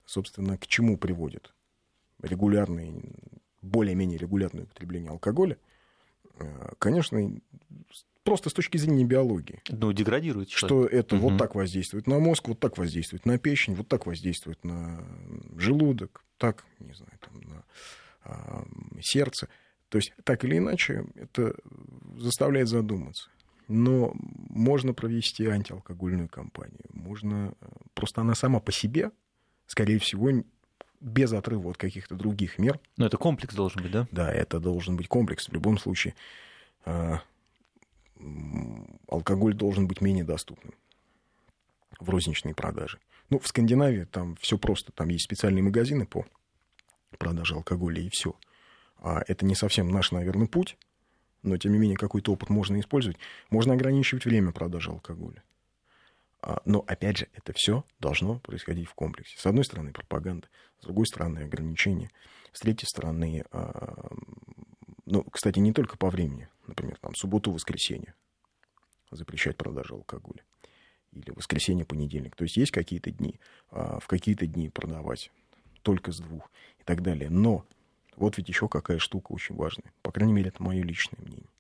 собственно, 0.05 0.59
к 0.59 0.67
чему 0.67 0.99
приводят 0.99 1.55
регулярное, 2.21 2.93
более-менее 3.63 4.19
регулярное 4.19 4.65
употребление 4.65 5.11
алкоголя, 5.11 5.57
а, 6.39 6.75
конечно, 6.79 7.31
просто 8.25 8.51
с 8.51 8.53
точки 8.53 8.77
зрения 8.77 9.05
биологии. 9.05 9.63
Ну, 9.69 9.93
деградирует 9.93 10.49
человек. 10.49 10.89
Что 10.91 10.97
это 10.97 11.17
угу. 11.17 11.29
вот 11.29 11.39
так 11.39 11.55
воздействует 11.55 12.09
на 12.09 12.19
мозг, 12.19 12.49
вот 12.49 12.59
так 12.59 12.77
воздействует 12.77 13.25
на 13.25 13.39
печень, 13.39 13.75
вот 13.75 13.87
так 13.87 14.07
воздействует 14.07 14.65
на 14.65 15.05
желудок, 15.57 16.25
так, 16.39 16.65
не 16.81 16.93
знаю, 16.93 17.13
там, 17.21 17.41
на 17.43 17.65
сердце. 19.01 19.49
То 19.89 19.99
есть, 19.99 20.13
так 20.25 20.45
или 20.45 20.59
иначе, 20.59 21.07
это 21.15 21.55
заставляет 22.17 22.69
задуматься. 22.69 23.29
Но 23.69 24.13
можно 24.15 24.93
провести 24.93 25.47
антиалкогольную 25.47 26.29
кампанию. 26.29 26.85
Можно... 26.93 27.55
Э, 27.61 27.67
просто 27.95 28.21
она 28.21 28.35
сама 28.35 28.61
по 28.61 28.73
себе, 28.73 29.11
скорее 29.67 29.99
всего, 29.99 30.31
без 31.01 31.33
отрыва 31.33 31.71
от 31.71 31.77
каких-то 31.77 32.15
других 32.15 32.59
мер. 32.59 32.81
Но 32.97 33.07
это 33.07 33.17
комплекс 33.17 33.55
должен 33.55 33.83
быть, 33.83 33.93
да? 33.93 34.09
Да, 34.11 34.33
это 34.33 34.59
должен 34.59 34.97
быть 34.97 35.09
комплекс. 35.09 35.49
В 35.49 35.53
любом 35.53 35.79
случае, 35.79 36.15
а, 36.85 37.21
алкоголь 39.09 39.55
должен 39.55 39.87
быть 39.87 40.01
менее 40.01 40.25
доступным 40.25 40.75
в 42.01 42.09
розничной 42.09 42.55
продаже. 42.55 42.99
Ну, 43.31 43.39
в 43.39 43.47
Скандинавии 43.47 44.05
там 44.05 44.37
все 44.37 44.59
просто. 44.59 44.93
Там 44.93 45.09
есть 45.09 45.25
специальные 45.25 45.63
магазины 45.63 46.07
по 46.07 46.27
продаже 47.19 47.55
алкоголя 47.55 48.01
и 48.01 48.09
все. 48.11 48.35
А 48.99 49.23
это 49.27 49.45
не 49.45 49.55
совсем 49.55 49.89
наш, 49.89 50.13
наверное, 50.13 50.47
путь, 50.47 50.77
но 51.43 51.57
тем 51.57 51.73
не 51.73 51.79
менее 51.79 51.97
какой-то 51.97 52.33
опыт 52.33 52.49
можно 52.49 52.81
использовать. 52.81 53.19
Можно 53.51 53.75
ограничивать 53.75 54.25
время 54.25 54.53
продажи 54.53 54.91
алкоголя. 54.91 55.43
А, 56.41 56.61
но, 56.65 56.85
опять 56.87 57.19
же, 57.19 57.29
это 57.35 57.53
все 57.55 57.85
должно 58.01 58.39
происходить 58.39 58.89
в 58.89 58.95
комплексе. 58.95 59.39
С 59.39 59.47
одной 59.47 59.65
стороны, 59.65 59.93
пропаганда, 59.93 60.49
с 60.81 60.85
другой 60.85 61.07
стороны, 61.07 61.41
ограничения, 61.41 62.11
с 62.53 62.61
третьей 62.61 62.87
стороны, 62.87 63.45
а, 63.51 64.11
ну, 65.07 65.25
кстати, 65.25 65.59
не 65.59 65.73
только 65.73 65.97
по 65.97 66.11
времени, 66.11 66.49
например, 66.67 66.99
там, 67.01 67.15
субботу-воскресенье 67.15 68.15
запрещать 69.11 69.57
продажу 69.57 69.97
алкоголя 69.97 70.43
или 71.13 71.31
воскресенье-понедельник. 71.31 72.35
То 72.37 72.45
есть 72.45 72.57
есть 72.57 72.73
какие-то 72.73 73.11
дни, 73.11 73.39
а, 73.71 74.01
в 74.01 74.07
какие-то 74.07 74.47
дни 74.47 74.69
продавать 74.69 75.31
только 75.85 76.11
с 76.11 76.19
двух 76.19 76.51
и 76.81 76.83
так 76.83 77.03
далее. 77.03 77.31
Но 77.31 77.65
вот 78.17 78.37
ведь 78.39 78.49
еще 78.49 78.69
какая 78.69 78.99
штука 78.99 79.33
очень 79.33 79.55
важная. 79.55 79.93
По 80.03 80.11
крайней 80.11 80.33
мере, 80.33 80.49
это 80.49 80.63
мое 80.63 80.83
личное 80.83 81.21
мнение. 81.21 81.51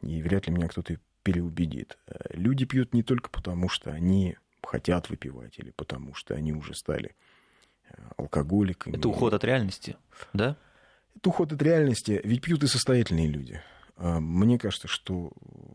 И 0.00 0.22
вряд 0.22 0.46
ли 0.46 0.54
меня 0.54 0.68
кто-то 0.68 0.98
переубедит. 1.22 1.98
Э, 2.06 2.14
люди 2.30 2.64
пьют 2.64 2.94
не 2.94 3.02
только 3.02 3.28
потому, 3.28 3.68
что 3.68 3.90
они 3.90 4.36
хотят 4.62 5.10
выпивать, 5.10 5.58
или 5.58 5.70
потому 5.72 6.14
что 6.14 6.34
они 6.34 6.52
уже 6.52 6.74
стали 6.74 7.14
э, 7.90 7.94
алкоголиками. 8.16 8.96
Это 8.96 9.08
уход 9.08 9.34
от 9.34 9.44
реальности, 9.44 9.96
да? 10.32 10.56
Это 11.16 11.28
уход 11.30 11.52
от 11.52 11.60
реальности. 11.60 12.20
Ведь 12.22 12.42
пьют 12.42 12.62
и 12.62 12.68
состоятельные 12.68 13.26
люди. 13.26 13.60
А 13.96 14.20
мне 14.20 14.58
кажется, 14.58 14.86
что 14.86 15.32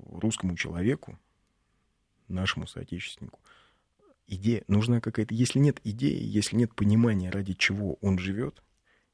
русскому 0.09 0.55
человеку, 0.55 1.19
нашему 2.29 2.65
соотечественнику, 2.67 3.39
идея 4.27 4.63
нужна 4.67 5.01
какая-то. 5.01 5.33
Если 5.33 5.59
нет 5.59 5.79
идеи, 5.83 6.21
если 6.21 6.55
нет 6.55 6.73
понимания, 6.75 7.29
ради 7.29 7.53
чего 7.53 7.97
он 8.01 8.17
живет, 8.17 8.63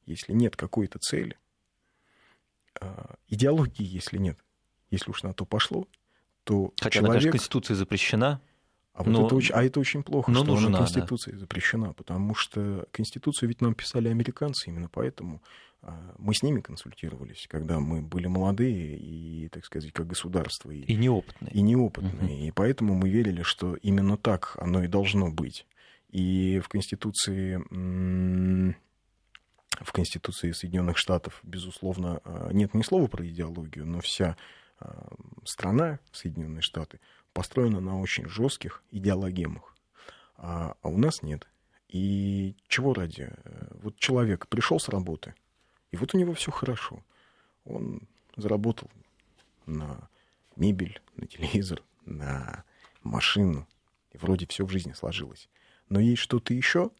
если 0.06 0.34
нет 0.34 0.56
какой-то 0.56 1.00
цели, 1.00 1.38
а, 2.80 3.16
идеологии, 3.28 3.84
если 3.84 4.18
нет, 4.18 4.38
если 4.90 5.12
уж 5.12 5.24
на 5.24 5.34
то 5.34 5.46
пошло, 5.46 5.88
то 6.44 6.74
Хотя 6.80 7.00
человек... 7.00 7.14
конечно, 7.14 7.32
Конституция 7.32 7.76
запрещена. 7.76 8.42
А, 8.94 9.04
вот 9.04 9.12
но... 9.12 9.26
это 9.26 9.36
очень, 9.36 9.54
а 9.54 9.64
это 9.64 9.80
очень 9.80 10.04
плохо, 10.04 10.32
но 10.32 10.44
что 10.44 10.54
нужна, 10.54 10.68
она 10.68 10.78
Конституцией 10.80 11.36
да. 11.36 11.40
запрещена, 11.42 11.94
потому 11.94 12.36
что 12.36 12.88
Конституцию 12.92 13.50
ведь 13.50 13.62
нам 13.62 13.74
писали 13.74 14.10
американцы, 14.10 14.70
именно 14.70 14.90
поэтому 14.90 15.42
мы 16.18 16.34
с 16.34 16.44
ними 16.44 16.60
консультировались, 16.60 17.48
когда 17.50 17.80
мы 17.80 18.02
были 18.02 18.28
молодые 18.28 18.98
и, 18.98 19.48
так 19.50 19.66
сказать, 19.66 19.94
как 19.94 20.08
государство. 20.08 20.72
И, 20.72 20.82
и 20.82 20.96
неопытные. 20.96 21.52
И 21.52 21.62
неопытные. 21.62 22.14
Угу. 22.14 22.48
И 22.48 22.52
поэтому 22.52 22.96
мы 22.96 23.10
верили, 23.10 23.44
что 23.44 23.76
именно 23.76 24.18
так 24.18 24.58
оно 24.60 24.84
и 24.84 24.88
должно 24.88 25.32
быть. 25.32 25.66
И 26.10 26.60
в 26.60 26.68
Конституции 26.68 27.62
в 29.82 29.92
Конституции 29.92 30.52
Соединенных 30.52 30.98
Штатов, 30.98 31.40
безусловно, 31.44 32.22
а, 32.24 32.50
нет 32.52 32.74
ни 32.74 32.82
слова 32.82 33.08
про 33.08 33.26
идеологию, 33.26 33.86
но 33.86 34.02
вся 34.02 34.36
а, 34.80 35.08
страна, 35.46 36.00
Соединенные 36.12 36.62
Штаты, 36.62 37.00
построена 37.34 37.80
на 37.80 38.00
очень 38.00 38.28
жестких 38.28 38.84
идеологемах. 38.92 39.76
А, 40.38 40.76
а 40.82 40.90
у 40.90 40.98
нас 40.98 41.22
нет. 41.22 41.48
И 41.88 42.56
чего 42.68 42.94
ради? 42.94 43.32
Вот 43.82 43.98
человек 43.98 44.48
пришел 44.48 44.80
с 44.80 44.90
работы, 44.90 45.34
и 45.92 45.98
вот 45.98 46.14
у 46.14 46.18
него 46.18 46.34
все 46.34 46.52
хорошо. 46.52 47.04
Он 47.66 48.02
заработал 48.36 48.90
на 49.66 50.10
мебель, 50.56 51.02
на 51.16 51.28
телевизор, 51.28 51.84
на 52.06 52.64
машину. 53.04 53.68
И 54.12 54.18
вроде 54.18 54.48
все 54.48 54.66
в 54.66 54.70
жизни 54.70 54.94
сложилось. 54.94 55.50
Но 55.90 56.00
есть 56.00 56.22
что-то 56.22 56.54
еще, 56.54 56.92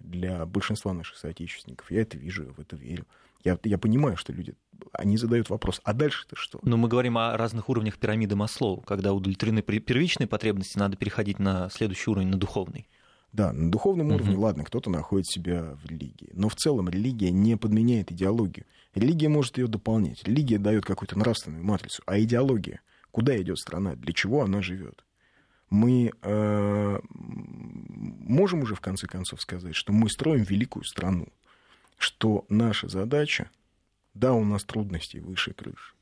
для 0.00 0.44
большинства 0.46 0.92
наших 0.92 1.16
соотечественников. 1.16 1.90
Я 1.90 2.02
это 2.02 2.18
вижу, 2.18 2.52
в 2.52 2.60
это 2.60 2.76
верю. 2.76 3.06
Я, 3.42 3.58
я 3.64 3.78
понимаю, 3.78 4.16
что 4.16 4.32
люди, 4.32 4.54
они 4.92 5.16
задают 5.16 5.50
вопрос, 5.50 5.80
а 5.84 5.92
дальше-то 5.92 6.34
что? 6.36 6.60
Но 6.62 6.76
мы 6.76 6.88
говорим 6.88 7.18
о 7.18 7.36
разных 7.36 7.68
уровнях 7.68 7.98
пирамиды 7.98 8.36
Маслоу. 8.36 8.80
Когда 8.80 9.12
удовлетворены 9.12 9.62
первичные 9.62 10.26
потребности, 10.26 10.78
надо 10.78 10.96
переходить 10.96 11.38
на 11.38 11.68
следующий 11.70 12.10
уровень, 12.10 12.28
на 12.28 12.38
духовный. 12.38 12.86
Да, 13.34 13.52
на 13.52 13.70
духовном 13.70 14.06
угу. 14.06 14.14
уровне, 14.14 14.36
ладно, 14.36 14.64
кто-то 14.64 14.88
находит 14.88 15.26
себя 15.26 15.76
в 15.82 15.86
религии. 15.86 16.30
Но 16.32 16.48
в 16.48 16.54
целом 16.56 16.88
религия 16.88 17.30
не 17.30 17.56
подменяет 17.56 18.10
идеологию. 18.10 18.64
Религия 18.94 19.28
может 19.28 19.58
ее 19.58 19.66
дополнять. 19.66 20.24
Религия 20.24 20.58
дает 20.58 20.86
какую-то 20.86 21.18
нравственную 21.18 21.64
матрицу. 21.64 22.02
А 22.06 22.18
идеология? 22.18 22.80
Куда 23.10 23.36
идет 23.40 23.58
страна? 23.58 23.96
Для 23.96 24.12
чего 24.12 24.42
она 24.42 24.62
живет? 24.62 25.04
мы 25.74 26.12
э, 26.22 26.98
можем 27.10 28.62
уже 28.62 28.76
в 28.76 28.80
конце 28.80 29.08
концов 29.08 29.40
сказать, 29.40 29.74
что 29.74 29.92
мы 29.92 30.08
строим 30.08 30.44
великую 30.44 30.84
страну, 30.84 31.26
что 31.98 32.44
наша 32.48 32.86
задача, 32.86 33.50
да, 34.14 34.34
у 34.34 34.44
нас 34.44 34.62
трудности 34.62 35.18
выше 35.18 35.52
крыши, 35.52 35.94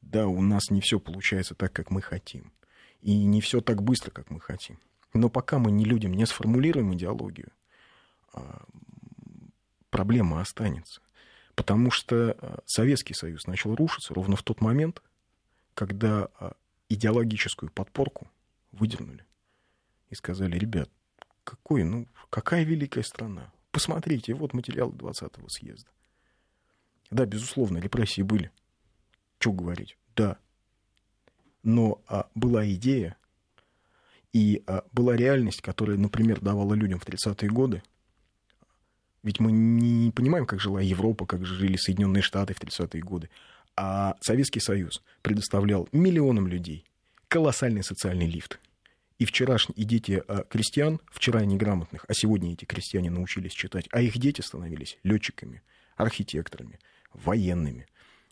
да, 0.00 0.26
у 0.26 0.40
нас 0.40 0.70
не 0.70 0.80
все 0.80 0.98
получается 0.98 1.54
так, 1.54 1.72
как 1.74 1.90
мы 1.90 2.00
хотим, 2.00 2.52
и 3.02 3.24
не 3.24 3.42
все 3.42 3.60
так 3.60 3.82
быстро, 3.82 4.10
как 4.10 4.30
мы 4.30 4.40
хотим. 4.40 4.78
Но 5.14 5.28
пока 5.28 5.58
мы 5.58 5.70
не 5.70 5.84
людям 5.84 6.12
не 6.12 6.26
сформулируем 6.26 6.94
идеологию, 6.94 7.50
а, 8.32 8.64
проблема 9.90 10.40
останется. 10.40 11.00
Потому 11.54 11.90
что 11.90 12.36
э, 12.40 12.58
Советский 12.66 13.14
Союз 13.14 13.48
начал 13.48 13.74
рушиться 13.74 14.14
ровно 14.14 14.36
в 14.36 14.44
тот 14.44 14.60
момент, 14.60 15.02
когда 15.74 16.28
а, 16.38 16.54
идеологическую 16.88 17.72
подпорку 17.72 18.28
выдернули 18.70 19.24
и 20.08 20.14
сказали, 20.14 20.56
ребят, 20.56 20.88
какой, 21.42 21.82
ну, 21.82 22.06
какая 22.30 22.62
великая 22.62 23.02
страна. 23.02 23.52
Посмотрите, 23.72 24.34
вот 24.34 24.54
материалы 24.54 24.92
20-го 24.92 25.48
съезда. 25.48 25.90
Да, 27.10 27.26
безусловно, 27.26 27.78
репрессии 27.78 28.22
были. 28.22 28.52
Что 29.38 29.52
говорить? 29.52 29.96
Да. 30.14 30.38
Но 31.62 32.02
а, 32.06 32.28
была 32.34 32.70
идея, 32.70 33.16
и 34.32 34.62
а, 34.66 34.84
была 34.92 35.16
реальность, 35.16 35.62
которая, 35.62 35.96
например, 35.96 36.40
давала 36.40 36.74
людям 36.74 37.00
в 37.00 37.06
30-е 37.06 37.50
годы. 37.50 37.82
Ведь 39.22 39.40
мы 39.40 39.50
не 39.52 40.10
понимаем, 40.10 40.46
как 40.46 40.60
жила 40.60 40.80
Европа, 40.80 41.26
как 41.26 41.44
жили 41.44 41.76
Соединенные 41.76 42.22
Штаты 42.22 42.54
в 42.54 42.60
30-е 42.60 43.02
годы. 43.02 43.30
А 43.76 44.16
Советский 44.20 44.60
Союз 44.60 45.02
предоставлял 45.22 45.88
миллионам 45.92 46.46
людей 46.46 46.84
колоссальный 47.28 47.84
социальный 47.84 48.26
лифт. 48.26 48.58
И 49.18 49.24
вчерашние 49.24 49.76
и 49.76 49.84
дети 49.84 50.22
а, 50.28 50.44
крестьян, 50.44 51.00
вчера 51.10 51.44
неграмотных, 51.44 52.04
а 52.08 52.14
сегодня 52.14 52.52
эти 52.52 52.64
крестьяне 52.64 53.10
научились 53.10 53.52
читать, 53.52 53.88
а 53.90 54.00
их 54.00 54.16
дети 54.18 54.40
становились 54.40 54.98
летчиками, 55.02 55.62
архитекторами, 55.96 56.78
военными, 57.12 57.86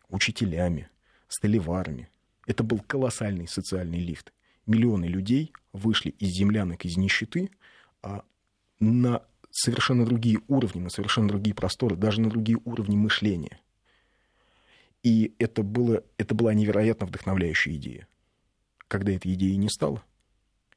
учителями, 0.09 0.89
столеварами. 1.29 2.09
Это 2.47 2.63
был 2.63 2.79
колоссальный 2.79 3.49
социальный 3.49 3.99
лифт. 3.99 4.33
Миллионы 4.67 5.07
людей 5.07 5.53
вышли 5.73 6.11
из 6.11 6.29
землянок, 6.29 6.85
из 6.85 6.97
нищеты 6.97 7.51
а, 8.03 8.25
на 8.81 9.23
совершенно 9.51 10.05
другие 10.05 10.41
уровни, 10.49 10.81
на 10.81 10.91
совершенно 10.91 11.29
другие 11.29 11.55
просторы, 11.55 11.97
даже 11.97 12.21
на 12.21 12.29
другие 12.29 12.59
уровни 12.65 12.97
мышления. 12.97 13.61
И 15.03 15.35
это, 15.39 15.63
было, 15.63 16.03
это 16.19 16.35
была 16.35 16.53
невероятно 16.53 17.07
вдохновляющая 17.07 17.75
идея. 17.77 18.09
Когда 18.89 19.13
этой 19.13 19.33
идеи 19.35 19.55
не 19.55 19.69
стало, 19.69 20.03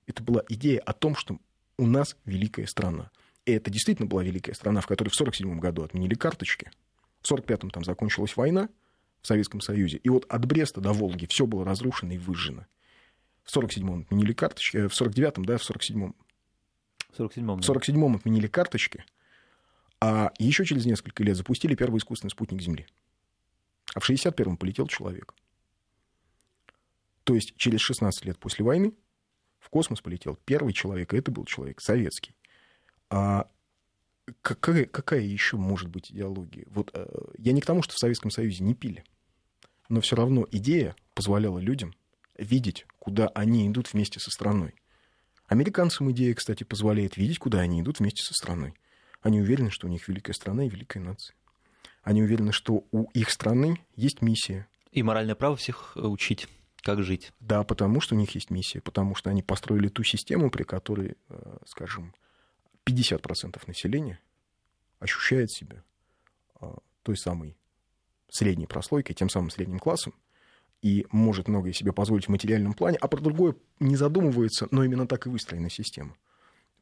это 0.07 0.23
была 0.23 0.43
идея 0.49 0.79
о 0.81 0.93
том, 0.93 1.15
что 1.15 1.39
у 1.77 1.85
нас 1.85 2.15
великая 2.25 2.67
страна. 2.67 3.11
И 3.45 3.51
это 3.51 3.71
действительно 3.71 4.07
была 4.07 4.23
великая 4.23 4.53
страна, 4.53 4.81
в 4.81 4.87
которой 4.87 5.09
в 5.09 5.19
1947 5.19 5.59
году 5.59 5.83
отменили 5.83 6.13
карточки. 6.13 6.71
В 7.21 7.31
1945-м 7.31 7.69
там 7.71 7.83
закончилась 7.83 8.37
война 8.37 8.69
в 9.21 9.27
Советском 9.27 9.61
Союзе. 9.61 9.97
И 9.97 10.09
вот 10.09 10.25
от 10.29 10.45
Бреста 10.45 10.81
до 10.81 10.93
Волги 10.93 11.25
все 11.25 11.45
было 11.45 11.65
разрушено 11.65 12.13
и 12.13 12.17
выжжено. 12.17 12.65
В 13.49 13.57
1947-м 13.57 14.01
отменили 14.01 14.33
карточки, 14.33 14.77
э, 14.77 14.87
в 14.87 14.91
1949-м, 14.91 15.45
да, 15.45 15.57
в 15.57 15.61
1947-м 15.61 16.15
в 17.09 17.19
47-м. 17.19 17.61
В 17.61 17.69
47-м 17.69 18.15
отменили 18.15 18.45
карточки, 18.45 19.03
а 19.99 20.31
еще 20.37 20.65
через 20.65 20.85
несколько 20.85 21.23
лет 21.23 21.35
запустили 21.35 21.73
первый 21.73 21.97
искусственный 21.97 22.29
спутник 22.29 22.61
Земли. 22.61 22.85
А 23.95 23.99
в 23.99 24.07
61-м 24.07 24.57
полетел 24.57 24.85
человек. 24.85 25.33
То 27.23 27.33
есть 27.33 27.55
через 27.57 27.81
16 27.81 28.25
лет 28.25 28.37
после 28.37 28.63
войны 28.63 28.93
в 29.59 29.69
космос 29.69 30.01
полетел 30.01 30.37
первый 30.45 30.73
человек, 30.73 31.13
и 31.13 31.17
это 31.17 31.31
был 31.31 31.45
человек 31.45 31.81
советский. 31.81 32.35
А 33.09 33.49
какая, 34.43 34.85
какая 34.85 35.21
еще 35.21 35.57
может 35.57 35.89
быть 35.89 36.11
идеология? 36.11 36.65
Вот 36.69 36.91
э, 36.93 37.07
я 37.39 37.53
не 37.53 37.61
к 37.61 37.65
тому, 37.65 37.81
что 37.81 37.95
в 37.95 37.97
Советском 37.97 38.29
Союзе 38.29 38.63
не 38.63 38.75
пили, 38.75 39.03
но 39.89 40.01
все 40.01 40.15
равно 40.15 40.47
идея 40.51 40.95
позволяла 41.15 41.57
людям 41.57 41.95
видеть, 42.39 42.85
куда 42.99 43.27
они 43.29 43.67
идут 43.67 43.93
вместе 43.93 44.19
со 44.19 44.31
страной. 44.31 44.73
Американцам 45.47 46.11
идея, 46.11 46.33
кстати, 46.33 46.63
позволяет 46.63 47.17
видеть, 47.17 47.39
куда 47.39 47.59
они 47.59 47.81
идут 47.81 47.99
вместе 47.99 48.23
со 48.23 48.33
страной. 48.33 48.73
Они 49.21 49.41
уверены, 49.41 49.71
что 49.71 49.87
у 49.87 49.89
них 49.89 50.07
великая 50.07 50.33
страна 50.33 50.65
и 50.65 50.69
великая 50.69 50.99
нация. 50.99 51.35
Они 52.03 52.23
уверены, 52.23 52.51
что 52.51 52.85
у 52.91 53.09
их 53.11 53.29
страны 53.29 53.83
есть 53.95 54.21
миссия. 54.21 54.67
И 54.91 55.03
моральное 55.03 55.35
право 55.35 55.55
всех 55.55 55.93
э, 55.95 56.01
учить, 56.01 56.47
как 56.81 57.03
жить. 57.03 57.31
Да, 57.39 57.63
потому 57.63 57.99
что 57.99 58.15
у 58.15 58.17
них 58.17 58.31
есть 58.35 58.49
миссия, 58.49 58.81
потому 58.81 59.15
что 59.15 59.29
они 59.29 59.43
построили 59.43 59.89
ту 59.89 60.03
систему, 60.03 60.49
при 60.49 60.63
которой, 60.63 61.17
э, 61.29 61.57
скажем, 61.65 62.13
50% 62.85 63.61
населения 63.67 64.19
ощущает 64.99 65.51
себя 65.51 65.83
э, 66.61 66.67
той 67.03 67.17
самой 67.17 67.57
средней 68.29 68.67
прослойкой, 68.67 69.15
тем 69.15 69.29
самым 69.29 69.49
средним 69.49 69.79
классом, 69.79 70.13
и 70.81 71.05
может 71.11 71.47
многое 71.47 71.73
себе 71.73 71.91
позволить 71.91 72.25
в 72.25 72.29
материальном 72.29 72.73
плане, 72.73 72.97
а 73.01 73.07
про 73.07 73.19
другое 73.19 73.55
не 73.79 73.95
задумывается, 73.95 74.67
но 74.71 74.83
именно 74.83 75.07
так 75.07 75.27
и 75.27 75.29
выстроена 75.29 75.69
система. 75.69 76.15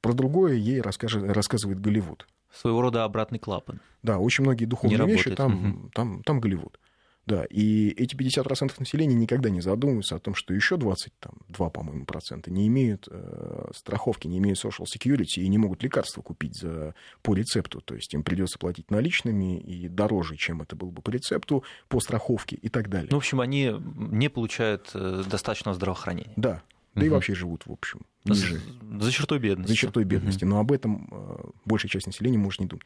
Про 0.02 0.14
другое 0.14 0.54
ей 0.54 0.82
расскажет, 0.82 1.24
рассказывает 1.24 1.82
Голливуд. 1.82 2.28
Своего 2.54 2.82
рода 2.82 3.04
обратный 3.04 3.40
клапан. 3.40 3.82
Да, 4.04 4.20
очень 4.20 4.44
многие 4.44 4.66
духовные 4.66 5.06
вещи 5.06 5.36
там, 5.36 5.70
угу. 5.70 5.90
там, 5.94 6.24
там 6.24 6.40
Голливуд. 6.40 6.80
Да, 7.28 7.44
и 7.50 7.90
эти 7.90 8.16
50% 8.16 8.72
населения 8.80 9.14
никогда 9.14 9.50
не 9.50 9.60
задумываются 9.60 10.16
о 10.16 10.20
том, 10.20 10.34
что 10.34 10.54
еще 10.54 10.78
22, 10.78 11.70
по-моему, 11.70 12.06
процента 12.06 12.50
не 12.50 12.68
имеют 12.68 13.10
э, 13.12 13.70
страховки, 13.76 14.28
не 14.28 14.38
имеют 14.38 14.64
social 14.64 14.86
security 14.86 15.42
и 15.42 15.48
не 15.50 15.58
могут 15.58 15.84
лекарства 15.84 16.22
купить 16.22 16.58
за, 16.58 16.96
по 17.22 17.36
рецепту. 17.36 17.82
То 17.82 17.96
есть 17.96 18.14
им 18.14 18.24
придется 18.24 18.58
платить 18.58 18.90
наличными 18.90 19.60
и 19.60 19.90
дороже, 19.90 20.38
чем 20.38 20.62
это 20.62 20.78
было 20.78 20.90
бы 20.90 21.02
по 21.02 21.10
рецепту, 21.10 21.66
по 21.90 22.00
страховке 22.00 22.56
и 22.56 22.70
так 22.70 22.90
далее. 22.90 23.10
Ну, 23.12 23.18
в 23.18 23.20
общем, 23.20 23.42
они 23.42 23.74
не 23.98 24.30
получают 24.30 24.92
э, 24.94 25.24
достаточного 25.30 25.76
здравоохранения. 25.76 26.32
Да, 26.38 26.64
да 26.96 27.02
угу. 27.02 27.06
и 27.08 27.10
вообще 27.10 27.36
живут, 27.36 27.66
в 27.66 27.74
общем, 27.74 28.04
ниже. 28.24 28.62
За 29.02 29.12
чертой 29.12 29.40
бедности. 29.40 29.72
За 29.72 29.76
чертой 29.76 30.06
бедности. 30.06 30.46
Угу. 30.46 30.50
Но 30.50 30.60
об 30.60 30.72
этом 30.72 31.10
э, 31.12 31.50
большая 31.66 31.90
часть 31.90 32.08
населения 32.08 32.38
может 32.38 32.62
не 32.62 32.68
думать. 32.68 32.86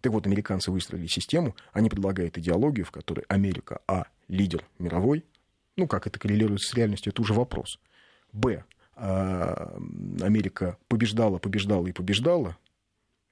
Так 0.00 0.12
вот, 0.12 0.26
американцы 0.26 0.70
выстроили 0.70 1.06
систему, 1.06 1.56
они 1.72 1.90
предлагают 1.90 2.38
идеологию, 2.38 2.86
в 2.86 2.90
которой 2.90 3.24
Америка, 3.28 3.80
а, 3.86 4.04
лидер 4.28 4.64
мировой, 4.78 5.24
ну, 5.76 5.86
как 5.86 6.06
это 6.06 6.18
коррелируется 6.18 6.68
с 6.68 6.74
реальностью, 6.74 7.12
это 7.12 7.22
уже 7.22 7.34
вопрос. 7.34 7.80
Б, 8.32 8.64
а, 8.94 9.76
Америка 10.20 10.76
побеждала, 10.88 11.38
побеждала 11.38 11.86
и 11.86 11.92
побеждала, 11.92 12.56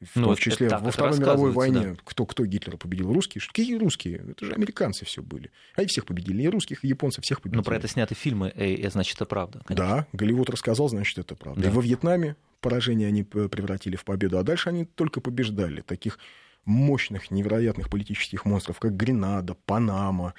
в 0.01 0.17
ну, 0.17 0.27
том 0.27 0.37
числе 0.37 0.69
во 0.69 0.91
Второй 0.91 1.19
мировой 1.19 1.53
войне. 1.53 1.95
Да. 1.95 1.97
Кто, 2.05 2.27
кто 2.27 2.45
Гитлера 2.45 2.77
победил? 2.77 3.13
Русские? 3.13 3.43
Какие 3.47 3.77
русские? 3.77 4.27
Это 4.31 4.45
же 4.45 4.53
американцы 4.53 5.07
все 5.07 5.23
были. 5.23 5.51
Они 5.75 5.87
всех 5.87 6.05
победили. 6.05 6.43
И 6.43 6.49
русских, 6.49 6.85
и 6.85 6.89
японцев 6.89 7.25
всех 7.25 7.41
победили. 7.41 7.61
Но 7.61 7.65
про 7.65 7.77
это 7.77 7.89
сняты 7.89 8.15
фильмы, 8.15 8.53
и, 8.55 8.75
и 8.75 8.89
значит, 8.89 9.17
это 9.17 9.25
правда. 9.25 9.63
Конечно. 9.65 9.87
Да, 9.87 10.07
Голливуд 10.13 10.51
рассказал, 10.51 10.89
значит, 10.89 11.19
это 11.19 11.35
правда. 11.35 11.63
Да. 11.63 11.69
И 11.69 11.73
во 11.73 11.81
Вьетнаме 11.81 12.37
поражение 12.61 13.09
они 13.09 13.23
превратили 13.23 13.97
в 13.97 14.05
победу, 14.05 14.39
а 14.39 14.43
дальше 14.43 14.69
они 14.69 14.85
только 14.85 15.23
побеждали. 15.23 15.81
Таких 15.81 16.19
мощных, 16.67 17.31
невероятных 17.31 17.89
политических 17.89 18.45
монстров, 18.45 18.79
как 18.79 18.97
Гренада, 18.97 19.55
Панама, 19.55 20.35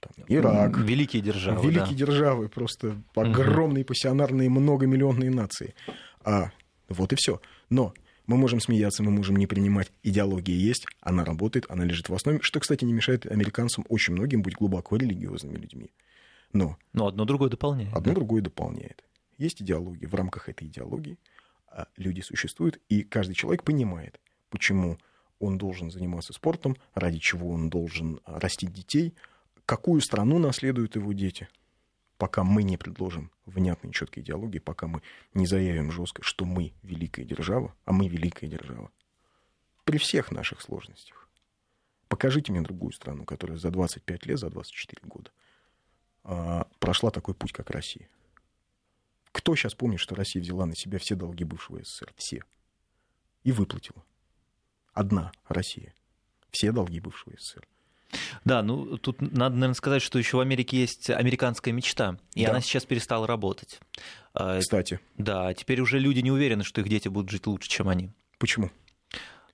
там, 0.00 0.24
Ирак. 0.28 0.78
Великие 0.78 1.22
державы. 1.22 1.66
Великие 1.66 1.96
да. 1.98 2.06
державы, 2.06 2.48
просто 2.48 3.02
огромные 3.14 3.84
пассионарные 3.84 4.48
многомиллионные 4.48 5.30
нации. 5.30 5.74
А 6.24 6.50
вот 6.88 7.12
и 7.12 7.16
все. 7.16 7.40
Но 7.68 7.94
мы 8.26 8.36
можем 8.36 8.60
смеяться, 8.60 9.02
мы 9.02 9.10
можем 9.10 9.36
не 9.36 9.46
принимать. 9.46 9.90
Идеология 10.02 10.54
есть, 10.54 10.86
она 11.00 11.24
работает, 11.24 11.66
она 11.68 11.84
лежит 11.84 12.08
в 12.08 12.14
основе, 12.14 12.38
что, 12.42 12.60
кстати, 12.60 12.84
не 12.84 12.92
мешает 12.92 13.26
американцам 13.26 13.84
очень 13.88 14.14
многим 14.14 14.42
быть 14.42 14.54
глубоко 14.54 14.96
религиозными 14.96 15.56
людьми. 15.56 15.90
Но, 16.52 16.76
Но 16.92 17.06
одно 17.06 17.24
другое 17.24 17.50
дополняет. 17.50 17.92
Одно 17.92 18.10
да? 18.10 18.14
другое 18.14 18.42
дополняет. 18.42 19.04
Есть 19.38 19.62
идеология. 19.62 20.08
В 20.08 20.14
рамках 20.14 20.48
этой 20.48 20.68
идеологии 20.68 21.18
а, 21.68 21.86
люди 21.96 22.20
существуют, 22.20 22.80
и 22.88 23.02
каждый 23.02 23.34
человек 23.34 23.64
понимает, 23.64 24.20
почему 24.50 24.98
он 25.40 25.58
должен 25.58 25.90
заниматься 25.90 26.32
спортом, 26.32 26.76
ради 26.94 27.18
чего 27.18 27.50
он 27.50 27.70
должен 27.70 28.20
а, 28.24 28.38
растить 28.38 28.72
детей, 28.72 29.14
какую 29.66 30.00
страну 30.02 30.38
наследуют 30.38 30.94
его 30.94 31.12
дети. 31.12 31.48
Пока 32.18 32.44
мы 32.44 32.62
не 32.62 32.76
предложим 32.76 33.32
внятной 33.46 33.92
четкой 33.92 34.22
идеологии, 34.22 34.58
пока 34.58 34.86
мы 34.86 35.02
не 35.32 35.46
заявим 35.46 35.90
жестко, 35.90 36.22
что 36.22 36.44
мы 36.44 36.74
великая 36.82 37.24
держава, 37.24 37.74
а 37.86 37.92
мы 37.92 38.06
великая 38.06 38.46
держава. 38.46 38.92
При 39.84 39.96
всех 39.96 40.30
наших 40.30 40.60
сложностях. 40.60 41.28
Покажите 42.08 42.52
мне 42.52 42.60
другую 42.60 42.92
страну, 42.92 43.24
которая 43.24 43.56
за 43.56 43.70
25 43.70 44.26
лет, 44.26 44.38
за 44.38 44.50
24 44.50 45.00
года 45.04 45.30
а, 46.22 46.66
прошла 46.78 47.10
такой 47.10 47.34
путь, 47.34 47.52
как 47.52 47.70
Россия. 47.70 48.08
Кто 49.32 49.56
сейчас 49.56 49.74
помнит, 49.74 50.00
что 50.00 50.14
Россия 50.14 50.42
взяла 50.42 50.66
на 50.66 50.76
себя 50.76 50.98
все 50.98 51.14
долги 51.14 51.44
бывшего 51.44 51.82
СССР? 51.82 52.12
Все. 52.16 52.42
И 53.44 53.52
выплатила 53.52 54.04
одна 55.00 55.32
Россия. 55.48 55.94
Все 56.50 56.72
долги 56.72 57.00
бывшего 57.00 57.34
СССР. 57.38 57.66
Да, 58.44 58.62
ну 58.62 58.98
тут 58.98 59.20
надо, 59.20 59.54
наверное, 59.54 59.74
сказать, 59.74 60.02
что 60.02 60.18
еще 60.18 60.36
в 60.36 60.40
Америке 60.40 60.78
есть 60.78 61.10
американская 61.10 61.72
мечта, 61.72 62.18
и 62.34 62.44
да. 62.44 62.50
она 62.50 62.60
сейчас 62.60 62.84
перестала 62.84 63.26
работать. 63.26 63.80
А, 64.34 64.58
Кстати. 64.58 65.00
Да, 65.16 65.54
теперь 65.54 65.80
уже 65.80 65.98
люди 65.98 66.20
не 66.20 66.32
уверены, 66.32 66.64
что 66.64 66.80
их 66.80 66.88
дети 66.88 67.08
будут 67.08 67.30
жить 67.30 67.46
лучше, 67.46 67.68
чем 67.68 67.88
они. 67.88 68.10
Почему? 68.38 68.70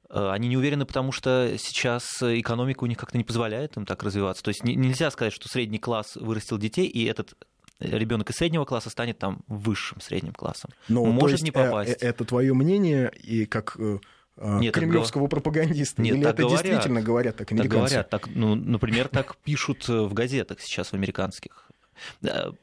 А, 0.08 0.32
они 0.32 0.48
не 0.48 0.56
уверены, 0.56 0.86
потому 0.86 1.12
что 1.12 1.54
сейчас 1.58 2.04
экономика 2.22 2.84
у 2.84 2.86
них 2.86 2.98
как-то 2.98 3.18
не 3.18 3.24
позволяет 3.24 3.76
им 3.76 3.84
так 3.84 4.02
развиваться. 4.02 4.42
То 4.42 4.48
есть 4.48 4.64
нельзя 4.64 5.10
сказать, 5.10 5.34
что 5.34 5.48
средний 5.48 5.78
класс 5.78 6.16
вырастил 6.16 6.58
детей, 6.58 6.86
и 6.86 7.04
этот 7.04 7.34
ребенок 7.78 8.30
из 8.30 8.36
среднего 8.36 8.64
класса 8.64 8.90
станет 8.90 9.18
там 9.18 9.40
высшим 9.48 10.00
средним 10.00 10.32
классом. 10.32 10.70
Но, 10.88 11.04
Может 11.04 11.40
есть, 11.40 11.44
не 11.44 11.50
попасть. 11.50 12.02
Э, 12.02 12.06
это 12.06 12.24
твое 12.24 12.54
мнение, 12.54 13.12
и 13.22 13.44
как 13.44 13.76
э, 13.78 13.98
нет, 14.36 14.74
кремлевского 14.74 15.24
так, 15.24 15.30
пропагандиста? 15.30 16.02
Нет, 16.02 16.16
Или 16.16 16.24
так 16.24 16.34
это 16.34 16.42
говорят, 16.42 16.62
действительно 16.62 17.02
говорят 17.02 17.36
так 17.36 17.52
американцы? 17.52 17.78
Так 17.78 17.88
говорят, 17.88 18.10
так, 18.10 18.28
ну, 18.34 18.54
например, 18.54 19.08
так 19.08 19.36
пишут 19.38 19.88
в 19.88 20.12
газетах 20.12 20.60
сейчас 20.60 20.88
в 20.88 20.94
американских. 20.94 21.68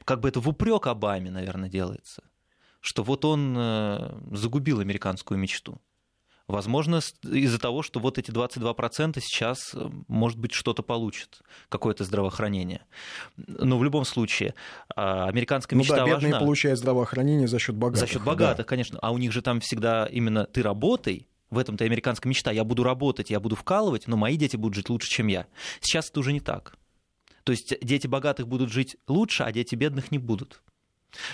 Как 0.06 0.20
бы 0.20 0.30
это 0.30 0.40
в 0.40 0.48
упрек 0.48 0.88
Обаме, 0.88 1.32
наверное, 1.32 1.70
делается, 1.70 2.24
что 2.82 3.04
вот 3.04 3.26
он 3.26 3.56
э, 3.58 4.12
загубил 4.32 4.80
американскую 4.80 5.40
мечту. 5.40 5.82
Возможно, 6.48 7.00
из-за 7.24 7.58
того, 7.58 7.84
что 7.84 8.02
вот 8.02 8.18
эти 8.18 8.30
22% 8.30 9.20
сейчас, 9.22 9.74
э, 9.74 9.90
может 10.10 10.38
быть, 10.38 10.52
что-то 10.52 10.84
получат, 10.84 11.42
какое-то 11.70 12.04
здравоохранение. 12.04 12.82
Но 13.38 13.78
в 13.78 13.84
любом 13.84 14.04
случае, 14.04 14.54
а, 14.94 15.28
американская 15.28 15.80
мечта 15.80 15.96
ну 15.96 16.06
да, 16.06 16.12
бедные 16.12 16.34
важна. 16.34 16.46
получают 16.46 16.80
здравоохранение 16.80 17.48
за 17.48 17.60
счет 17.60 17.76
богатых. 17.76 18.08
За 18.08 18.14
счет 18.14 18.24
богатых, 18.24 18.66
да. 18.66 18.70
конечно. 18.70 19.00
А 19.02 19.12
у 19.12 19.18
них 19.18 19.32
же 19.32 19.42
там 19.42 19.62
всегда 19.62 20.06
именно 20.06 20.46
ты 20.46 20.62
работай, 20.62 21.28
в 21.54 21.58
этом-то 21.58 21.86
американская 21.86 22.30
мечта. 22.30 22.52
Я 22.52 22.64
буду 22.64 22.84
работать, 22.84 23.30
я 23.30 23.40
буду 23.40 23.56
вкалывать, 23.56 24.08
но 24.08 24.18
мои 24.18 24.36
дети 24.36 24.56
будут 24.56 24.76
жить 24.76 24.90
лучше, 24.90 25.10
чем 25.10 25.28
я. 25.28 25.48
Сейчас 25.82 26.10
это 26.10 26.20
уже 26.20 26.34
не 26.34 26.40
так. 26.40 26.76
То 27.44 27.52
есть 27.52 27.74
дети 27.82 28.08
богатых 28.08 28.48
будут 28.48 28.72
жить 28.72 28.98
лучше, 29.08 29.44
а 29.44 29.52
дети 29.52 29.76
бедных 29.76 30.12
не 30.12 30.18
будут. 30.18 30.62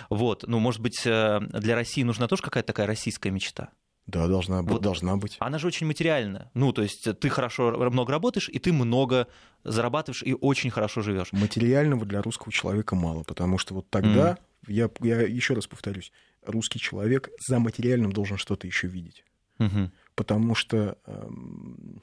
Вот, 0.10 0.44
ну, 0.48 0.60
может 0.60 0.82
быть, 0.82 1.02
э, 1.06 1.40
для 1.54 1.76
России 1.76 2.04
нужна 2.04 2.28
тоже 2.28 2.42
какая-то 2.44 2.68
такая 2.68 2.88
российская 2.88 3.32
мечта? 3.32 3.70
Да, 4.08 4.28
должна, 4.28 4.64
Вот. 4.64 4.82
должна 4.82 5.18
быть. 5.18 5.38
Она 5.40 5.60
же 5.60 5.68
очень 5.68 5.86
материальная. 5.86 6.50
Ну, 6.56 6.74
то 6.74 6.82
есть 6.82 7.08
ты 7.20 7.30
хорошо 7.30 7.72
много 7.92 8.12
работаешь, 8.12 8.50
и 8.50 8.58
ты 8.58 8.74
много 8.74 9.28
зарабатываешь, 9.64 10.24
и 10.24 10.34
очень 10.34 10.72
хорошо 10.72 11.02
живешь. 11.02 11.32
Материального 11.32 12.06
для 12.06 12.22
русского 12.22 12.52
человека 12.52 12.96
мало, 12.96 13.24
потому 13.24 13.60
что 13.60 13.76
вот 13.76 13.90
тогда, 13.90 14.40
я, 14.68 14.90
я 15.02 15.22
еще 15.22 15.54
раз 15.54 15.68
повторюсь, 15.68 16.12
русский 16.44 16.80
человек 16.80 17.30
за 17.48 17.60
материальным 17.60 18.12
должен 18.12 18.38
что-то 18.38 18.66
еще 18.66 18.88
видеть. 18.88 19.24
Мгм. 19.60 19.92
Потому 20.20 20.54
что 20.54 20.98
эм, 21.06 22.02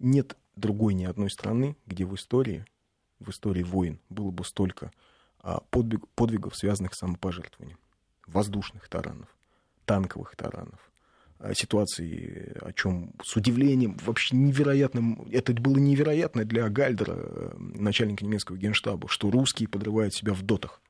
нет 0.00 0.36
другой 0.56 0.94
ни 0.94 1.04
одной 1.04 1.30
страны, 1.30 1.76
где 1.86 2.04
в 2.04 2.12
истории, 2.16 2.64
в 3.20 3.30
истории 3.30 3.62
войн 3.62 4.00
было 4.08 4.32
бы 4.32 4.44
столько 4.44 4.90
а, 5.38 5.62
подвиг- 5.70 6.08
подвигов, 6.16 6.56
связанных 6.56 6.94
с 6.94 6.98
самопожертвованием. 6.98 7.78
Воздушных 8.26 8.88
таранов, 8.88 9.28
танковых 9.84 10.34
таранов, 10.34 10.90
а, 11.38 11.54
ситуации, 11.54 12.58
о 12.62 12.72
чем 12.72 13.12
с 13.22 13.36
удивлением, 13.36 13.96
вообще 14.04 14.34
невероятным, 14.34 15.28
это 15.30 15.52
было 15.52 15.76
невероятно 15.76 16.44
для 16.44 16.68
Гальдера, 16.68 17.14
э, 17.16 17.54
начальника 17.56 18.24
немецкого 18.24 18.56
генштаба, 18.56 19.06
что 19.08 19.30
русские 19.30 19.68
подрывают 19.68 20.14
себя 20.14 20.34
в 20.34 20.42
дотах. 20.42 20.82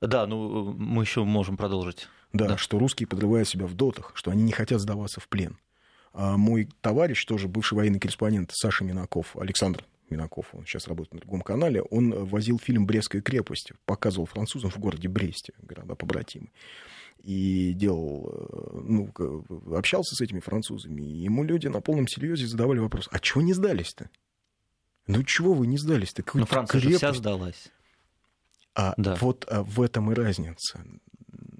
Да, 0.00 0.26
ну, 0.26 0.72
мы 0.72 1.02
еще 1.02 1.22
можем 1.24 1.58
продолжить. 1.58 2.08
Да, 2.32 2.48
Да. 2.48 2.56
что 2.56 2.78
русские 2.78 3.06
подрывают 3.06 3.48
себя 3.48 3.66
в 3.66 3.74
дотах, 3.74 4.12
что 4.14 4.30
они 4.30 4.42
не 4.42 4.52
хотят 4.52 4.80
сдаваться 4.80 5.20
в 5.20 5.28
плен. 5.28 5.58
А 6.12 6.36
мой 6.36 6.68
товарищ, 6.80 7.24
тоже 7.24 7.46
бывший 7.48 7.74
военный 7.74 8.00
корреспондент 8.00 8.50
Саша 8.54 8.84
Минаков, 8.84 9.36
Александр 9.36 9.84
Минаков, 10.10 10.46
он 10.54 10.64
сейчас 10.64 10.86
работает 10.88 11.14
на 11.14 11.20
другом 11.20 11.40
канале, 11.42 11.82
он 11.82 12.24
возил 12.26 12.58
фильм 12.58 12.86
«Брестская 12.86 13.20
крепость», 13.22 13.72
показывал 13.86 14.26
французам 14.26 14.70
в 14.70 14.78
городе 14.78 15.08
Бресте, 15.08 15.52
города 15.62 15.94
побратимы. 15.94 16.50
И 17.22 17.72
делал, 17.72 18.30
э, 18.32 18.80
ну, 18.84 19.10
общался 19.74 20.14
с 20.14 20.20
этими 20.20 20.38
французами, 20.40 21.02
и 21.02 21.22
ему 21.24 21.42
люди 21.42 21.66
на 21.66 21.80
полном 21.80 22.06
серьезе 22.06 22.46
задавали 22.46 22.78
вопрос, 22.78 23.08
а 23.10 23.18
чего 23.18 23.42
не 23.42 23.52
сдались-то? 23.52 24.08
Ну, 25.08 25.22
чего 25.24 25.52
вы 25.54 25.66
не 25.66 25.76
сдались-то? 25.76 26.22
Какую-то 26.22 26.48
Франция 26.48 26.80
же 26.80 26.88
вся 26.90 26.98
крепость. 26.98 27.18
сдалась. 27.18 27.68
А 28.74 28.94
Да. 28.96 29.16
вот 29.20 29.44
а, 29.48 29.62
в 29.64 29.80
этом 29.82 30.12
и 30.12 30.14
разница. 30.14 30.84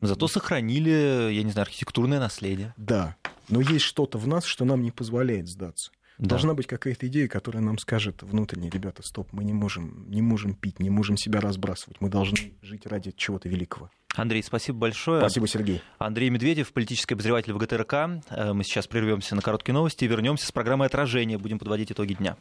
Зато 0.06 0.28
сохранили, 0.28 1.30
я 1.32 1.42
не 1.42 1.50
знаю, 1.50 1.64
архитектурное 1.64 2.18
наследие. 2.20 2.74
Да, 2.76 3.16
но 3.48 3.60
есть 3.60 3.84
что-то 3.84 4.18
в 4.18 4.26
нас, 4.26 4.44
что 4.44 4.64
нам 4.64 4.82
не 4.82 4.90
позволяет 4.90 5.48
сдаться. 5.48 5.90
Да. 6.18 6.30
Должна 6.30 6.54
быть 6.54 6.66
какая-то 6.66 7.06
идея, 7.08 7.28
которая 7.28 7.62
нам 7.62 7.76
скажет 7.78 8.22
внутренне, 8.22 8.70
ребята, 8.70 9.02
стоп, 9.02 9.28
мы 9.32 9.44
не 9.44 9.52
можем, 9.52 10.06
не 10.08 10.22
можем 10.22 10.54
пить, 10.54 10.80
не 10.80 10.88
можем 10.88 11.18
себя 11.18 11.40
разбрасывать, 11.40 12.00
мы 12.00 12.08
должны 12.08 12.54
жить 12.62 12.86
ради 12.86 13.12
чего-то 13.14 13.48
великого. 13.50 13.90
Андрей, 14.14 14.42
спасибо 14.42 14.78
большое. 14.78 15.20
Спасибо, 15.20 15.46
Сергей. 15.46 15.82
Андрей 15.98 16.30
Медведев, 16.30 16.72
политический 16.72 17.12
обозреватель 17.12 17.52
ВГТРК. 17.52 17.92
Э, 18.30 18.52
Мы 18.54 18.64
сейчас 18.64 18.86
прервемся 18.86 19.34
на 19.34 19.42
короткие 19.42 19.74
новости 19.74 20.04
и 20.04 20.08
вернемся 20.08 20.46
с 20.46 20.52
программой 20.52 20.86
«Отражение». 20.86 21.36
Будем 21.36 21.58
подводить 21.58 21.92
итоги 21.92 22.14
дня. 22.14 22.38